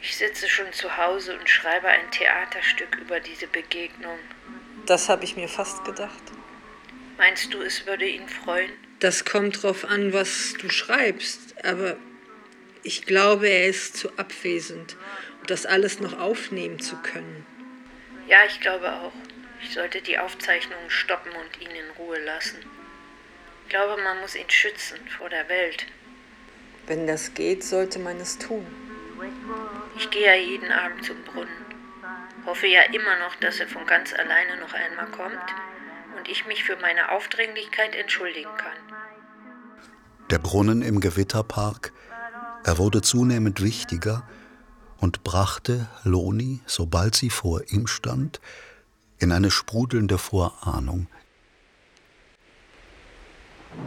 ich 0.00 0.16
sitze 0.16 0.48
schon 0.48 0.72
zu 0.72 0.96
Hause 0.96 1.36
und 1.36 1.48
schreibe 1.48 1.88
ein 1.88 2.08
Theaterstück 2.12 2.94
über 3.00 3.18
diese 3.18 3.48
Begegnung. 3.48 4.18
Das 4.86 5.08
habe 5.08 5.24
ich 5.24 5.34
mir 5.34 5.48
fast 5.48 5.84
gedacht. 5.84 6.22
Meinst 7.18 7.52
du, 7.52 7.60
es 7.62 7.86
würde 7.86 8.06
ihn 8.06 8.28
freuen? 8.28 8.70
Das 9.00 9.24
kommt 9.24 9.62
drauf 9.62 9.84
an, 9.84 10.12
was 10.12 10.54
du 10.60 10.70
schreibst, 10.70 11.64
aber 11.64 11.96
ich 12.82 13.04
glaube, 13.04 13.48
er 13.48 13.68
ist 13.68 13.96
zu 13.96 14.16
abwesend, 14.16 14.96
um 15.40 15.46
das 15.46 15.66
alles 15.66 16.00
noch 16.00 16.18
aufnehmen 16.18 16.78
zu 16.78 16.96
können. 16.96 17.46
Ja, 18.28 18.38
ich 18.46 18.60
glaube 18.60 18.92
auch. 18.92 19.12
Ich 19.62 19.74
sollte 19.74 20.02
die 20.02 20.18
Aufzeichnungen 20.18 20.90
stoppen 20.90 21.32
und 21.32 21.60
ihn 21.60 21.70
in 21.70 21.90
Ruhe 21.98 22.18
lassen. 22.24 22.58
Ich 23.64 23.70
glaube, 23.70 24.00
man 24.02 24.20
muss 24.20 24.34
ihn 24.34 24.50
schützen 24.50 24.98
vor 25.16 25.28
der 25.28 25.48
Welt. 25.48 25.86
Wenn 26.86 27.06
das 27.06 27.34
geht, 27.34 27.62
sollte 27.62 27.98
man 27.98 28.18
es 28.20 28.38
tun. 28.38 28.66
Ich 29.96 30.10
gehe 30.10 30.26
ja 30.26 30.34
jeden 30.34 30.72
Abend 30.72 31.04
zum 31.04 31.22
Brunnen. 31.24 31.66
Hoffe 32.46 32.66
ja 32.66 32.82
immer 32.82 33.18
noch, 33.20 33.36
dass 33.36 33.60
er 33.60 33.68
von 33.68 33.86
ganz 33.86 34.12
alleine 34.12 34.56
noch 34.56 34.72
einmal 34.72 35.06
kommt 35.06 35.40
und 36.22 36.28
ich 36.28 36.46
mich 36.46 36.62
für 36.62 36.76
meine 36.76 37.10
Aufdringlichkeit 37.10 37.96
entschuldigen 37.96 38.50
kann. 38.56 38.76
Der 40.30 40.38
Brunnen 40.38 40.82
im 40.82 41.00
Gewitterpark 41.00 41.92
er 42.64 42.78
wurde 42.78 43.02
zunehmend 43.02 43.60
wichtiger 43.60 44.22
und 44.98 45.24
brachte 45.24 45.88
Loni, 46.04 46.60
sobald 46.66 47.16
sie 47.16 47.28
vor 47.28 47.60
ihm 47.68 47.88
stand, 47.88 48.40
in 49.18 49.32
eine 49.32 49.50
sprudelnde 49.50 50.16
Vorahnung. 50.16 51.08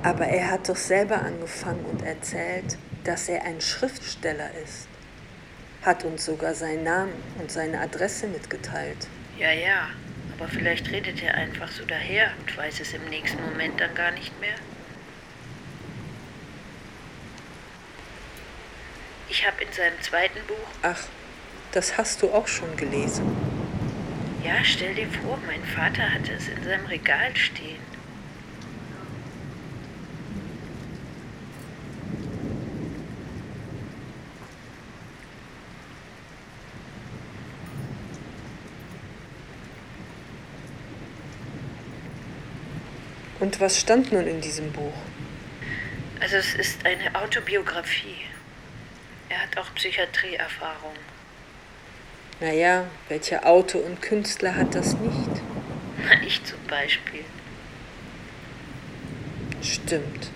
Aber 0.04 0.26
er 0.26 0.52
hat 0.52 0.68
doch 0.68 0.76
selber 0.76 1.22
angefangen 1.22 1.86
und 1.86 2.02
erzählt, 2.02 2.78
dass 3.06 3.30
er 3.30 3.44
ein 3.44 3.62
Schriftsteller 3.62 4.52
ist. 4.62 4.90
Hat 5.84 6.04
uns 6.04 6.26
sogar 6.26 6.54
seinen 6.54 6.84
Namen 6.84 7.14
und 7.40 7.50
seine 7.50 7.80
Adresse 7.80 8.28
mitgeteilt. 8.28 9.08
Ja, 9.38 9.52
ja, 9.54 9.88
aber 10.38 10.48
vielleicht 10.50 10.92
redet 10.92 11.24
er 11.24 11.36
einfach 11.36 11.70
so 11.72 11.86
daher 11.86 12.32
und 12.40 12.58
weiß 12.58 12.80
es 12.82 12.94
im 12.94 13.06
nächsten 13.06 13.42
Moment 13.44 13.80
dann 13.80 13.94
gar 13.96 14.12
nicht 14.12 14.40
mehr. 14.42 14.56
Ich 19.30 19.46
habe 19.46 19.64
in 19.64 19.72
seinem 19.72 20.00
zweiten 20.02 20.40
Buch. 20.48 20.68
Ach, 20.82 21.04
das 21.72 21.98
hast 21.98 22.22
du 22.22 22.32
auch 22.32 22.48
schon 22.48 22.76
gelesen. 22.78 23.36
Ja, 24.44 24.64
stell 24.64 24.94
dir 24.94 25.08
vor, 25.08 25.40
mein 25.48 25.64
Vater 25.64 26.14
hatte 26.14 26.34
es 26.34 26.48
in 26.48 26.64
seinem 26.64 26.86
Regal 26.86 27.36
stehen. 27.36 27.85
Und 43.46 43.60
was 43.60 43.80
stand 43.80 44.12
nun 44.12 44.26
in 44.26 44.42
diesem 44.42 44.72
Buch? 44.72 44.98
Also 46.20 46.38
es 46.38 46.56
ist 46.56 46.84
eine 46.84 47.14
Autobiografie. 47.14 48.26
Er 49.30 49.40
hat 49.40 49.56
auch 49.60 49.72
Psychiatrieerfahrung. 49.76 50.96
Naja, 52.40 52.88
welcher 53.08 53.46
Autor 53.46 53.86
und 53.86 54.02
Künstler 54.02 54.56
hat 54.56 54.74
das 54.74 54.96
nicht? 54.96 55.30
Na, 56.04 56.24
ich 56.26 56.44
zum 56.44 56.58
Beispiel. 56.68 57.24
Stimmt. 59.62 60.32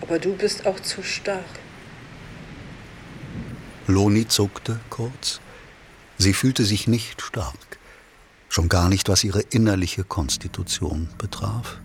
Aber 0.00 0.18
du 0.18 0.34
bist 0.34 0.66
auch 0.66 0.80
zu 0.80 1.02
stark. 1.02 1.44
Loni 3.86 4.26
zuckte 4.26 4.80
kurz. 4.88 5.40
Sie 6.16 6.32
fühlte 6.32 6.64
sich 6.64 6.88
nicht 6.88 7.20
stark, 7.20 7.78
schon 8.48 8.68
gar 8.68 8.88
nicht, 8.88 9.08
was 9.08 9.24
ihre 9.24 9.40
innerliche 9.40 10.04
Konstitution 10.04 11.08
betraf. 11.18 11.80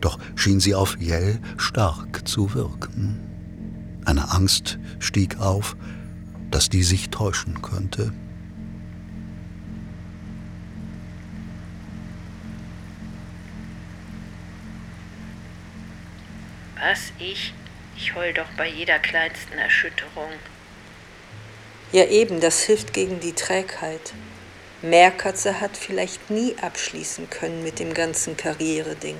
Doch 0.00 0.18
schien 0.36 0.60
sie 0.60 0.74
auf 0.74 0.96
Jell 1.00 1.40
stark 1.56 2.26
zu 2.28 2.54
wirken. 2.54 3.20
Eine 4.04 4.30
Angst 4.30 4.78
stieg 4.98 5.38
auf, 5.38 5.76
dass 6.50 6.68
die 6.68 6.82
sich 6.82 7.10
täuschen 7.10 7.62
könnte. 7.62 8.12
Was 16.76 17.12
ich? 17.18 17.54
Ich 17.96 18.14
heul 18.14 18.34
doch 18.34 18.50
bei 18.58 18.68
jeder 18.68 18.98
kleinsten 18.98 19.54
Erschütterung. 19.54 20.30
Ja 21.92 22.04
eben, 22.06 22.40
das 22.40 22.60
hilft 22.60 22.92
gegen 22.92 23.20
die 23.20 23.32
Trägheit. 23.32 24.12
Meerkatze 24.84 25.60
hat 25.60 25.76
vielleicht 25.76 26.30
nie 26.30 26.56
abschließen 26.60 27.30
können 27.30 27.62
mit 27.62 27.78
dem 27.78 27.94
ganzen 27.94 28.36
Karriereding. 28.36 29.16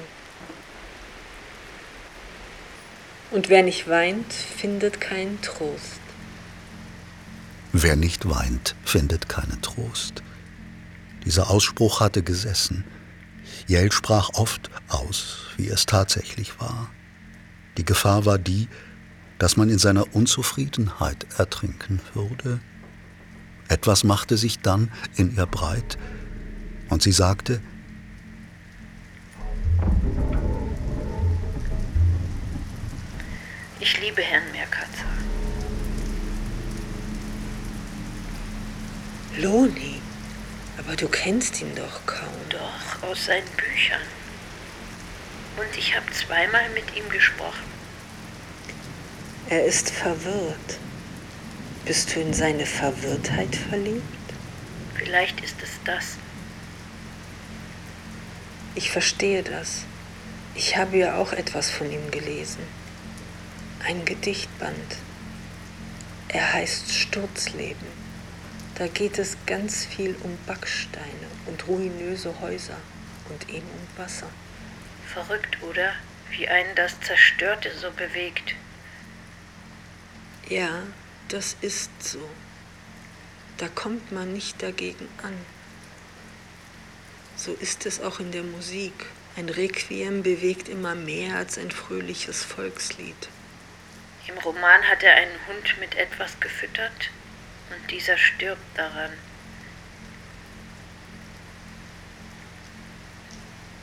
Und 3.30 3.48
wer 3.48 3.62
nicht 3.62 3.88
weint, 3.88 4.32
findet 4.32 5.00
keinen 5.00 5.40
Trost. 5.40 6.00
Wer 7.72 7.96
nicht 7.96 8.28
weint, 8.28 8.76
findet 8.84 9.28
keinen 9.28 9.60
Trost. 9.62 10.22
Dieser 11.24 11.50
Ausspruch 11.50 12.00
hatte 12.00 12.22
gesessen. 12.22 12.84
Jell 13.66 13.90
sprach 13.90 14.30
oft 14.34 14.70
aus, 14.88 15.46
wie 15.56 15.68
es 15.68 15.86
tatsächlich 15.86 16.60
war. 16.60 16.90
Die 17.78 17.84
Gefahr 17.84 18.26
war 18.26 18.38
die, 18.38 18.68
dass 19.38 19.56
man 19.56 19.70
in 19.70 19.78
seiner 19.78 20.14
Unzufriedenheit 20.14 21.26
ertrinken 21.38 22.00
würde. 22.12 22.60
Etwas 23.74 24.04
machte 24.04 24.36
sich 24.36 24.60
dann 24.60 24.92
in 25.16 25.36
ihr 25.36 25.46
breit, 25.46 25.98
und 26.90 27.02
sie 27.02 27.10
sagte, 27.10 27.60
Ich 33.80 34.00
liebe 34.00 34.22
Herrn 34.22 34.44
Meerkatzer. 34.52 35.10
Loni, 39.38 40.00
aber 40.78 40.94
du 40.94 41.08
kennst 41.08 41.60
ihn 41.60 41.74
doch 41.74 42.06
kaum. 42.06 42.28
Doch, 42.50 43.08
aus 43.10 43.24
seinen 43.24 43.50
Büchern. 43.56 44.06
Und 45.56 45.76
ich 45.76 45.96
habe 45.96 46.06
zweimal 46.12 46.70
mit 46.74 46.96
ihm 46.96 47.08
gesprochen. 47.08 47.66
Er 49.48 49.64
ist 49.64 49.90
verwirrt. 49.90 50.78
Bist 51.84 52.14
du 52.14 52.20
in 52.20 52.32
seine 52.32 52.66
Verwirrtheit 52.66 53.54
verliebt? 53.54 54.02
Vielleicht 54.94 55.40
ist 55.40 55.62
es 55.62 55.70
das. 55.84 56.16
Ich 58.74 58.90
verstehe 58.90 59.42
das. 59.42 59.84
Ich 60.54 60.76
habe 60.76 60.96
ja 60.96 61.16
auch 61.16 61.32
etwas 61.32 61.70
von 61.70 61.90
ihm 61.90 62.10
gelesen 62.10 62.62
ein 63.86 64.04
Gedichtband. 64.06 64.96
Er 66.28 66.54
heißt 66.54 66.90
Sturzleben. 66.90 67.86
Da 68.76 68.86
geht 68.86 69.18
es 69.18 69.36
ganz 69.44 69.84
viel 69.84 70.16
um 70.22 70.38
Backsteine 70.46 71.28
und 71.46 71.68
ruinöse 71.68 72.40
Häuser 72.40 72.78
und 73.28 73.48
eben 73.50 73.66
um 73.66 74.02
Wasser. 74.02 74.30
Verrückt, 75.06 75.62
oder? 75.62 75.92
wie 76.36 76.48
einen 76.48 76.74
das 76.74 76.98
Zerstörte 77.00 77.70
so 77.76 77.90
bewegt. 77.92 78.54
Ja, 80.48 80.82
das 81.28 81.56
ist 81.60 81.90
so. 82.02 82.28
Da 83.58 83.68
kommt 83.68 84.12
man 84.12 84.32
nicht 84.32 84.62
dagegen 84.62 85.08
an. 85.22 85.34
So 87.36 87.52
ist 87.54 87.86
es 87.86 88.00
auch 88.00 88.20
in 88.20 88.32
der 88.32 88.42
Musik. 88.42 89.06
Ein 89.36 89.48
Requiem 89.48 90.22
bewegt 90.22 90.68
immer 90.68 90.94
mehr 90.94 91.36
als 91.36 91.58
ein 91.58 91.70
fröhliches 91.70 92.44
Volkslied. 92.44 93.28
Im 94.26 94.38
Roman 94.38 94.82
hat 94.82 95.02
er 95.02 95.14
einen 95.14 95.46
Hund 95.46 95.78
mit 95.80 95.96
etwas 95.96 96.38
gefüttert 96.40 97.10
und 97.70 97.90
dieser 97.90 98.16
stirbt 98.16 98.78
daran. 98.78 99.10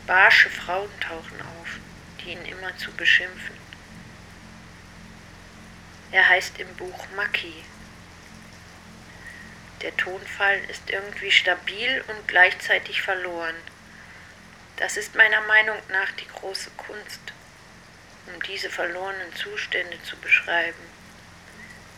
Barsche 0.07 0.49
Frauen 0.49 0.89
tauchen 0.99 1.41
auf, 1.41 1.79
die 2.19 2.31
ihn 2.31 2.45
immer 2.45 2.75
zu 2.77 2.91
beschimpfen. 2.91 3.55
Er 6.12 6.28
heißt 6.28 6.59
im 6.59 6.76
Buch 6.76 7.07
Maki. 7.16 7.64
Der 9.82 9.95
Tonfall 9.95 10.59
ist 10.70 10.89
irgendwie 10.89 11.32
stabil 11.32 12.03
und 12.07 12.28
gleichzeitig 12.28 13.01
verloren. 13.01 13.55
Das 14.76 14.97
ist 14.97 15.16
meiner 15.16 15.41
Meinung 15.41 15.78
nach 15.89 16.12
die 16.12 16.28
große 16.28 16.72
Kunst, 16.72 17.22
um 18.28 18.41
diese 18.43 18.70
verlorenen 18.70 19.34
Zustände 19.36 20.01
zu 20.03 20.18
beschreiben. 20.18 20.86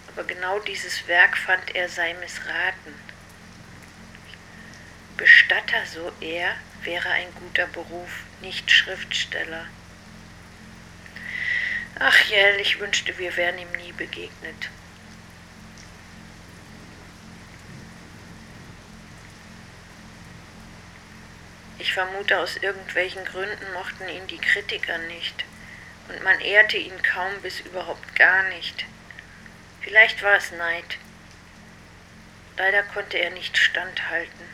Aber 0.10 0.24
genau 0.26 0.60
dieses 0.60 1.08
Werk 1.08 1.36
fand 1.36 1.76
er 1.76 1.90
sei 1.90 2.14
missraten. 2.14 2.94
Bestatter, 5.18 5.86
so 5.88 6.12
er, 6.22 6.56
wäre 6.84 7.10
ein 7.10 7.34
guter 7.36 7.68
Beruf, 7.68 8.10
nicht 8.42 8.70
Schriftsteller. 8.70 9.68
Ach 12.00 12.20
Jell, 12.26 12.60
ich 12.60 12.80
wünschte, 12.80 13.18
wir 13.18 13.36
wären 13.38 13.58
ihm 13.58 13.72
nie 13.74 13.92
begegnet. 13.92 14.70
Ich 21.78 21.94
vermute, 21.94 22.40
aus 22.40 22.58
irgendwelchen 22.58 23.24
Gründen 23.26 23.74
mochten 23.74 24.08
ihn 24.10 24.26
die 24.28 24.38
Kritiker 24.38 24.98
nicht, 24.98 25.46
und 26.08 26.24
man 26.24 26.40
ehrte 26.40 26.78
ihn 26.78 27.02
kaum 27.04 27.42
bis 27.42 27.60
überhaupt 27.60 28.16
gar 28.16 28.44
nicht. 28.50 28.86
Vielleicht 29.82 30.24
war 30.24 30.36
es 30.36 30.52
Neid. 30.52 30.98
Leider 32.58 32.84
konnte 32.84 33.18
er 33.18 33.32
nicht 33.32 33.58
standhalten. 33.58 34.46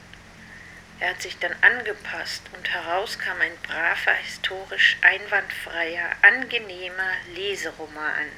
Er 1.00 1.12
hat 1.12 1.22
sich 1.22 1.38
dann 1.38 1.56
angepasst 1.62 2.42
und 2.54 2.70
heraus 2.70 3.18
kam 3.18 3.40
ein 3.40 3.56
braver, 3.64 4.14
historisch 4.16 4.98
einwandfreier, 5.02 6.12
angenehmer 6.22 7.12
Leseroman, 7.34 8.30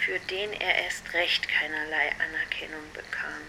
für 0.00 0.18
den 0.18 0.52
er 0.54 0.84
erst 0.84 1.12
recht 1.12 1.46
keinerlei 1.46 2.12
Anerkennung 2.12 2.92
bekam. 2.94 3.42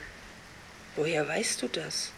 Woher 0.96 1.26
weißt 1.28 1.62
du 1.62 1.70
das? 1.70 2.12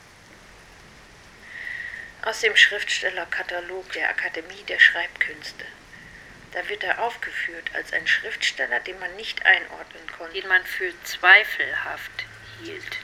Aus 2.23 2.39
dem 2.41 2.55
Schriftstellerkatalog 2.55 3.91
der 3.91 4.09
Akademie 4.09 4.63
der 4.67 4.79
Schreibkünste. 4.79 5.65
Da 6.51 6.67
wird 6.67 6.83
er 6.83 7.01
aufgeführt 7.03 7.69
als 7.73 7.93
ein 7.93 8.07
Schriftsteller, 8.07 8.79
den 8.79 8.99
man 8.99 9.15
nicht 9.15 9.45
einordnen 9.45 10.07
konnte, 10.17 10.33
den 10.33 10.47
man 10.47 10.65
für 10.65 10.91
zweifelhaft 11.03 12.25
hielt. 12.63 12.97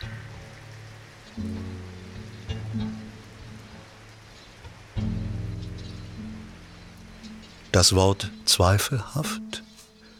Das 7.71 7.93
Wort 7.93 8.31
zweifelhaft 8.45 9.63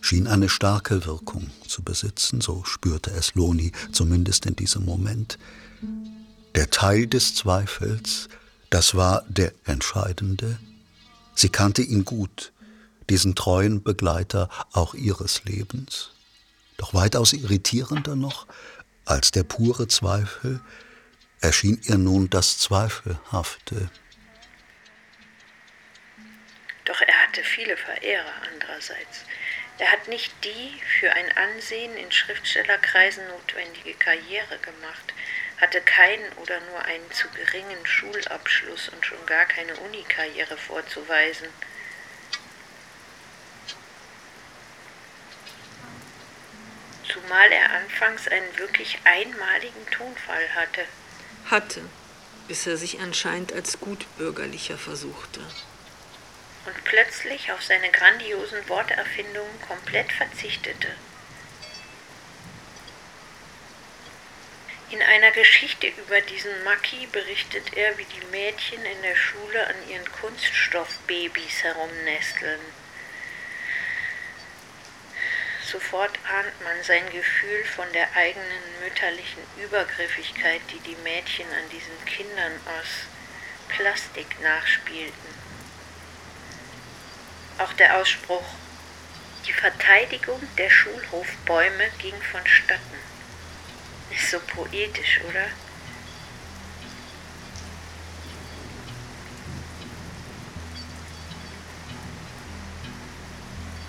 schien 0.02 0.28
eine 0.28 0.50
starke 0.50 1.06
Wirkung 1.06 1.50
zu 1.68 1.82
besitzen, 1.82 2.42
so 2.42 2.64
spürte 2.66 3.12
es 3.12 3.36
Loni 3.36 3.72
zumindest 3.92 4.46
in 4.46 4.56
diesem 4.56 4.86
Moment. 4.86 5.38
Der 6.56 6.70
Teil 6.70 7.08
des 7.08 7.36
Zweifels, 7.36 8.28
das 8.70 8.96
war 8.96 9.24
der 9.28 9.54
entscheidende. 9.66 10.60
Sie 11.36 11.50
kannte 11.50 11.82
ihn 11.82 12.04
gut, 12.04 12.52
diesen 13.10 13.36
treuen 13.36 13.84
Begleiter 13.84 14.50
auch 14.74 14.94
ihres 14.94 15.44
Lebens. 15.46 16.12
Doch 16.78 16.94
weitaus 16.94 17.34
irritierender 17.34 18.16
noch 18.16 18.46
als 19.06 19.32
der 19.32 19.44
pure 19.44 19.88
Zweifel 19.88 20.60
erschien 21.40 21.80
ihr 21.86 21.98
nun 21.98 22.30
das 22.30 22.58
Zweifelhafte, 22.58 23.90
hatte 27.38 27.48
viele 27.48 27.78
Verehrer 27.78 28.34
andererseits. 28.52 29.26
Er 29.78 29.92
hat 29.92 30.08
nicht 30.08 30.34
die 30.44 30.82
für 31.00 31.12
ein 31.12 31.32
Ansehen 31.38 31.96
in 31.96 32.12
Schriftstellerkreisen 32.12 33.28
notwendige 33.28 33.94
Karriere 33.94 34.58
gemacht, 34.58 35.14
hatte 35.62 35.80
keinen 35.82 36.32
oder 36.42 36.60
nur 36.62 36.84
einen 36.86 37.12
zu 37.12 37.28
geringen 37.30 37.86
Schulabschluss 37.86 38.90
und 38.90 39.06
schon 39.06 39.24
gar 39.28 39.46
keine 39.46 39.76
Unikarriere 39.76 40.58
vorzuweisen. 40.58 41.48
Zumal 47.08 47.52
er 47.52 47.72
anfangs 47.72 48.28
einen 48.28 48.58
wirklich 48.58 48.98
einmaligen 49.04 49.86
Tonfall 49.92 50.56
hatte. 50.56 50.86
Hatte, 51.52 51.82
bis 52.48 52.66
er 52.66 52.78
sich 52.78 53.00
anscheinend 53.00 53.54
als 53.54 53.80
Gutbürgerlicher 53.80 54.80
versuchte 54.80 55.42
und 56.68 56.84
plötzlich 56.84 57.52
auf 57.52 57.64
seine 57.64 57.90
grandiosen 57.90 58.68
Worterfindungen 58.68 59.62
komplett 59.62 60.12
verzichtete. 60.12 60.90
In 64.90 65.02
einer 65.02 65.32
Geschichte 65.32 65.88
über 65.88 66.22
diesen 66.22 66.64
Maki 66.64 67.08
berichtet 67.08 67.74
er, 67.76 67.98
wie 67.98 68.06
die 68.06 68.26
Mädchen 68.28 68.86
in 68.86 69.02
der 69.02 69.16
Schule 69.16 69.68
an 69.68 69.76
ihren 69.90 70.10
Kunststoffbabys 70.12 71.64
herumnesteln. 71.64 72.62
Sofort 75.66 76.18
ahnt 76.30 76.62
man 76.64 76.82
sein 76.84 77.10
Gefühl 77.12 77.66
von 77.76 77.92
der 77.92 78.14
eigenen 78.16 78.80
mütterlichen 78.82 79.44
Übergriffigkeit, 79.58 80.62
die 80.72 80.80
die 80.80 80.96
Mädchen 81.04 81.48
an 81.48 81.70
diesen 81.70 82.06
Kindern 82.06 82.54
aus 82.80 83.08
Plastik 83.68 84.40
nachspielten. 84.42 85.37
Auch 87.60 87.74
der 87.74 87.98
Ausspruch, 87.98 88.44
die 89.48 89.54
Verteidigung 89.54 90.40
der 90.58 90.70
Schulhofbäume 90.70 91.90
ging 91.98 92.14
vonstatten. 92.32 92.82
Ist 94.12 94.30
so 94.30 94.40
poetisch, 94.40 95.22
oder? 95.28 95.48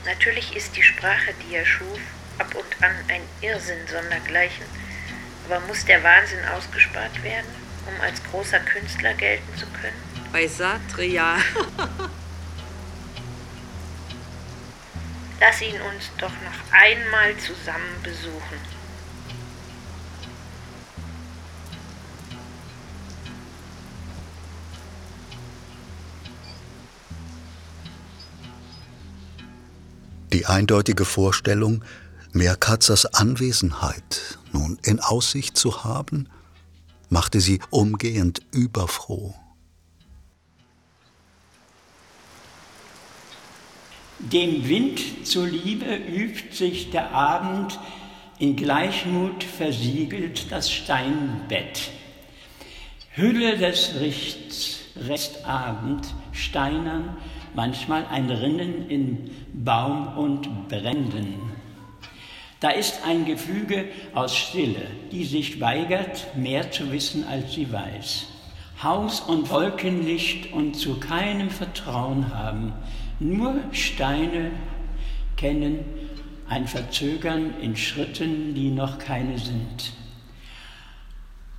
Natürlich 0.06 0.56
ist 0.56 0.74
die 0.74 0.82
Sprache, 0.82 1.34
die 1.42 1.54
er 1.54 1.66
schuf, 1.66 2.00
ab 2.38 2.54
und 2.54 2.82
an 2.82 2.94
ein 3.08 3.22
Irrsinn 3.42 3.86
sondergleichen, 3.86 4.64
aber 5.44 5.60
muss 5.60 5.84
der 5.84 6.02
Wahnsinn 6.02 6.42
ausgespart 6.56 7.22
werden, 7.22 7.50
um 7.86 8.00
als 8.00 8.22
großer 8.24 8.60
Künstler 8.60 9.12
gelten 9.12 9.54
zu 9.58 9.66
können? 9.66 10.02
Bei 10.32 10.46
Sartre 10.46 11.04
ja. 11.04 11.36
Lass 15.40 15.62
ihn 15.62 15.80
uns 15.80 16.10
doch 16.18 16.30
noch 16.30 16.72
einmal 16.72 17.36
zusammen 17.36 18.02
besuchen. 18.02 18.78
Die 30.32 30.46
eindeutige 30.46 31.04
Vorstellung, 31.04 31.84
Meerkatzers 32.32 33.06
Anwesenheit 33.06 34.38
nun 34.52 34.78
in 34.82 35.00
Aussicht 35.00 35.56
zu 35.56 35.84
haben, 35.84 36.28
machte 37.08 37.40
sie 37.40 37.60
umgehend 37.70 38.42
überfroh. 38.52 39.34
Dem 44.20 44.68
Wind 44.68 45.00
zuliebe 45.26 45.94
übt 45.94 46.52
sich 46.52 46.90
der 46.90 47.12
Abend, 47.12 47.78
in 48.40 48.56
Gleichmut 48.56 49.44
versiegelt 49.44 50.50
das 50.50 50.72
Steinbett. 50.72 51.90
Hülle 53.12 53.56
des 53.56 54.00
Richts, 54.00 54.80
Restabend, 54.96 56.14
steinern, 56.32 57.16
manchmal 57.54 58.06
ein 58.06 58.28
Rinnen 58.28 58.88
in 58.88 59.30
Baum 59.52 60.18
und 60.18 60.68
Bränden. 60.68 61.34
Da 62.58 62.70
ist 62.70 63.04
ein 63.06 63.24
Gefüge 63.24 63.84
aus 64.14 64.36
Stille, 64.36 64.86
die 65.12 65.24
sich 65.24 65.60
weigert, 65.60 66.36
mehr 66.36 66.72
zu 66.72 66.90
wissen, 66.90 67.24
als 67.24 67.52
sie 67.54 67.72
weiß. 67.72 68.26
Haus 68.82 69.20
und 69.20 69.50
Wolkenlicht 69.50 70.52
und 70.52 70.74
zu 70.74 70.98
keinem 70.98 71.50
Vertrauen 71.50 72.34
haben, 72.34 72.72
Nur 73.20 73.56
Steine 73.72 74.52
kennen 75.36 75.80
ein 76.48 76.66
Verzögern 76.66 77.54
in 77.60 77.76
Schritten, 77.76 78.54
die 78.54 78.70
noch 78.70 78.98
keine 78.98 79.38
sind. 79.38 79.92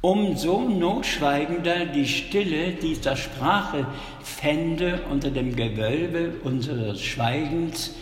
Umso 0.02 0.62
notschweigender 0.62 1.86
die 1.86 2.08
Stille 2.08 2.72
dieser 2.72 3.18
Sprache 3.18 3.86
fände 4.24 5.02
unter 5.12 5.30
dem 5.30 5.54
Gewölbe 5.54 6.36
unseres 6.46 7.02
Schweigens, 7.02 7.94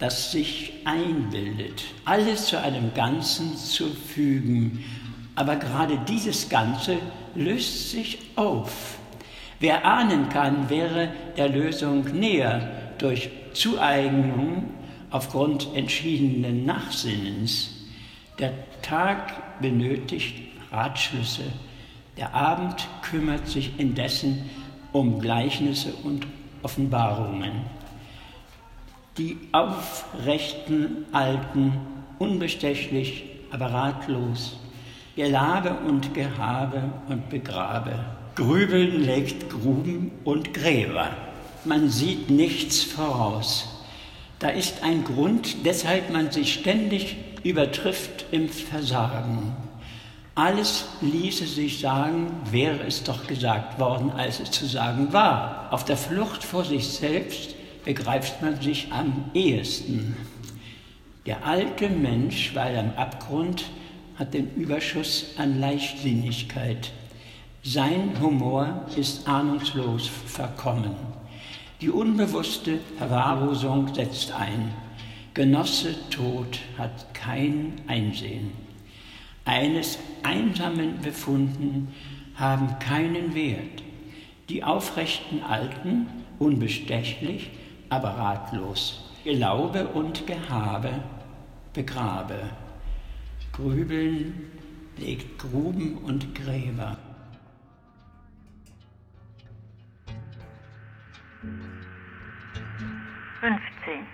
das 0.00 0.32
sich 0.32 0.72
einbildet, 0.84 1.84
alles 2.04 2.46
zu 2.46 2.60
einem 2.60 2.92
Ganzen 2.94 3.56
zu 3.56 3.86
fügen. 3.90 4.84
Aber 5.36 5.54
gerade 5.54 6.00
dieses 6.08 6.48
Ganze 6.48 6.96
löst 7.36 7.92
sich 7.92 8.18
auf. 8.34 8.98
Wer 9.60 9.84
ahnen 9.84 10.28
kann, 10.28 10.68
wäre 10.68 11.10
der 11.36 11.48
Lösung 11.48 12.02
näher 12.18 12.83
durch 12.98 13.30
Zueignung 13.52 14.70
aufgrund 15.10 15.68
entschiedenen 15.74 16.64
Nachsinnens. 16.64 17.70
Der 18.38 18.52
Tag 18.82 19.60
benötigt 19.60 20.34
Ratschlüsse, 20.72 21.44
der 22.16 22.34
Abend 22.34 22.88
kümmert 23.02 23.46
sich 23.46 23.78
indessen 23.78 24.50
um 24.92 25.20
Gleichnisse 25.20 25.92
und 26.02 26.26
Offenbarungen. 26.62 27.52
Die 29.18 29.36
aufrechten 29.52 31.04
Alten, 31.12 31.74
unbestechlich, 32.18 33.24
aber 33.50 33.66
ratlos, 33.66 34.58
Gelabe 35.14 35.74
und 35.86 36.12
Gehabe 36.14 36.82
und 37.08 37.28
Begrabe. 37.28 37.94
Grübeln 38.34 39.04
legt 39.04 39.48
Gruben 39.48 40.10
und 40.24 40.52
Gräber. 40.52 41.10
Man 41.64 41.88
sieht 41.88 42.30
nichts 42.30 42.82
voraus. 42.82 43.66
Da 44.38 44.48
ist 44.48 44.82
ein 44.82 45.04
Grund, 45.04 45.64
weshalb 45.64 46.12
man 46.12 46.30
sich 46.30 46.52
ständig 46.54 47.16
übertrifft 47.42 48.26
im 48.30 48.48
Versagen. 48.48 49.56
Alles 50.34 50.86
ließe 51.00 51.46
sich 51.46 51.78
sagen, 51.78 52.32
wäre 52.50 52.84
es 52.86 53.04
doch 53.04 53.26
gesagt 53.26 53.78
worden, 53.78 54.10
als 54.10 54.40
es 54.40 54.50
zu 54.50 54.66
sagen 54.66 55.12
war. 55.12 55.68
Auf 55.70 55.84
der 55.84 55.96
Flucht 55.96 56.42
vor 56.42 56.64
sich 56.64 56.88
selbst 56.88 57.54
begreift 57.84 58.42
man 58.42 58.60
sich 58.60 58.88
am 58.90 59.30
ehesten. 59.32 60.16
Der 61.24 61.46
alte 61.46 61.88
Mensch, 61.88 62.54
weil 62.54 62.76
am 62.76 62.90
Abgrund, 62.96 63.64
hat 64.16 64.34
den 64.34 64.54
Überschuss 64.54 65.26
an 65.38 65.60
Leichtsinnigkeit. 65.60 66.92
Sein 67.62 68.12
Humor 68.20 68.86
ist 68.96 69.26
ahnungslos 69.26 70.10
verkommen. 70.26 70.94
Die 71.84 71.90
unbewusste 71.90 72.78
Verwahrlosung 72.96 73.94
setzt 73.94 74.32
ein. 74.32 74.72
Genosse 75.34 75.94
Tod 76.08 76.58
hat 76.78 77.12
kein 77.12 77.74
Einsehen. 77.86 78.52
Eines 79.44 79.98
Einsamen 80.22 81.02
befunden 81.02 81.88
haben 82.36 82.78
keinen 82.78 83.34
Wert. 83.34 83.82
Die 84.48 84.64
aufrechten 84.64 85.42
Alten, 85.42 86.06
unbestechlich, 86.38 87.50
aber 87.90 88.16
ratlos. 88.16 89.10
Glaube 89.22 89.88
und 89.88 90.26
Gehabe 90.26 90.88
begrabe. 91.74 92.44
Grübeln 93.52 94.50
legt 94.96 95.38
Gruben 95.38 95.98
und 95.98 96.34
Gräber. 96.34 96.96
Fünfzehn. 103.40 104.06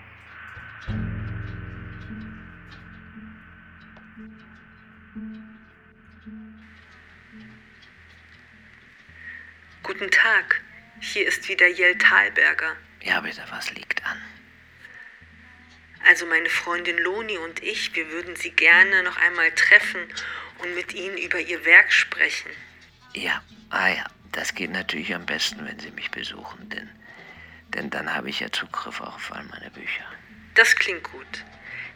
Guten 9.83 10.11
Tag, 10.11 10.62
hier 11.01 11.27
ist 11.27 11.49
wieder 11.49 11.66
Jell 11.66 11.97
Thalberger. 11.99 12.77
Ja, 13.03 13.21
bitte, 13.21 13.43
was 13.51 13.73
liegt 13.75 14.05
an? 14.07 14.18
Also 16.07 16.27
meine 16.27 16.49
Freundin 16.49 16.99
Loni 16.99 17.39
und 17.39 17.62
ich, 17.62 17.95
wir 17.95 18.11
würden 18.11 18.37
Sie 18.37 18.51
gerne 18.51 19.03
noch 19.03 19.16
einmal 19.16 19.51
treffen 19.53 20.01
und 20.59 20.75
mit 20.75 20.95
Ihnen 20.95 21.18
über 21.18 21.39
Ihr 21.39 21.64
Werk 21.64 21.93
sprechen. 21.93 22.51
Ja, 23.14 23.43
ah 23.71 23.89
ja, 23.89 24.05
das 24.33 24.55
geht 24.55 24.71
natürlich 24.71 25.14
am 25.14 25.27
besten, 25.27 25.64
wenn 25.66 25.79
Sie 25.79 25.91
mich 25.91 26.11
besuchen, 26.11 26.68
denn, 26.68 26.89
denn 27.75 27.91
dann 27.91 28.14
habe 28.14 28.31
ich 28.31 28.41
ja 28.41 28.51
Zugriff 28.51 29.01
auf 29.01 29.33
all 29.33 29.45
meine 29.45 29.71
Bücher. 29.71 30.05
Das 30.55 30.75
klingt 30.77 31.05
gut. 31.05 31.45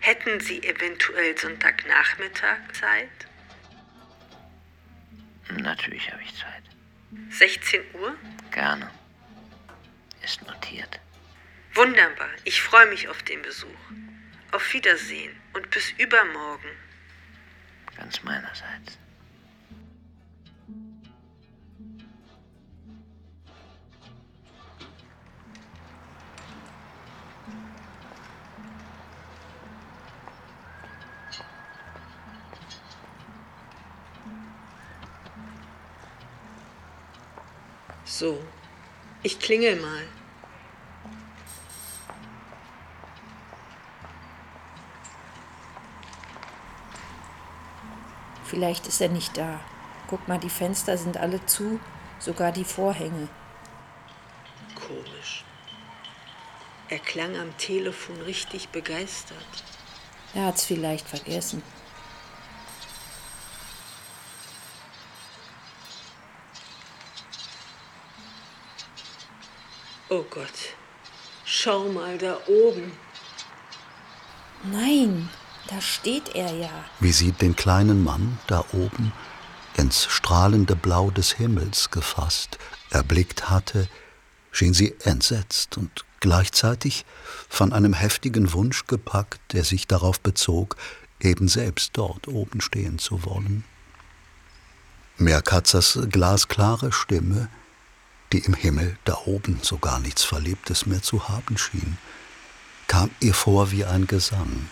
Hätten 0.00 0.40
Sie 0.40 0.62
eventuell 0.62 1.36
Sonntagnachmittag 1.36 2.58
Zeit? 2.72 3.08
Natürlich 5.50 6.10
habe 6.12 6.22
ich 6.22 6.34
Zeit. 6.36 6.62
16 7.30 7.80
Uhr? 7.94 8.14
Gerne. 8.50 8.90
Ist 10.22 10.42
notiert. 10.46 11.00
Wunderbar. 11.74 12.30
Ich 12.44 12.62
freue 12.62 12.86
mich 12.86 13.08
auf 13.08 13.22
den 13.22 13.42
Besuch. 13.42 13.68
Auf 14.52 14.72
Wiedersehen 14.72 15.34
und 15.54 15.70
bis 15.70 15.90
übermorgen. 15.92 16.70
Ganz 17.96 18.22
meinerseits. 18.22 18.98
So, 38.16 38.38
ich 39.24 39.40
klingel 39.40 39.74
mal. 39.74 40.04
Vielleicht 48.44 48.86
ist 48.86 49.00
er 49.00 49.08
nicht 49.08 49.36
da. 49.36 49.58
Guck 50.06 50.28
mal, 50.28 50.38
die 50.38 50.48
Fenster 50.48 50.96
sind 50.96 51.16
alle 51.16 51.44
zu, 51.46 51.80
sogar 52.20 52.52
die 52.52 52.64
Vorhänge. 52.64 53.26
Komisch. 54.76 55.44
Er 56.90 57.00
klang 57.00 57.36
am 57.36 57.56
Telefon 57.58 58.20
richtig 58.20 58.68
begeistert. 58.68 59.64
Er 60.34 60.46
hat's 60.46 60.64
vielleicht 60.64 61.08
vergessen. 61.08 61.64
Oh 70.08 70.24
Gott, 70.30 70.76
schau 71.44 71.88
mal 71.88 72.18
da 72.18 72.36
oben. 72.46 72.92
Nein, 74.64 75.28
da 75.68 75.80
steht 75.80 76.34
er 76.34 76.52
ja. 76.54 76.84
wie 77.00 77.12
sie 77.12 77.32
den 77.32 77.56
kleinen 77.56 78.04
Mann 78.04 78.38
da 78.46 78.64
oben 78.72 79.12
ins 79.76 80.06
strahlende 80.06 80.76
Blau 80.76 81.10
des 81.10 81.32
Himmels 81.32 81.90
gefasst 81.90 82.58
erblickt 82.90 83.50
hatte, 83.50 83.88
schien 84.52 84.74
sie 84.74 84.94
entsetzt 85.00 85.76
und 85.76 86.04
gleichzeitig 86.20 87.04
von 87.48 87.72
einem 87.72 87.92
heftigen 87.92 88.52
Wunsch 88.52 88.86
gepackt, 88.86 89.40
der 89.52 89.64
sich 89.64 89.86
darauf 89.86 90.20
bezog, 90.20 90.76
eben 91.20 91.48
selbst 91.48 91.90
dort 91.94 92.28
oben 92.28 92.60
stehen 92.60 92.98
zu 92.98 93.24
wollen. 93.24 93.64
Merkatzers 95.16 95.98
glasklare 96.10 96.92
Stimme, 96.92 97.48
die 98.34 98.40
im 98.40 98.54
Himmel 98.54 98.98
da 99.04 99.16
oben 99.26 99.60
so 99.62 99.78
gar 99.78 100.00
nichts 100.00 100.24
Verlebtes 100.24 100.86
mehr 100.86 101.00
zu 101.00 101.28
haben 101.28 101.56
schien, 101.56 101.98
kam 102.88 103.08
ihr 103.20 103.32
vor 103.32 103.70
wie 103.70 103.84
ein 103.84 104.08
Gesang. 104.08 104.68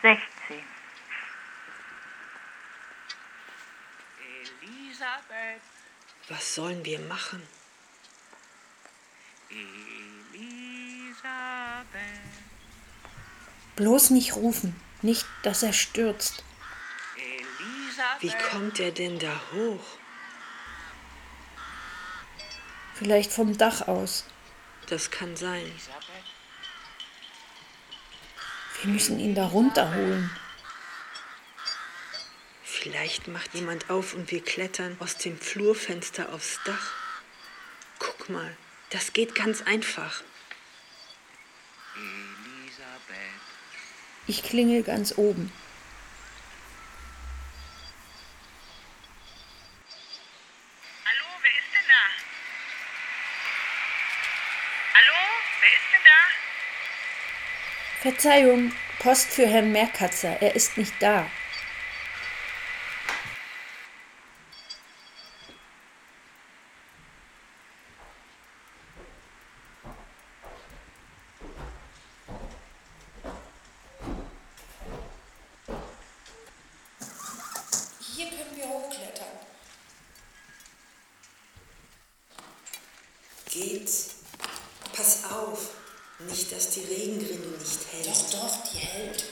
Sechzehn. 0.00 0.64
Elisabeth, 4.62 5.60
Was 6.30 6.54
sollen 6.54 6.82
wir 6.86 7.00
machen? 7.00 7.42
Elisabeth. 9.50 10.46
Bloß 13.76 14.08
nicht 14.08 14.36
rufen, 14.36 14.74
nicht, 15.02 15.26
dass 15.42 15.62
er 15.62 15.74
stürzt. 15.74 16.45
Wie 18.20 18.32
kommt 18.50 18.80
er 18.80 18.90
denn 18.90 19.18
da 19.18 19.40
hoch? 19.52 19.84
Vielleicht 22.94 23.32
vom 23.32 23.56
Dach 23.56 23.88
aus. 23.88 24.24
Das 24.88 25.10
kann 25.10 25.36
sein. 25.36 25.70
Wir 28.82 28.92
müssen 28.92 29.18
ihn 29.18 29.34
da 29.34 29.46
runterholen. 29.46 30.30
Vielleicht 32.62 33.26
macht 33.28 33.52
jemand 33.54 33.90
auf 33.90 34.14
und 34.14 34.30
wir 34.30 34.44
klettern 34.44 34.96
aus 35.00 35.16
dem 35.16 35.38
Flurfenster 35.38 36.32
aufs 36.32 36.60
Dach. 36.64 36.92
Guck 37.98 38.28
mal, 38.28 38.56
das 38.90 39.12
geht 39.12 39.34
ganz 39.34 39.62
einfach. 39.62 40.22
Elisabeth. 41.96 43.40
Ich 44.26 44.42
klingel 44.42 44.82
ganz 44.82 45.16
oben. 45.16 45.52
Hallo, 51.04 51.26
wer 51.42 51.50
ist 51.50 51.72
denn 51.72 51.88
da? 51.88 52.02
Hallo, 54.94 55.18
wer 55.60 55.72
ist 55.72 55.90
denn 55.92 56.04
da? 56.04 56.20
Verzeihung, 58.18 58.72
Post 58.98 59.26
für 59.28 59.46
Herrn 59.46 59.72
Merkatzer. 59.72 60.40
Er 60.40 60.56
ist 60.56 60.78
nicht 60.78 60.94
da. 61.00 61.26
Hier 78.00 78.30
können 78.30 78.56
wir 78.56 78.66
hochklettern. 78.66 79.26
Geht's? 83.50 84.14
Pass 84.94 85.24
auf, 85.30 85.76
nicht, 86.18 86.50
dass 86.50 86.70
die 86.70 86.80
Regenrinne 86.80 87.58
nicht 87.58 87.92
hält. 87.92 88.06
Doch, 88.06 88.30
doch, 88.30 88.72
die 88.72 88.78
hält. 88.78 89.24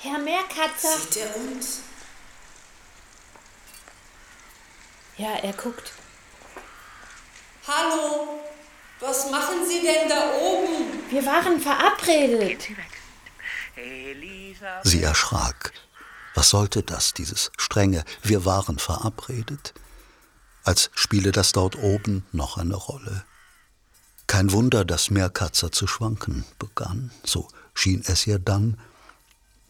Herr 0.00 0.18
Merkatzer. 0.18 0.88
Sieht 1.14 1.22
er 1.22 1.36
uns? 1.36 1.78
Ja, 5.16 5.36
er 5.36 5.52
guckt. 5.52 5.92
Hallo, 7.68 8.40
was 8.98 9.30
machen 9.30 9.64
Sie 9.68 9.80
denn 9.80 10.08
da 10.08 10.32
oben? 10.34 11.10
Wir 11.10 11.24
waren 11.24 11.60
verabredet. 11.60 12.66
Sie 14.82 15.02
erschrak. 15.04 15.72
Was 16.34 16.50
sollte 16.50 16.82
das, 16.82 17.14
dieses 17.14 17.52
strenge 17.58 18.04
Wir 18.24 18.44
waren 18.44 18.80
verabredet? 18.80 19.72
Als 20.64 20.90
spiele 20.94 21.30
das 21.30 21.52
dort 21.52 21.76
oben 21.76 22.26
noch 22.32 22.58
eine 22.58 22.74
Rolle. 22.74 23.24
Kein 24.26 24.50
Wunder, 24.50 24.84
dass 24.84 25.10
Meerkatzer 25.10 25.70
zu 25.70 25.86
schwanken 25.86 26.44
begann, 26.58 27.12
so 27.22 27.46
schien 27.72 28.02
es 28.04 28.26
ihr 28.26 28.40
dann, 28.40 28.80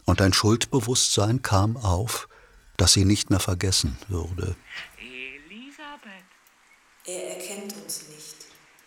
und 0.05 0.21
ein 0.21 0.33
Schuldbewusstsein 0.33 1.43
kam 1.43 1.77
auf, 1.77 2.29
das 2.77 2.93
sie 2.93 3.05
nicht 3.05 3.31
mehr 3.31 3.41
vergessen 3.41 3.97
würde. 4.09 4.57
Elisabeth. 4.99 6.25
Er 7.07 7.37
erkennt 7.37 7.73
uns 7.77 8.09
nicht. 8.09 8.37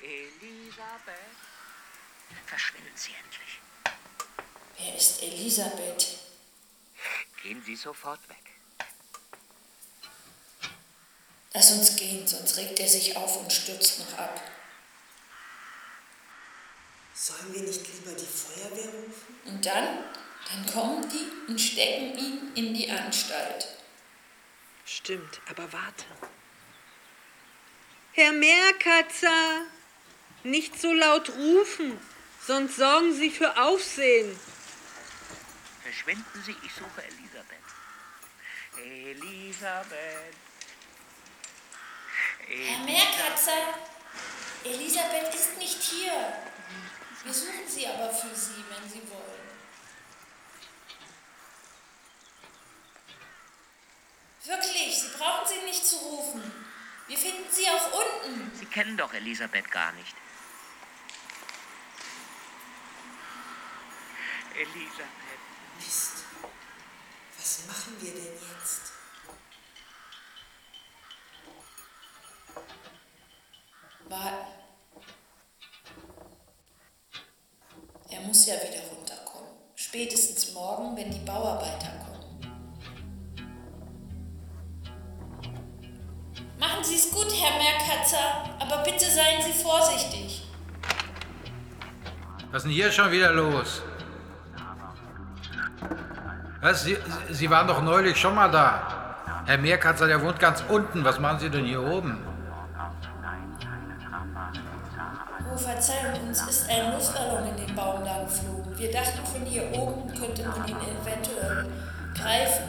Elisabeth. 0.02 1.16
Verschwinden 2.46 2.92
Sie 2.96 3.12
endlich. 3.24 3.62
Wer 4.78 4.96
ist 4.96 5.22
Elisabeth? 5.24 6.18
Gehen 7.44 7.62
Sie 7.66 7.76
sofort 7.76 8.20
weg. 8.30 8.38
Lass 11.54 11.72
uns 11.72 11.96
gehen, 11.96 12.28
sonst 12.28 12.58
regt 12.58 12.80
er 12.80 12.88
sich 12.88 13.16
auf 13.18 13.38
und 13.42 13.52
stürzt 13.52 14.00
noch 14.00 14.18
ab. 14.18 14.42
Sollen 17.16 17.52
wir 17.54 17.62
nicht 17.62 17.82
lieber 17.88 18.12
die 18.12 18.26
Feuerwehr 18.26 18.94
rufen? 18.94 19.36
Und 19.46 19.66
dann? 19.66 20.04
Dann 20.50 20.66
kommen 20.74 21.10
die 21.10 21.52
und 21.52 21.60
stecken 21.60 22.18
ihn 22.18 22.52
in 22.56 22.74
die 22.74 22.90
Anstalt. 22.90 23.68
Stimmt, 24.86 25.42
aber 25.50 25.72
warte. 25.74 26.06
Herr 28.14 28.32
Meerkatzer, 28.32 29.66
nicht 30.44 30.80
so 30.80 30.94
laut 30.94 31.30
rufen, 31.30 32.00
sonst 32.46 32.78
sorgen 32.78 33.14
Sie 33.14 33.30
für 33.30 33.62
Aufsehen. 33.62 34.40
Verschwinden 35.84 36.44
Sie, 36.46 36.56
ich 36.64 36.74
suche 36.74 37.04
Elisabeth. 37.04 37.58
Elisabeth. 38.78 40.36
Herr 42.48 42.86
Meerkatzer, 42.86 43.80
Elisabeth 44.64 45.36
ist 45.36 45.58
nicht 45.58 45.82
hier. 45.82 46.34
Wir 47.24 47.34
suchen 47.34 47.68
sie 47.68 47.88
aber 47.88 48.10
für 48.10 48.34
Sie, 48.34 48.64
wenn 48.70 48.90
Sie 48.90 49.02
wollen. 49.10 49.47
Wirklich, 54.48 55.02
Sie 55.02 55.10
brauchen 55.18 55.46
sie 55.46 55.66
nicht 55.66 55.86
zu 55.86 55.98
rufen. 55.98 56.42
Wir 57.08 57.18
finden 57.18 57.46
sie 57.52 57.68
auch 57.70 57.92
unten. 57.92 58.50
Sie 58.58 58.66
kennen 58.66 58.96
doch 58.96 59.14
Elisabeth 59.14 59.70
gar 59.72 59.92
nicht. 59.94 60.16
Elisabeth. 64.56 65.08
Mist. 65.78 66.24
Was 67.38 67.68
machen 67.68 67.96
wir 68.00 68.12
denn 68.14 68.24
jetzt? 68.24 68.94
Warten. 74.10 74.48
Er 78.10 78.22
muss 78.22 78.46
ja 78.46 78.56
wieder 78.56 78.82
runterkommen. 78.88 79.50
Spätestens 79.76 80.54
morgen, 80.54 80.96
wenn 80.96 81.12
die 81.12 81.20
Bauarbeiter 81.20 81.92
kommen. 82.06 82.17
Machen 86.60 86.84
Sie 86.84 86.96
es 86.96 87.12
gut, 87.12 87.28
Herr 87.40 87.58
Merkatzer, 87.58 88.44
aber 88.60 88.84
bitte 88.84 89.06
seien 89.06 89.42
Sie 89.42 89.54
vorsichtig. 89.54 90.44
Was 92.52 92.64
ist 92.64 92.66
denn 92.66 92.72
hier 92.72 92.92
schon 92.92 93.12
wieder 93.12 93.32
los? 93.34 93.82
Was, 96.62 96.84
Sie, 96.84 96.98
Sie 97.30 97.50
waren 97.50 97.68
doch 97.68 97.82
neulich 97.82 98.18
schon 98.18 98.34
mal 98.34 98.50
da. 98.50 99.16
Herr 99.46 99.58
Meerkatzer, 99.58 100.08
der 100.08 100.22
wohnt 100.22 100.40
ganz 100.40 100.64
unten. 100.68 101.04
Was 101.06 101.20
machen 101.20 101.40
Sie 101.40 101.50
denn 101.50 101.66
hier 101.66 101.82
oben? 101.82 102.18
Oh, 105.54 105.58
Verzeihung, 105.58 106.28
uns 106.28 106.42
ist 106.42 106.70
ein 106.70 106.92
Luftballon 106.92 107.48
in 107.50 107.66
den 107.66 107.76
Baum 107.76 108.04
da 108.04 108.24
geflogen. 108.24 108.78
Wir 108.78 108.92
dachten, 108.92 109.26
von 109.26 109.46
hier 109.46 109.72
oben 109.72 110.08
könnte 110.14 110.48
man 110.48 110.68
ihn 110.68 110.76
eventuell 110.76 111.68
greifen. 112.14 112.64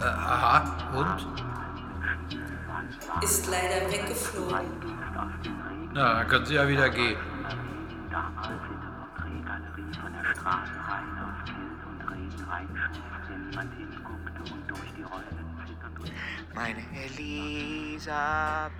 Äh, 0.00 0.04
aha, 0.04 0.64
und? 0.94 1.47
Ist 3.22 3.46
leider 3.50 3.90
weggeflogen. 3.90 4.66
Na, 5.92 6.14
dann 6.14 6.28
können 6.28 6.46
Sie 6.46 6.54
ja 6.54 6.68
wieder 6.68 6.88
gehen. 6.90 7.18
Meine 16.54 16.82
Elisabeth. 17.04 18.72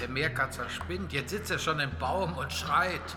Der 0.00 0.08
Meerkatzer 0.08 0.68
spinnt. 0.68 1.12
Jetzt 1.12 1.30
sitzt 1.30 1.50
er 1.50 1.58
schon 1.58 1.80
im 1.80 1.90
Baum 1.98 2.36
und 2.36 2.52
schreit. 2.52 3.16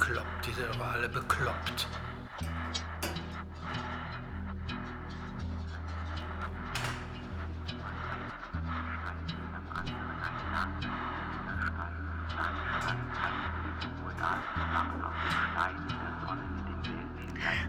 Bekloppt, 0.00 0.46
die 0.46 0.52
sind 0.52 0.66
aber 0.74 0.92
alle 0.92 1.08
bekloppt. 1.08 1.88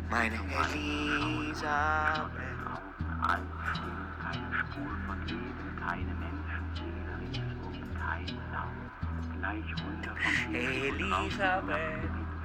Meine 0.10 0.36
Elisabeth. 0.74 1.82
Elisabeth. 10.54 12.21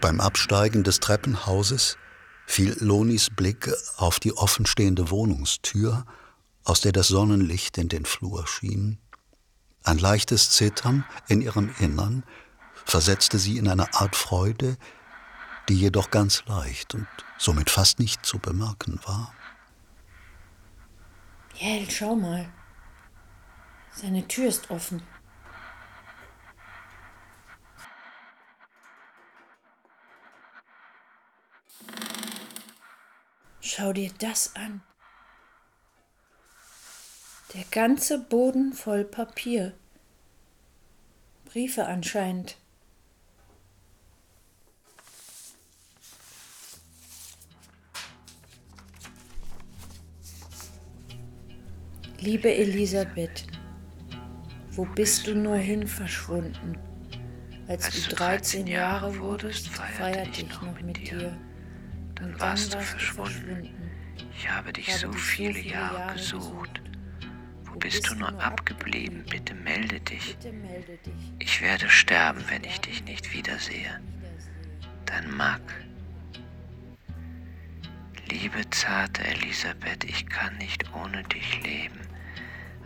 Beim 0.00 0.20
Absteigen 0.20 0.82
des 0.82 1.00
Treppenhauses 1.00 1.98
fiel 2.46 2.74
Lonis 2.80 3.28
Blick 3.28 3.70
auf 3.98 4.18
die 4.18 4.32
offenstehende 4.32 5.10
Wohnungstür, 5.10 6.06
aus 6.64 6.80
der 6.80 6.92
das 6.92 7.08
Sonnenlicht 7.08 7.76
in 7.76 7.88
den 7.88 8.06
Flur 8.06 8.46
schien. 8.46 8.98
Ein 9.84 9.98
leichtes 9.98 10.50
Zittern 10.50 11.04
in 11.28 11.42
ihrem 11.42 11.70
Innern 11.78 12.24
versetzte 12.86 13.38
sie 13.38 13.58
in 13.58 13.68
eine 13.68 13.92
Art 13.94 14.16
Freude, 14.16 14.78
die 15.68 15.74
jedoch 15.74 16.10
ganz 16.10 16.44
leicht 16.46 16.94
und 16.94 17.06
somit 17.38 17.68
fast 17.68 17.98
nicht 17.98 18.24
zu 18.24 18.38
bemerken 18.38 19.00
war. 19.04 19.34
Jel, 21.54 21.90
schau 21.90 22.16
mal. 22.16 22.50
Seine 23.92 24.26
Tür 24.26 24.48
ist 24.48 24.70
offen. 24.70 25.02
Schau 33.60 33.92
dir 33.92 34.10
das 34.18 34.56
an. 34.56 34.82
Der 37.54 37.64
ganze 37.70 38.18
Boden 38.18 38.72
voll 38.72 39.04
Papier. 39.04 39.74
Briefe 41.44 41.84
anscheinend. 41.86 42.56
Liebe 52.18 52.54
Elisabeth, 52.54 53.46
wo 54.72 54.84
bist 54.84 55.26
du 55.26 55.34
nur 55.34 55.56
hin 55.56 55.86
verschwunden? 55.86 56.78
Als, 57.66 57.86
Als 57.86 58.08
du 58.08 58.14
13 58.14 58.66
Jahre 58.66 59.18
wurdest, 59.18 59.68
feierte 59.68 60.42
ich 60.42 60.60
noch 60.60 60.80
mit 60.80 60.98
dir. 60.98 61.36
Dann 62.20 62.38
warst 62.38 62.74
du 62.74 62.80
verschwunden. 62.80 63.74
Ich 64.36 64.50
habe 64.50 64.72
dich 64.72 64.94
so 64.94 65.10
viele 65.12 65.60
Jahre 65.60 66.12
gesucht. 66.12 66.82
Wo 67.64 67.78
bist 67.78 68.08
du 68.10 68.14
nur 68.14 68.28
abgeblieben? 68.42 69.24
Bitte 69.28 69.54
melde 69.54 70.00
dich. 70.00 70.36
Ich 71.38 71.62
werde 71.62 71.88
sterben, 71.88 72.44
wenn 72.48 72.64
ich 72.64 72.80
dich 72.80 73.04
nicht 73.04 73.32
wiedersehe. 73.32 74.00
Dein 75.06 75.34
Mack. 75.34 75.62
Liebe 78.28 78.68
zarte 78.70 79.24
Elisabeth, 79.24 80.04
ich 80.04 80.26
kann 80.26 80.56
nicht 80.58 80.94
ohne 80.94 81.22
dich 81.24 81.62
leben. 81.62 82.00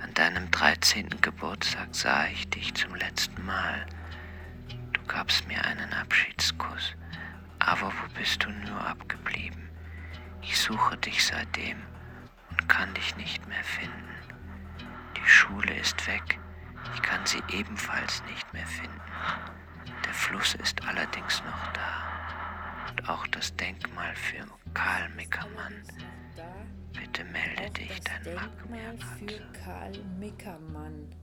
An 0.01 0.15
deinem 0.15 0.51
13. 0.51 1.09
Geburtstag 1.21 1.89
sah 1.93 2.27
ich 2.29 2.49
dich 2.51 2.73
zum 2.75 2.95
letzten 2.95 3.45
Mal. 3.45 3.87
Du 4.93 5.03
gabst 5.07 5.47
mir 5.49 5.63
einen 5.65 5.93
Abschiedskuss. 5.93 6.95
Aber 7.67 7.87
wo 7.91 8.19
bist 8.19 8.45
du 8.45 8.51
nur 8.51 8.87
abgeblieben? 8.87 9.71
Ich 10.43 10.59
suche 10.59 10.99
dich 10.99 11.25
seitdem 11.25 11.79
und 12.51 12.69
kann 12.69 12.93
dich 12.93 13.17
nicht 13.17 13.47
mehr 13.49 13.65
finden. 13.65 14.15
Die 15.17 15.27
Schule 15.27 15.75
ist 15.79 16.07
weg, 16.07 16.39
ich 16.95 17.01
kann 17.01 17.25
sie 17.25 17.43
ebenfalls 17.51 18.23
nicht 18.25 18.53
mehr 18.53 18.67
finden. 18.67 19.01
Der 20.05 20.13
Fluss 20.13 20.55
ist 20.57 20.87
allerdings 20.87 21.43
noch 21.45 21.73
da. 21.73 22.91
Und 22.91 23.09
auch 23.09 23.27
das 23.29 23.57
Denkmal 23.57 24.15
für 24.15 24.45
Karl 24.75 25.09
Mickermann. 25.17 25.83
Bitte 26.93 27.25
melde 27.25 27.71
dich, 27.71 28.01
dein 28.03 28.25
Denkmal 28.25 28.99
für 29.19 29.53
Karl 29.65 29.99
Mickermann. 30.19 31.15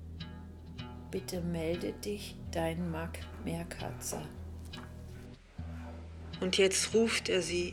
Bitte 1.11 1.41
melde 1.41 1.93
dich, 1.93 2.35
dein 2.49 2.89
Mack 2.89 3.19
Meerkatzer. 3.43 4.23
Und 6.41 6.57
jetzt 6.57 6.93
ruft 6.93 7.29
er 7.29 7.41
sie 7.41 7.71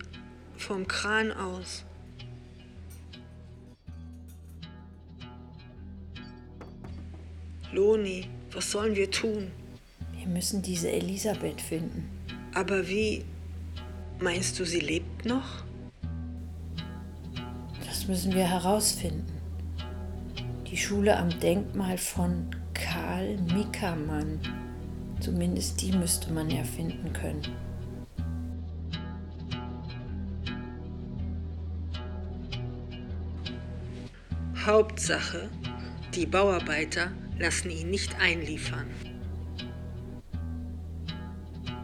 vom 0.56 0.86
Kran 0.86 1.32
aus. 1.32 1.84
Loni, 7.72 8.28
was 8.52 8.70
sollen 8.70 8.94
wir 8.94 9.10
tun? 9.10 9.50
Wir 10.16 10.26
müssen 10.26 10.62
diese 10.62 10.90
Elisabeth 10.90 11.60
finden. 11.60 12.08
Aber 12.54 12.88
wie? 12.88 13.24
Meinst 14.20 14.58
du, 14.58 14.64
sie 14.64 14.80
lebt 14.80 15.24
noch? 15.24 15.64
Das 17.86 18.06
müssen 18.06 18.34
wir 18.34 18.46
herausfinden. 18.46 19.32
Die 20.70 20.76
Schule 20.76 21.16
am 21.16 21.30
Denkmal 21.40 21.96
von 21.96 22.50
Karl 22.74 23.38
Mickermann. 23.54 24.40
Zumindest 25.20 25.80
die 25.80 25.92
müsste 25.92 26.32
man 26.32 26.50
ja 26.50 26.64
finden 26.64 27.12
können. 27.12 27.42
Hauptsache, 34.68 35.48
die 36.14 36.26
Bauarbeiter 36.26 37.10
lassen 37.38 37.70
ihn 37.70 37.88
nicht 37.88 38.14
einliefern. 38.20 38.86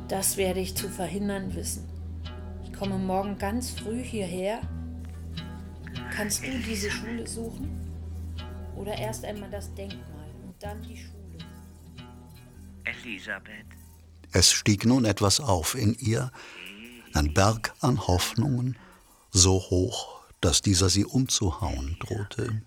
Das 0.06 0.36
werde 0.36 0.60
ich 0.60 0.76
zu 0.76 0.90
verhindern 0.90 1.54
wissen. 1.54 1.88
Ich 2.62 2.74
komme 2.74 2.98
morgen 2.98 3.38
ganz 3.38 3.70
früh 3.70 4.02
hierher. 4.02 4.60
Kannst 6.14 6.44
du 6.44 6.50
diese 6.58 6.90
Schule 6.90 7.26
suchen? 7.26 7.70
Oder 8.76 8.98
erst 8.98 9.24
einmal 9.24 9.48
das 9.50 9.72
Denkmal 9.72 10.28
und 10.44 10.54
dann 10.62 10.82
die 10.82 10.98
Schule? 10.98 11.38
Elisabeth. 12.84 13.64
Es 14.30 14.52
stieg 14.52 14.84
nun 14.84 15.06
etwas 15.06 15.40
auf 15.40 15.74
in 15.74 15.94
ihr, 15.94 16.30
ein 17.14 17.32
Berg 17.32 17.72
an 17.80 18.06
Hoffnungen, 18.06 18.76
so 19.30 19.54
hoch, 19.54 20.20
dass 20.42 20.60
dieser 20.60 20.90
sie 20.90 21.06
umzuhauen 21.06 21.96
drohte. 21.98 22.60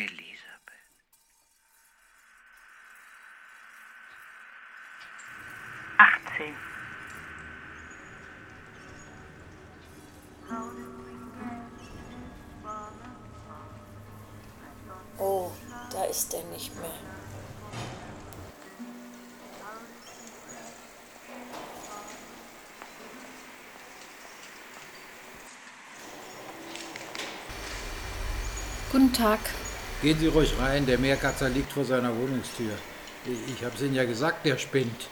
Elisabeth. 0.00 0.40
Achtzehn. 5.98 6.54
Oh, 15.18 15.50
da 15.92 16.04
ist 16.04 16.32
er 16.32 16.44
nicht 16.44 16.74
mehr. 16.76 16.90
Guten 28.90 29.12
Tag. 29.12 29.38
Gehen 30.02 30.18
Sie 30.18 30.28
ruhig 30.28 30.52
rein, 30.58 30.86
der 30.86 30.98
Meerkatzer 30.98 31.48
liegt 31.48 31.72
vor 31.72 31.84
seiner 31.84 32.16
Wohnungstür. 32.16 32.72
Ich 33.54 33.64
hab's 33.64 33.80
Ihnen 33.82 33.94
ja 33.94 34.04
gesagt, 34.04 34.46
der 34.46 34.56
spinnt. 34.56 35.08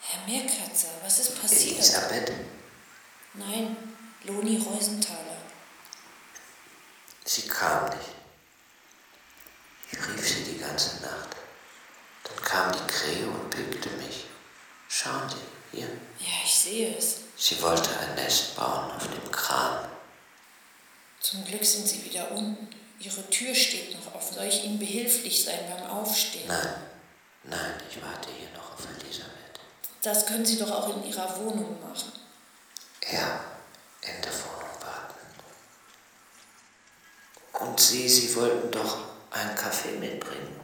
Herr 0.00 0.26
Meerkratzer, 0.26 0.88
was 1.02 1.18
ist 1.20 1.40
passiert? 1.40 1.76
Elisabeth, 1.76 2.32
Nein, 3.34 3.76
Loni 4.24 4.58
Reusenthaler. 4.58 5.36
sie 7.24 7.48
kam 7.48 7.86
nicht. 7.90 8.10
Ich 9.92 9.98
rief 10.08 10.28
sie 10.28 10.44
die 10.44 10.58
ganze 10.58 11.00
Nacht. 11.02 11.36
Dann 12.24 12.44
kam 12.44 12.72
die 12.72 12.92
Krähe 12.92 13.26
und 13.26 13.50
pickte 13.50 13.90
mich. 13.90 14.26
Schauen 14.88 15.28
Sie, 15.30 15.76
hier. 15.76 15.86
Ja, 16.18 16.44
ich 16.44 16.54
sehe 16.54 16.96
es. 16.96 17.18
Sie 17.36 17.60
wollte 17.62 17.90
ein 17.98 18.14
Nest 18.16 18.54
bauen 18.56 18.90
auf 18.90 19.06
dem 19.06 19.30
Kran. 19.30 19.88
Zum 21.20 21.44
Glück 21.44 21.64
sind 21.64 21.86
Sie 21.88 22.04
wieder 22.04 22.30
unten. 22.32 22.68
Ihre 22.98 23.28
Tür 23.30 23.54
steht 23.54 23.94
noch 23.94 24.14
offen. 24.14 24.34
Soll 24.34 24.44
ich 24.46 24.64
Ihnen 24.64 24.78
behilflich 24.78 25.44
sein 25.44 25.60
beim 25.70 25.86
Aufstehen? 25.90 26.46
Nein, 26.48 26.74
nein, 27.44 27.74
ich 27.90 28.02
warte 28.02 28.28
hier 28.30 28.48
noch 28.54 28.74
auf 28.74 28.86
Elisabeth. 29.00 29.32
Das 30.02 30.26
können 30.26 30.44
Sie 30.44 30.58
doch 30.58 30.70
auch 30.70 30.96
in 30.96 31.04
Ihrer 31.10 31.36
Wohnung 31.38 31.80
machen. 31.80 32.12
Ja, 33.10 33.40
in 34.02 34.22
der 34.22 34.32
Wohnung 34.32 34.70
warten. 34.80 35.14
Und 37.64 37.80
Sie, 37.80 38.08
Sie 38.08 38.34
wollten 38.36 38.70
doch 38.70 38.98
einen 39.30 39.54
Kaffee 39.56 39.92
mitbringen. 39.98 40.60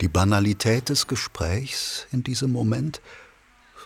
Die 0.00 0.08
Banalität 0.08 0.88
des 0.88 1.06
Gesprächs 1.06 2.06
in 2.10 2.22
diesem 2.22 2.52
Moment, 2.52 3.02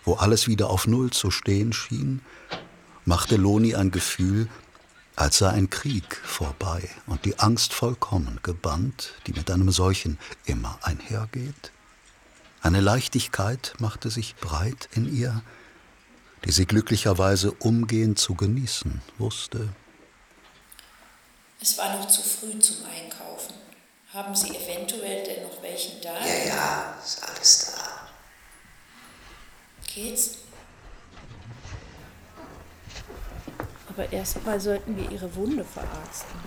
wo 0.05 0.13
alles 0.13 0.47
wieder 0.47 0.69
auf 0.69 0.87
Null 0.87 1.11
zu 1.11 1.29
stehen 1.29 1.73
schien, 1.73 2.21
machte 3.03 3.35
Loni 3.35 3.75
ein 3.75 3.91
Gefühl, 3.91 4.47
als 5.17 5.39
sei 5.39 5.49
ein 5.49 5.69
Krieg 5.69 6.15
vorbei 6.23 6.89
und 7.05 7.25
die 7.25 7.39
Angst 7.39 7.73
vollkommen 7.73 8.39
gebannt, 8.43 9.13
die 9.27 9.33
mit 9.33 9.51
einem 9.51 9.71
solchen 9.71 10.17
immer 10.45 10.79
einhergeht. 10.83 11.71
Eine 12.61 12.79
Leichtigkeit 12.79 13.73
machte 13.79 14.09
sich 14.09 14.35
breit 14.35 14.89
in 14.93 15.13
ihr, 15.13 15.43
die 16.45 16.51
sie 16.51 16.65
glücklicherweise 16.65 17.51
umgehend 17.51 18.19
zu 18.19 18.35
genießen 18.35 19.01
wusste. 19.17 19.69
Es 21.61 21.77
war 21.77 21.97
noch 21.97 22.07
zu 22.07 22.21
früh 22.21 22.57
zum 22.59 22.77
Einkaufen. 22.85 23.53
Haben 24.15 24.33
Sie 24.33 24.47
eventuell 24.47 25.25
denn 25.25 25.43
noch 25.43 25.61
welchen 25.61 25.99
da? 26.01 26.13
Ja, 26.13 26.47
ja, 26.47 26.95
ist 27.03 27.21
alles 27.21 27.75
da. 27.75 28.07
Geht's? 29.93 30.37
Aber 33.89 34.13
erstmal 34.13 34.57
sollten 34.57 34.95
wir 34.95 35.11
ihre 35.11 35.35
Wunde 35.35 35.65
verarzten. 35.65 36.39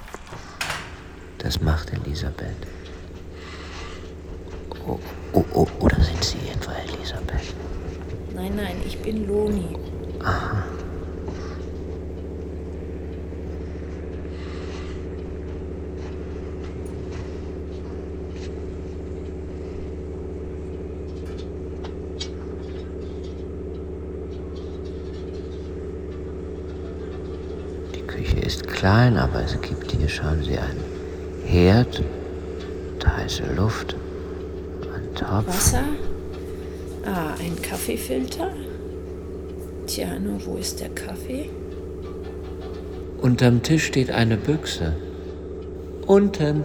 Das 1.36 1.60
macht 1.60 1.92
Elisabeth. 1.92 2.56
Oh, 4.86 4.98
oh, 5.34 5.44
oh, 5.52 5.66
oder 5.80 6.02
sind 6.02 6.24
Sie 6.24 6.38
etwa 6.48 6.72
Elisabeth? 6.72 7.52
Nein, 8.34 8.56
nein, 8.56 8.80
ich 8.86 8.98
bin 9.00 9.28
Loni. 9.28 9.76
Aha. 10.24 10.64
Die 27.94 28.02
Küche 28.06 28.38
ist 28.40 28.66
klein, 28.88 29.18
aber 29.18 29.44
es 29.44 29.60
gibt 29.60 29.92
hier, 29.92 30.08
schauen 30.08 30.42
Sie, 30.42 30.56
einen 30.56 30.82
Herd, 31.44 32.02
heiße 33.06 33.42
Luft, 33.54 33.94
ein 34.94 35.14
Topf. 35.14 35.46
Wasser? 35.46 35.84
Ah, 37.04 37.34
ein 37.38 37.60
Kaffeefilter? 37.60 38.50
Tja, 39.86 40.18
nur 40.18 40.38
wo 40.46 40.56
ist 40.56 40.80
der 40.80 40.88
Kaffee? 40.88 41.50
Unterm 43.20 43.62
Tisch 43.62 43.84
steht 43.84 44.10
eine 44.10 44.38
Büchse. 44.38 44.94
Unten. 46.06 46.64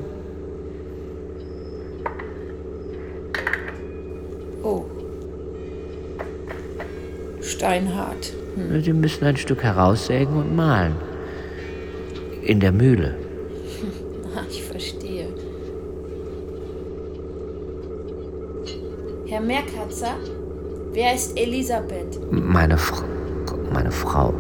Oh. 4.64 4.86
Steinhart. 7.42 8.32
Hm. 8.56 8.82
Sie 8.82 8.94
müssen 8.94 9.26
ein 9.26 9.36
Stück 9.36 9.62
heraussägen 9.62 10.38
und 10.38 10.56
mahlen. 10.56 10.96
In 12.46 12.60
der 12.60 12.72
Mühle. 12.72 13.16
Ich 14.50 14.64
verstehe. 14.64 15.28
Herr 19.28 19.42
Merkatzer, 19.42 20.16
wer 20.92 21.14
ist 21.14 21.38
Elisabeth? 21.38 22.20
Meine 22.32 22.78
Frau. 22.78 23.06
Meine 23.72 23.92
Frau. 23.92 24.34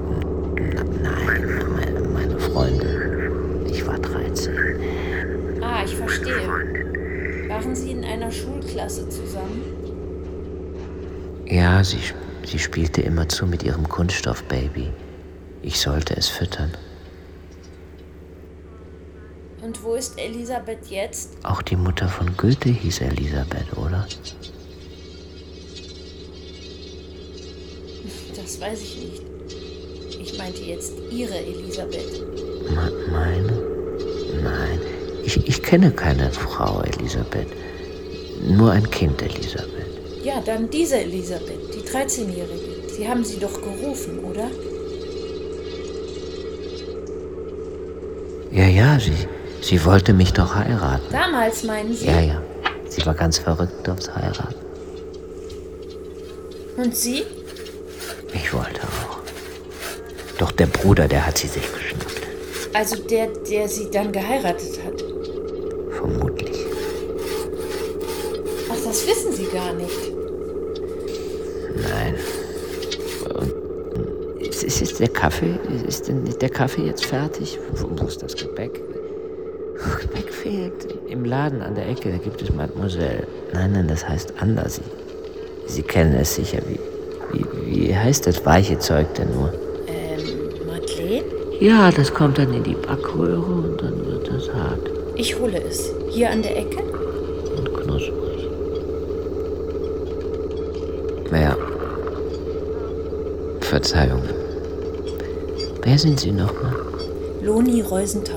Nein, 1.01 1.61
meine, 1.75 2.01
meine 2.09 2.39
Freundin. 2.39 3.65
Ich 3.67 3.85
war 3.85 3.99
13. 3.99 4.53
Ah, 5.61 5.83
ich 5.85 5.95
verstehe. 5.95 6.47
Waren 7.49 7.75
Sie 7.75 7.91
in 7.91 8.03
einer 8.03 8.31
Schulklasse 8.31 9.07
zusammen? 9.09 9.61
Ja, 11.45 11.83
sie, 11.83 11.99
sie 12.45 12.59
spielte 12.59 13.01
immerzu 13.01 13.45
mit 13.45 13.63
ihrem 13.63 13.87
Kunststoffbaby. 13.87 14.91
Ich 15.61 15.79
sollte 15.79 16.15
es 16.17 16.27
füttern. 16.27 16.71
Und 19.63 19.83
wo 19.83 19.91
ist 20.03 20.19
Elisabeth 20.19 20.87
jetzt? 20.89 21.29
Auch 21.43 21.61
die 21.61 21.77
Mutter 21.77 22.09
von 22.09 22.35
Goethe 22.35 22.69
hieß 22.69 22.99
Elisabeth, 23.01 23.71
oder? 23.77 24.05
Das 28.35 28.59
weiß 28.59 28.81
ich 28.81 28.97
nicht. 28.97 29.23
Ich 30.21 30.37
meinte 30.37 30.61
jetzt 30.63 30.91
Ihre 31.09 31.37
Elisabeth. 31.37 32.21
Me- 32.69 32.91
Meine? 33.11 33.53
Nein, 34.43 34.79
ich, 35.23 35.37
ich 35.47 35.63
kenne 35.63 35.91
keine 35.91 36.29
Frau 36.31 36.81
Elisabeth. 36.81 37.47
Nur 38.45 38.71
ein 38.71 38.89
Kind 38.89 39.21
Elisabeth. 39.21 39.69
Ja, 40.23 40.41
dann 40.45 40.69
diese 40.69 40.97
Elisabeth, 40.99 41.73
die 41.73 41.87
13-Jährige. 41.87 42.89
Sie 42.89 43.07
haben 43.07 43.23
sie 43.23 43.39
doch 43.39 43.53
gerufen, 43.61 44.19
oder? 44.19 44.49
Ja, 48.51 48.67
ja, 48.67 48.99
sie, 48.99 49.13
sie 49.63 49.83
wollte 49.85 50.13
mich 50.13 50.33
doch 50.33 50.55
heiraten. 50.55 51.03
Damals 51.11 51.63
meinen 51.63 51.93
Sie? 51.93 52.05
Ja, 52.05 52.19
ja. 52.19 52.41
Sie 52.89 53.05
war 53.05 53.13
ganz 53.15 53.39
verrückt 53.39 53.89
aufs 53.89 54.09
Heiraten. 54.13 54.55
Und 56.77 56.95
Sie? 56.95 57.23
Ich 58.33 58.53
wollte 58.53 58.81
auch. 58.81 59.19
Doch 60.37 60.51
der 60.51 60.67
Bruder, 60.67 61.07
der 61.07 61.25
hat 61.25 61.37
sie 61.37 61.47
sich 61.47 61.63
geschnappt. 61.71 62.21
Also 62.73 62.95
der, 63.03 63.27
der 63.27 63.67
Sie 63.67 63.89
dann 63.91 64.11
geheiratet 64.11 64.79
hat. 64.83 65.03
Vermutlich. 65.91 66.57
Ach, 68.71 68.83
das 68.83 69.07
wissen 69.07 69.31
Sie 69.31 69.45
gar 69.45 69.73
nicht. 69.73 70.11
Nein. 71.75 72.15
Ist, 74.39 74.63
ist, 74.63 74.81
ist 74.81 74.99
der 74.99 75.09
Kaffee? 75.09 75.57
Ist 75.87 76.07
denn 76.07 76.25
der 76.25 76.49
Kaffee 76.49 76.85
jetzt 76.85 77.05
fertig? 77.05 77.59
Wo 77.73 78.05
ist 78.05 78.21
das 78.21 78.35
Gebäck? 78.35 78.81
Gebäck 80.43 80.71
fehlt. 80.81 80.87
Im 81.09 81.25
Laden 81.25 81.61
an 81.61 81.75
der 81.75 81.87
Ecke, 81.89 82.11
da 82.11 82.17
gibt 82.17 82.41
es 82.41 82.51
Mademoiselle. 82.53 83.27
Nein, 83.53 83.71
nein, 83.73 83.87
das 83.87 84.07
heißt 84.07 84.33
anders. 84.39 84.75
Sie, 84.75 84.81
Sie 85.67 85.81
kennen 85.81 86.15
es 86.15 86.35
sicher. 86.35 86.59
Wie, 86.67 86.79
wie, 87.31 87.87
wie 87.87 87.95
heißt 87.95 88.27
das 88.27 88.45
weiche 88.45 88.77
Zeug 88.79 89.13
denn 89.15 89.33
nur? 89.33 89.53
Ähm, 89.87 90.21
Madeleine? 90.67 91.23
Ja, 91.59 91.91
das 91.91 92.13
kommt 92.13 92.37
dann 92.37 92.53
in 92.53 92.63
die 92.63 92.75
Backröhre 92.75 93.41
und 93.41 93.81
dann 93.81 94.05
wird 94.05 94.27
das 94.27 94.53
hart 94.53 94.89
Ich 95.15 95.39
hole 95.39 95.61
es. 95.63 95.93
Hier 96.09 96.29
an 96.29 96.41
der 96.41 96.57
Ecke? 96.57 96.83
und 97.57 97.73
knusprig. 97.73 98.49
Naja. 101.31 101.55
Verzeihung. 103.61 104.21
Wer 105.83 105.97
sind 105.97 106.19
Sie 106.19 106.31
nochmal? 106.31 106.75
Loni 107.41 107.81
Reusenthaler. 107.81 108.32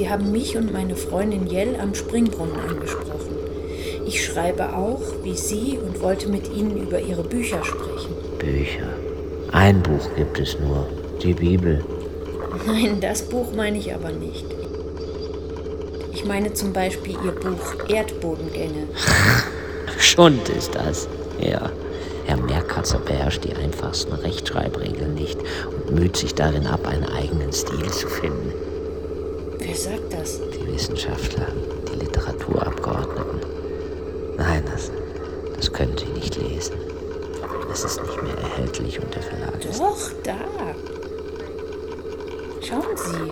Sie 0.00 0.08
haben 0.08 0.32
mich 0.32 0.56
und 0.56 0.72
meine 0.72 0.96
Freundin 0.96 1.46
Jell 1.46 1.78
am 1.78 1.94
Springbrunnen 1.94 2.58
angesprochen. 2.58 3.36
Ich 4.06 4.24
schreibe 4.24 4.74
auch, 4.74 5.02
wie 5.22 5.36
Sie, 5.36 5.76
und 5.76 6.00
wollte 6.00 6.26
mit 6.30 6.50
Ihnen 6.50 6.74
über 6.78 6.98
Ihre 6.98 7.22
Bücher 7.22 7.62
sprechen. 7.62 8.14
Bücher. 8.38 8.94
Ein 9.52 9.82
Buch 9.82 10.08
gibt 10.16 10.40
es 10.40 10.58
nur. 10.58 10.86
Die 11.22 11.34
Bibel. 11.34 11.84
Nein, 12.66 12.98
das 13.02 13.20
Buch 13.20 13.52
meine 13.54 13.76
ich 13.76 13.94
aber 13.94 14.10
nicht. 14.10 14.46
Ich 16.14 16.24
meine 16.24 16.54
zum 16.54 16.72
Beispiel 16.72 17.18
Ihr 17.22 17.32
Buch 17.32 17.90
Erdbodengänge. 17.90 18.88
Schund 19.98 20.48
ist 20.48 20.76
das. 20.76 21.08
Ja. 21.38 21.70
Herr 22.24 22.38
Merkatzer 22.38 23.00
beherrscht 23.00 23.44
die 23.44 23.52
einfachsten 23.52 24.14
Rechtschreibregeln 24.14 25.12
nicht 25.12 25.38
und 25.66 25.94
müht 25.94 26.16
sich 26.16 26.34
darin 26.34 26.66
ab, 26.66 26.86
einen 26.86 27.04
eigenen 27.04 27.52
Stil 27.52 27.90
zu 27.90 28.08
finden. 28.08 28.54
Wer 29.70 29.76
sagt 29.76 30.12
das? 30.12 30.40
Die 30.40 30.69
Wissenschaftler, 30.80 31.46
die 31.92 31.98
Literaturabgeordneten. 31.98 33.40
Nein, 34.38 34.64
das, 34.64 34.90
das 35.54 35.70
können 35.70 35.94
Sie 35.98 36.06
nicht 36.06 36.36
lesen. 36.36 36.72
Es 37.70 37.84
ist 37.84 38.00
nicht 38.00 38.22
mehr 38.22 38.38
erhältlich 38.38 38.98
und 38.98 39.14
der 39.14 39.20
Verlag 39.20 39.62
ist. 39.62 39.78
Doch, 39.78 40.10
da. 40.24 40.38
Schauen 42.66 42.96
Sie. 42.96 43.30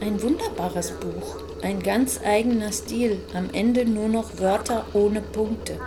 Ein 0.00 0.22
wunderbares 0.22 0.92
Buch. 0.92 1.36
Ein 1.60 1.82
ganz 1.82 2.20
eigener 2.24 2.72
Stil. 2.72 3.20
Am 3.34 3.50
Ende 3.52 3.84
nur 3.84 4.08
noch 4.08 4.38
Wörter 4.38 4.86
ohne 4.94 5.20
Punkte. 5.20 5.78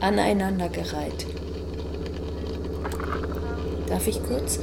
Aneinandergereiht. 0.00 1.26
Darf 3.86 4.06
ich 4.06 4.22
kurz? 4.24 4.60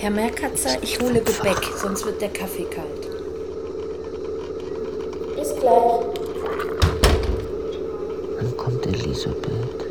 Herr 0.00 0.10
Merkatzer, 0.10 0.82
ich 0.82 0.98
hole 0.98 1.20
Gebäck, 1.20 1.62
sonst 1.76 2.06
wird 2.06 2.22
der 2.22 2.30
Kaffee 2.30 2.64
kalt. 2.64 3.06
Bis 5.36 5.54
gleich. 5.56 6.06
Wann 8.38 8.56
kommt 8.56 8.86
Elisabeth? 8.86 9.86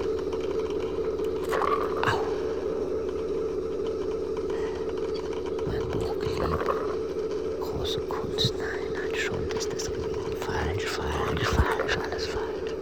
Au. 2.11 2.19
Mein 5.68 5.90
Buch 5.91 6.15
geliebt. 6.19 6.72
Große 7.61 7.99
Kunst. 8.02 8.56
Nein, 8.57 8.91
ein 9.07 9.15
Schund 9.15 9.53
ist 9.53 9.72
es 9.76 9.86
gewesen. 9.86 10.36
Falsch, 10.40 10.86
falsch, 10.86 11.48
falsch, 11.48 11.98
alles 12.03 12.26
falsch. 12.26 12.73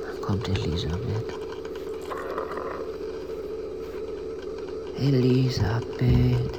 Dann 0.00 0.20
kommt 0.20 0.48
Elisabeth. 0.48 1.34
Elisabeth. 4.98 6.58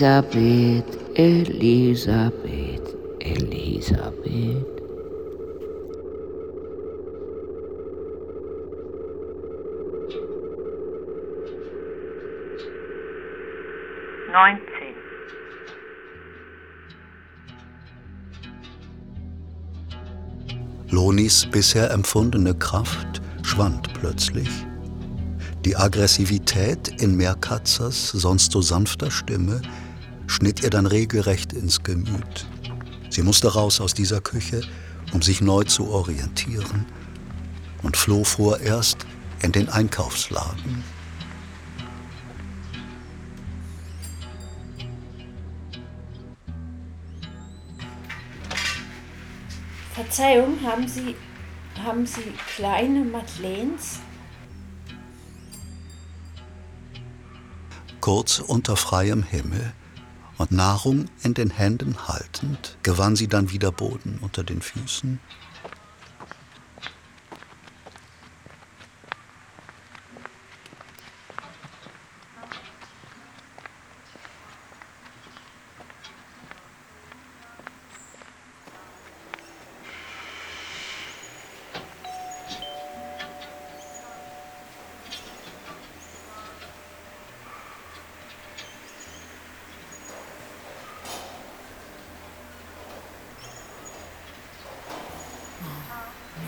Elisabeth, 0.00 0.96
Elisabeth, 1.14 2.96
Elisabeth. 3.20 4.64
Neunzehn. 14.32 14.94
Lonis 20.88 21.44
bisher 21.50 21.90
empfundene 21.90 22.54
Kraft 22.54 23.20
schwand 23.42 23.92
plötzlich. 23.92 24.48
Die 25.66 25.76
Aggressivität 25.76 26.88
in 27.02 27.16
Meerkatzers 27.18 28.12
sonst 28.12 28.52
so 28.52 28.62
sanfter 28.62 29.10
Stimme 29.10 29.60
schnitt 30.30 30.62
ihr 30.62 30.70
dann 30.70 30.86
regelrecht 30.86 31.52
ins 31.52 31.82
Gemüt. 31.82 32.46
Sie 33.10 33.22
musste 33.22 33.52
raus 33.52 33.80
aus 33.80 33.94
dieser 33.94 34.20
Küche, 34.20 34.62
um 35.12 35.22
sich 35.22 35.40
neu 35.40 35.64
zu 35.64 35.90
orientieren, 35.90 36.86
und 37.82 37.96
floh 37.96 38.22
vorerst 38.22 39.06
in 39.42 39.50
den 39.50 39.68
Einkaufsladen. 39.68 40.84
Verzeihung, 49.94 50.62
haben 50.62 50.86
Sie, 50.86 51.16
haben 51.82 52.06
Sie 52.06 52.32
kleine 52.54 53.04
Madeleines? 53.04 53.98
Kurz 58.00 58.38
unter 58.38 58.76
freiem 58.76 59.24
Himmel 59.24 59.72
und 60.40 60.52
Nahrung 60.52 61.04
in 61.22 61.34
den 61.34 61.50
Händen 61.50 62.08
haltend, 62.08 62.78
gewann 62.82 63.14
sie 63.14 63.28
dann 63.28 63.50
wieder 63.50 63.70
Boden 63.70 64.18
unter 64.22 64.42
den 64.42 64.62
Füßen. 64.62 65.20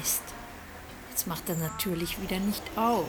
Mist. 0.03 0.23
Jetzt 1.11 1.27
macht 1.27 1.49
er 1.49 1.55
natürlich 1.85 2.21
wieder 2.21 2.39
nicht 2.39 2.63
auf. 2.77 3.07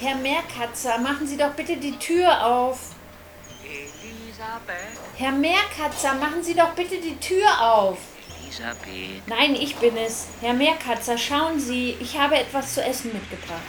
Herr 0.00 0.16
Meerkatzer, 0.16 0.98
machen 0.98 1.26
Sie 1.26 1.36
doch 1.36 1.52
bitte 1.52 1.76
die 1.76 1.96
Tür 1.98 2.44
auf. 2.44 2.90
Elisabeth, 3.62 4.98
Herr 5.16 5.30
Meerkatzer, 5.30 6.14
machen 6.14 6.42
Sie 6.42 6.54
doch 6.54 6.70
bitte 6.70 7.00
die 7.00 7.16
Tür 7.16 7.46
auf. 7.60 7.98
Elisabeth. 8.42 9.28
Nein, 9.28 9.54
ich 9.54 9.76
bin 9.76 9.96
es. 9.96 10.26
Herr 10.40 10.54
Meerkatzer, 10.54 11.16
schauen 11.16 11.60
Sie, 11.60 11.96
ich 12.00 12.18
habe 12.18 12.36
etwas 12.36 12.74
zu 12.74 12.82
essen 12.82 13.12
mitgebracht. 13.12 13.60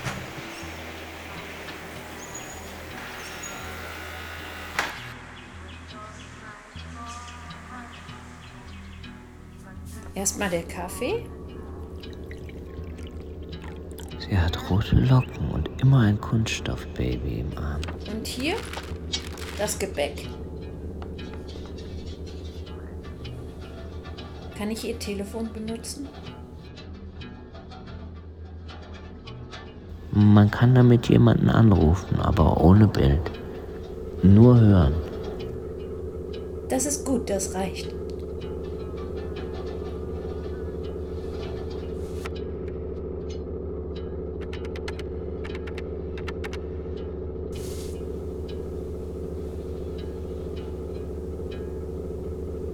Erstmal 10.34 10.49
der 10.49 10.64
Kaffee. 10.64 11.26
Sie 14.18 14.35
hat 14.35 14.68
rote 14.68 14.95
Locken 14.95 15.51
und 15.51 15.69
immer 15.80 15.99
ein 15.99 16.19
Kunststoffbaby 16.19 17.41
im 17.41 17.55
Arm. 17.55 17.81
Und 18.11 18.26
hier 18.26 18.55
das 19.60 19.77
Gebäck. 19.77 20.27
Kann 24.57 24.72
ich 24.72 24.84
Ihr 24.88 24.97
Telefon 24.97 25.51
benutzen? 25.53 26.07
Man 30.14 30.49
kann 30.49 30.73
damit 30.73 31.10
jemanden 31.10 31.51
anrufen, 31.51 32.19
aber 32.19 32.60
ohne 32.60 32.88
Bild. 32.88 33.22
Nur 34.23 34.60
hören. 34.60 34.95
Das 36.69 36.88
ist 36.88 37.05
gut, 37.05 37.30
das 37.30 37.53
reicht. 37.53 37.93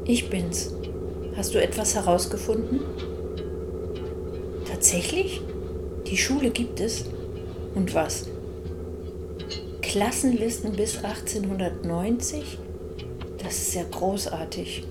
Ich 0.09 0.27
bin's. 0.27 0.73
Hast 1.35 1.53
du 1.53 1.61
etwas 1.61 1.93
herausgefunden? 1.93 2.79
Tatsächlich? 4.67 5.39
Die 6.07 6.17
Schule 6.17 6.49
gibt 6.49 6.79
es? 6.79 7.05
Und 7.75 7.93
was? 7.93 8.27
Klassenlisten 9.83 10.75
bis 10.75 11.03
1890? 11.03 12.57
Das 13.37 13.53
ist 13.61 13.75
ja 13.75 13.83
großartig. 13.83 14.83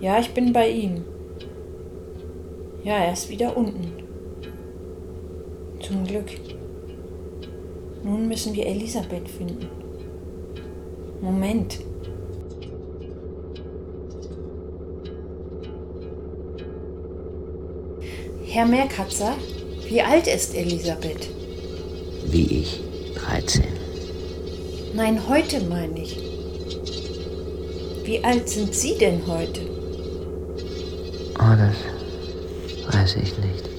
Ja, 0.00 0.18
ich 0.20 0.32
bin 0.32 0.54
bei 0.54 0.70
ihm. 0.70 1.04
Ja, 2.84 2.94
er 2.94 3.12
ist 3.12 3.28
wieder 3.28 3.54
unten. 3.54 3.92
Zum 5.80 6.06
Glück. 6.06 6.30
Nun 8.02 8.28
müssen 8.28 8.54
wir 8.54 8.64
Elisabeth 8.64 9.28
finden. 9.28 9.83
Moment. 11.24 11.78
Herr 18.44 18.66
Meerkatzer, 18.66 19.34
wie 19.88 20.02
alt 20.02 20.26
ist 20.26 20.54
Elisabeth? 20.54 21.30
Wie 22.26 22.60
ich. 22.60 22.80
13. 23.14 23.64
Nein, 24.94 25.18
heute 25.26 25.62
meine 25.62 26.02
ich. 26.02 26.18
Wie 28.04 28.22
alt 28.22 28.46
sind 28.50 28.74
Sie 28.74 28.98
denn 28.98 29.26
heute? 29.26 29.62
Oh, 31.38 31.56
das 31.56 32.94
weiß 32.94 33.16
ich 33.16 33.38
nicht. 33.38 33.73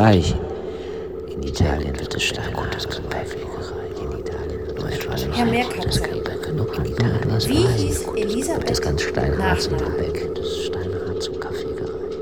Etwas 0.00 0.28
zu 0.28 0.34
weich. 0.34 0.34
In 1.34 1.42
Italien 1.42 1.98
wird 1.98 2.14
es 2.14 2.22
steinhartes 2.22 2.88
Gebäck. 2.88 3.36
In 4.00 4.18
Italien 4.18 4.60
nur 4.76 4.88
etwas 4.90 5.24
Herr 5.26 5.46
weich. 5.46 5.50
Meerkatzer. 5.50 5.88
Das 5.88 6.02
Gebäck 6.02 6.54
nur 6.54 6.74
in 6.76 6.84
Italien. 6.86 7.48
Wie 7.48 7.66
hieß 7.82 8.06
Elisabeth? 8.16 8.70
Das 8.70 8.80
ganz 8.80 9.02
steinhart 9.02 9.60
zum. 9.60 9.76
Das 10.34 10.46
ist 10.46 10.64
steinhart 10.66 11.22
zum 11.22 11.40
Kaffee 11.40 11.74
gereicht. 11.74 12.18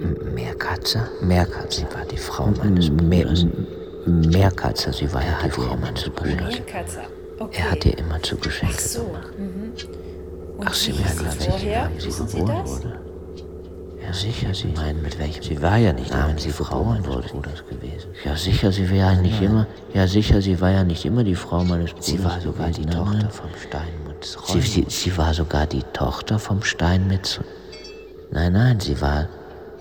M- 0.00 0.34
Meerkatzer? 0.34 1.08
Meerkatzer. 1.20 1.86
Sie 1.88 1.94
war 1.96 2.04
die 2.10 2.16
Frau 2.16 2.46
meines 2.62 2.90
Bruders. 2.90 3.46
Meerkatzer, 4.06 4.92
sie 4.92 5.12
war 5.12 5.22
ja 5.22 5.38
die 5.44 5.50
Frau 5.50 5.76
meines 5.76 6.08
Bruders. 6.10 6.54
Meerkatzer. 6.54 7.02
Okay. 7.38 7.58
Er 7.60 7.70
hat 7.72 7.84
ihr 7.84 7.98
immer 7.98 8.22
zu 8.22 8.36
Geschenke 8.36 8.74
Ach 8.76 8.80
so. 8.80 9.00
Mhm. 9.36 9.72
Und 10.58 10.66
Ach, 10.68 10.72
Sie 10.74 10.92
merken, 10.92 11.26
sie 11.38 11.48
welche? 11.50 11.70
Namen 11.70 12.00
sie 12.00 12.06
Wissen 12.06 12.28
Sie 12.28 12.38
geboren 12.38 12.56
das? 12.62 12.70
wurde. 12.84 12.95
Ja, 14.16 14.22
sicher, 14.22 14.54
Sie 14.54 14.68
meinen, 14.68 15.02
mit 15.02 15.18
welchem? 15.18 15.42
Sie 15.42 15.60
war 15.60 15.76
ja 15.76 15.92
nicht 15.92 16.10
Namen 16.10 16.38
sie 16.38 16.50
Frau 16.50 16.82
meines 16.84 17.04
Bruders 17.06 17.62
gewesen. 17.68 18.08
Ja, 18.24 18.34
sicher, 18.34 18.72
sie 18.72 18.88
wäre 18.88 19.12
ja 19.12 19.20
nicht 19.20 19.42
immer. 19.42 19.66
Ja, 19.92 20.06
sicher, 20.06 20.40
sie 20.40 20.58
war 20.58 20.70
ja 20.70 20.84
nicht 20.84 21.04
immer 21.04 21.22
die 21.22 21.34
Frau 21.34 21.62
meines 21.64 21.90
Bruders. 21.90 22.06
Sie 22.06 22.24
war 22.24 22.40
sogar 22.40 22.70
die 22.70 22.86
Tochter 22.86 23.28
vom 23.30 23.50
Steinmund. 23.60 24.24
Steinmetz 24.24 24.38
Sie, 24.46 24.60
sie, 24.62 24.86
sie 24.88 25.16
war 25.18 25.34
sogar 25.34 25.66
die 25.66 25.82
Tochter 25.92 26.38
vom 26.38 26.62
Steinmetz. 26.62 27.40
Nein, 28.30 28.54
nein, 28.54 28.80
sie 28.80 28.98
war 29.02 29.28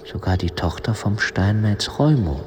sogar 0.04 0.36
die 0.36 0.50
Tochter 0.50 0.94
vom 0.94 1.18
Steinmetz 1.18 1.90
Reumund. 1.98 2.42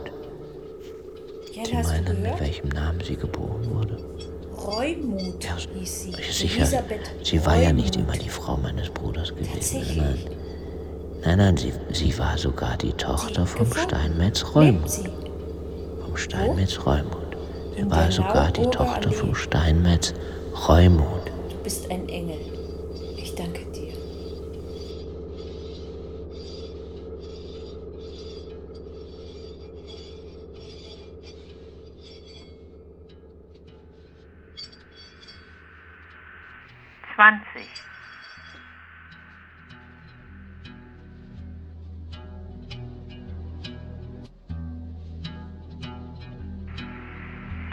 Ja, 1.54 1.64
Sie 1.64 1.74
meinen, 1.88 2.22
mit 2.22 2.38
welchem 2.40 2.68
Namen 2.68 3.00
sie 3.02 3.16
geboren 3.16 3.64
wurde? 3.70 3.96
Reumut 4.54 5.44
hieß 5.74 6.02
sie. 6.02 6.12
Sicher, 6.30 6.58
Elisabeth 6.58 7.10
sie 7.22 7.44
war 7.46 7.56
ja 7.56 7.72
nicht 7.72 7.96
Reumut. 7.96 8.10
immer 8.10 8.18
die 8.22 8.28
Frau 8.28 8.56
meines 8.58 8.90
Bruders 8.90 9.30
gewesen. 9.30 9.52
Tatsächlich? 9.54 9.96
Nein, 9.96 10.37
nein, 11.28 11.38
nein 11.38 11.56
sie, 11.56 11.72
sie 11.92 12.18
war 12.18 12.38
sogar 12.38 12.76
die 12.78 12.92
Tochter 12.92 13.46
vom 13.46 13.68
gefunden? 13.68 13.88
Steinmetz 13.88 14.44
sie? 14.86 15.04
Vom 16.04 16.16
Steinmetz 16.16 16.78
Reumund. 16.86 17.36
Sie 17.76 17.90
war 17.90 18.02
der 18.04 18.12
sogar 18.12 18.50
die 18.50 18.62
Tochter 18.62 19.12
vom 19.12 19.34
Steinmetz 19.34 20.14
Reumund. 20.68 21.30
Du 21.50 21.56
bist 21.62 21.90
ein 21.90 22.08
Engel. 22.08 22.57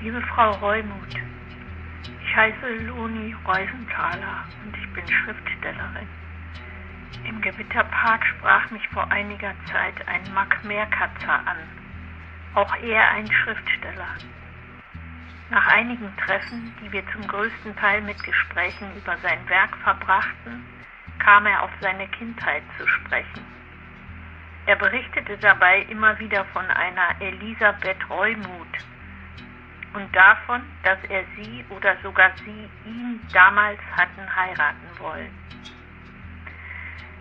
Liebe 0.06 0.22
Frau 0.22 0.52
Reumuth, 0.52 1.16
ich 2.22 2.36
heiße 2.36 2.68
Loni 2.86 3.36
Reusenthaler 3.44 4.46
und 4.64 4.78
ich 4.78 4.94
bin 4.94 5.04
Schriftstellerin. 5.08 6.08
Im 7.28 7.42
Gewitterpark 7.42 8.24
sprach 8.24 8.70
mich 8.70 8.88
vor 8.90 9.12
einiger 9.12 9.56
Zeit 9.66 10.08
ein 10.08 10.22
Mack 10.36 10.64
Meerkatzer 10.64 11.40
an, 11.48 11.58
auch 12.54 12.72
er 12.84 13.10
ein 13.14 13.26
Schriftsteller. 13.32 14.10
Nach 15.50 15.66
einigen 15.70 16.16
Treffen, 16.18 16.72
die 16.84 16.92
wir 16.92 17.04
zum 17.12 17.28
größten 17.28 17.76
Teil 17.76 18.02
mit 18.02 18.24
Gesprächen 18.24 18.96
über 18.96 19.18
sein 19.24 19.40
Werk 19.50 19.76
verbrachten, 19.78 20.68
kam 21.18 21.48
er 21.48 21.64
auf 21.64 21.72
seine 21.82 22.08
Kindheit 22.10 22.62
zu 22.78 22.88
sprechen. 22.88 23.42
Er 24.68 24.76
berichtete 24.76 25.36
dabei 25.40 25.82
immer 25.90 26.20
wieder 26.20 26.46
von 26.54 26.66
einer 26.68 27.20
Elisabeth 27.22 28.08
Reumuth 28.08 28.86
und 29.96 30.14
davon, 30.14 30.62
dass 30.84 31.00
er 31.10 31.24
sie 31.36 31.64
oder 31.70 31.96
sogar 32.04 32.32
sie 32.44 32.70
ihn 32.86 33.22
damals 33.32 33.80
hatten 33.96 34.36
heiraten 34.36 35.00
wollen. 35.00 35.32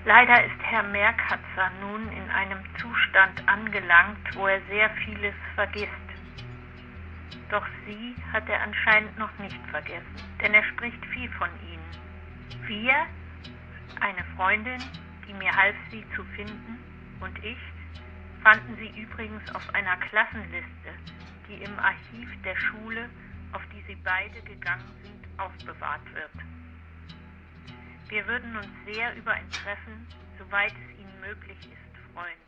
Leider 0.05 0.44
ist 0.44 0.60
Herr 0.60 0.82
Meerkatzer 0.82 1.70
nun 1.80 2.10
in 2.12 2.30
einem 2.30 2.59
Zustand 2.78 3.48
angelangt, 3.48 4.18
wo 4.34 4.46
er 4.46 4.60
sehr 4.68 4.90
vieles 5.05 5.34
vergisst. 5.55 5.88
Doch 7.48 7.64
sie 7.86 8.14
hat 8.32 8.48
er 8.48 8.60
anscheinend 8.62 9.16
noch 9.18 9.36
nicht 9.38 9.59
vergessen, 9.70 10.36
denn 10.42 10.52
er 10.52 10.64
spricht 10.64 11.05
viel 11.06 11.30
von 11.32 11.48
ihnen. 11.70 12.66
Wir, 12.66 12.94
eine 14.01 14.24
Freundin, 14.36 14.82
die 15.26 15.34
mir 15.34 15.55
half, 15.55 15.76
sie 15.90 16.05
zu 16.16 16.24
finden, 16.36 16.82
und 17.20 17.42
ich 17.42 17.59
fanden 18.42 18.76
sie 18.76 19.01
übrigens 19.01 19.55
auf 19.55 19.74
einer 19.74 19.96
Klassenliste, 19.96 20.90
die 21.48 21.62
im 21.62 21.78
Archiv 21.78 22.30
der 22.42 22.56
Schule, 22.56 23.08
auf 23.52 23.62
die 23.72 23.82
sie 23.82 23.96
beide 23.96 24.40
gegangen 24.42 24.90
sind, 25.02 25.40
aufbewahrt 25.40 26.04
wird. 26.14 26.30
Wir 28.08 28.26
würden 28.26 28.56
uns 28.56 28.68
sehr 28.86 29.14
über 29.16 29.32
ein 29.32 29.50
Treffen, 29.50 30.06
soweit 30.38 30.72
es 30.72 30.98
Ihnen 30.98 31.20
möglich 31.20 31.58
ist, 31.58 32.12
freuen. 32.12 32.38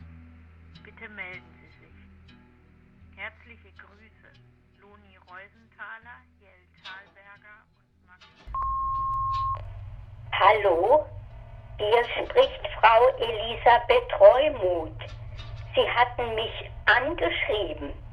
Bitte 0.83 1.09
melden 1.09 1.43
Sie 1.59 1.85
sich. 1.85 3.17
Herzliche 3.17 3.71
Grüße, 3.77 4.29
Loni 4.79 5.17
Reusenthaler, 5.29 6.21
Jell 6.39 6.63
Thalberger 6.83 7.65
und 7.75 8.07
Max. 8.07 8.25
Hallo, 10.31 11.05
hier 11.79 12.03
spricht 12.23 12.67
Frau 12.79 13.07
Elisabeth 13.17 14.19
Reumuth. 14.19 15.01
Sie 15.75 15.89
hatten 15.89 16.35
mich 16.35 16.71
angeschrieben. 16.85 18.06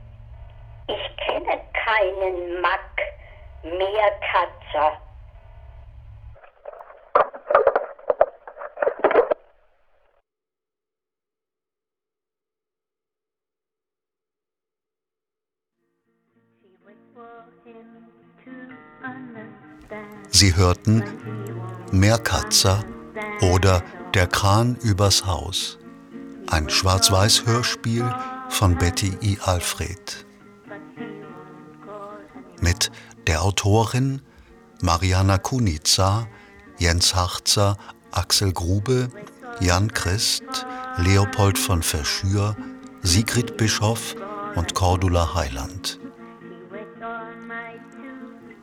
Ich 0.86 1.16
kenne 1.16 1.60
keinen 1.72 2.60
Mack 2.60 3.00
Meerkatzer. 3.62 5.00
Sie 20.30 20.54
hörten 20.54 21.02
Meerkatzer 21.92 22.84
oder 23.40 23.82
Der 24.12 24.26
Kran 24.26 24.76
übers 24.82 25.24
Haus. 25.24 25.78
Ein 26.50 26.68
Schwarz-Weiß-Hörspiel 26.68 28.04
von 28.48 28.76
Betty 28.76 29.16
I. 29.22 29.38
Alfred. 29.44 30.26
Mit 32.64 32.90
der 33.26 33.42
Autorin 33.42 34.22
Mariana 34.80 35.36
Kunica, 35.36 36.26
Jens 36.78 37.14
Harzer, 37.14 37.76
Axel 38.10 38.54
Grube, 38.54 39.10
Jan 39.60 39.92
Christ, 39.92 40.44
Leopold 40.96 41.58
von 41.58 41.82
Verschür, 41.82 42.56
Sigrid 43.02 43.58
Bischoff 43.58 44.16
und 44.54 44.74
Cordula 44.74 45.34
Heiland. 45.34 46.00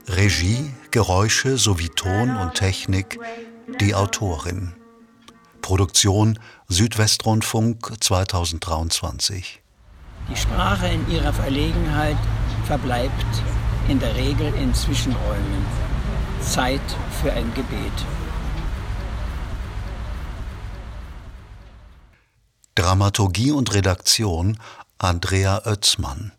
Regie, 0.08 0.74
Geräusche 0.90 1.60
sowie 1.60 1.90
Ton 1.90 2.36
und 2.38 2.56
Technik 2.56 3.20
die 3.80 3.94
Autorin. 3.94 4.74
Produktion 5.62 6.40
Südwestrundfunk 6.70 7.94
2023. 8.00 9.62
Die 10.28 10.36
Sprache 10.36 10.88
in 10.88 11.08
ihrer 11.08 11.34
Verlegenheit 11.34 12.18
verbleibt 12.66 13.44
in 13.88 14.00
der 14.00 14.16
Regel 14.16 14.54
in 14.56 14.74
Zwischenräumen. 14.74 15.66
Zeit 16.42 16.82
für 17.22 17.32
ein 17.32 17.54
Gebet. 17.54 17.92
Dramaturgie 22.76 23.52
und 23.52 23.74
Redaktion 23.74 24.58
Andrea 24.98 25.62
Oetzmann. 25.66 26.32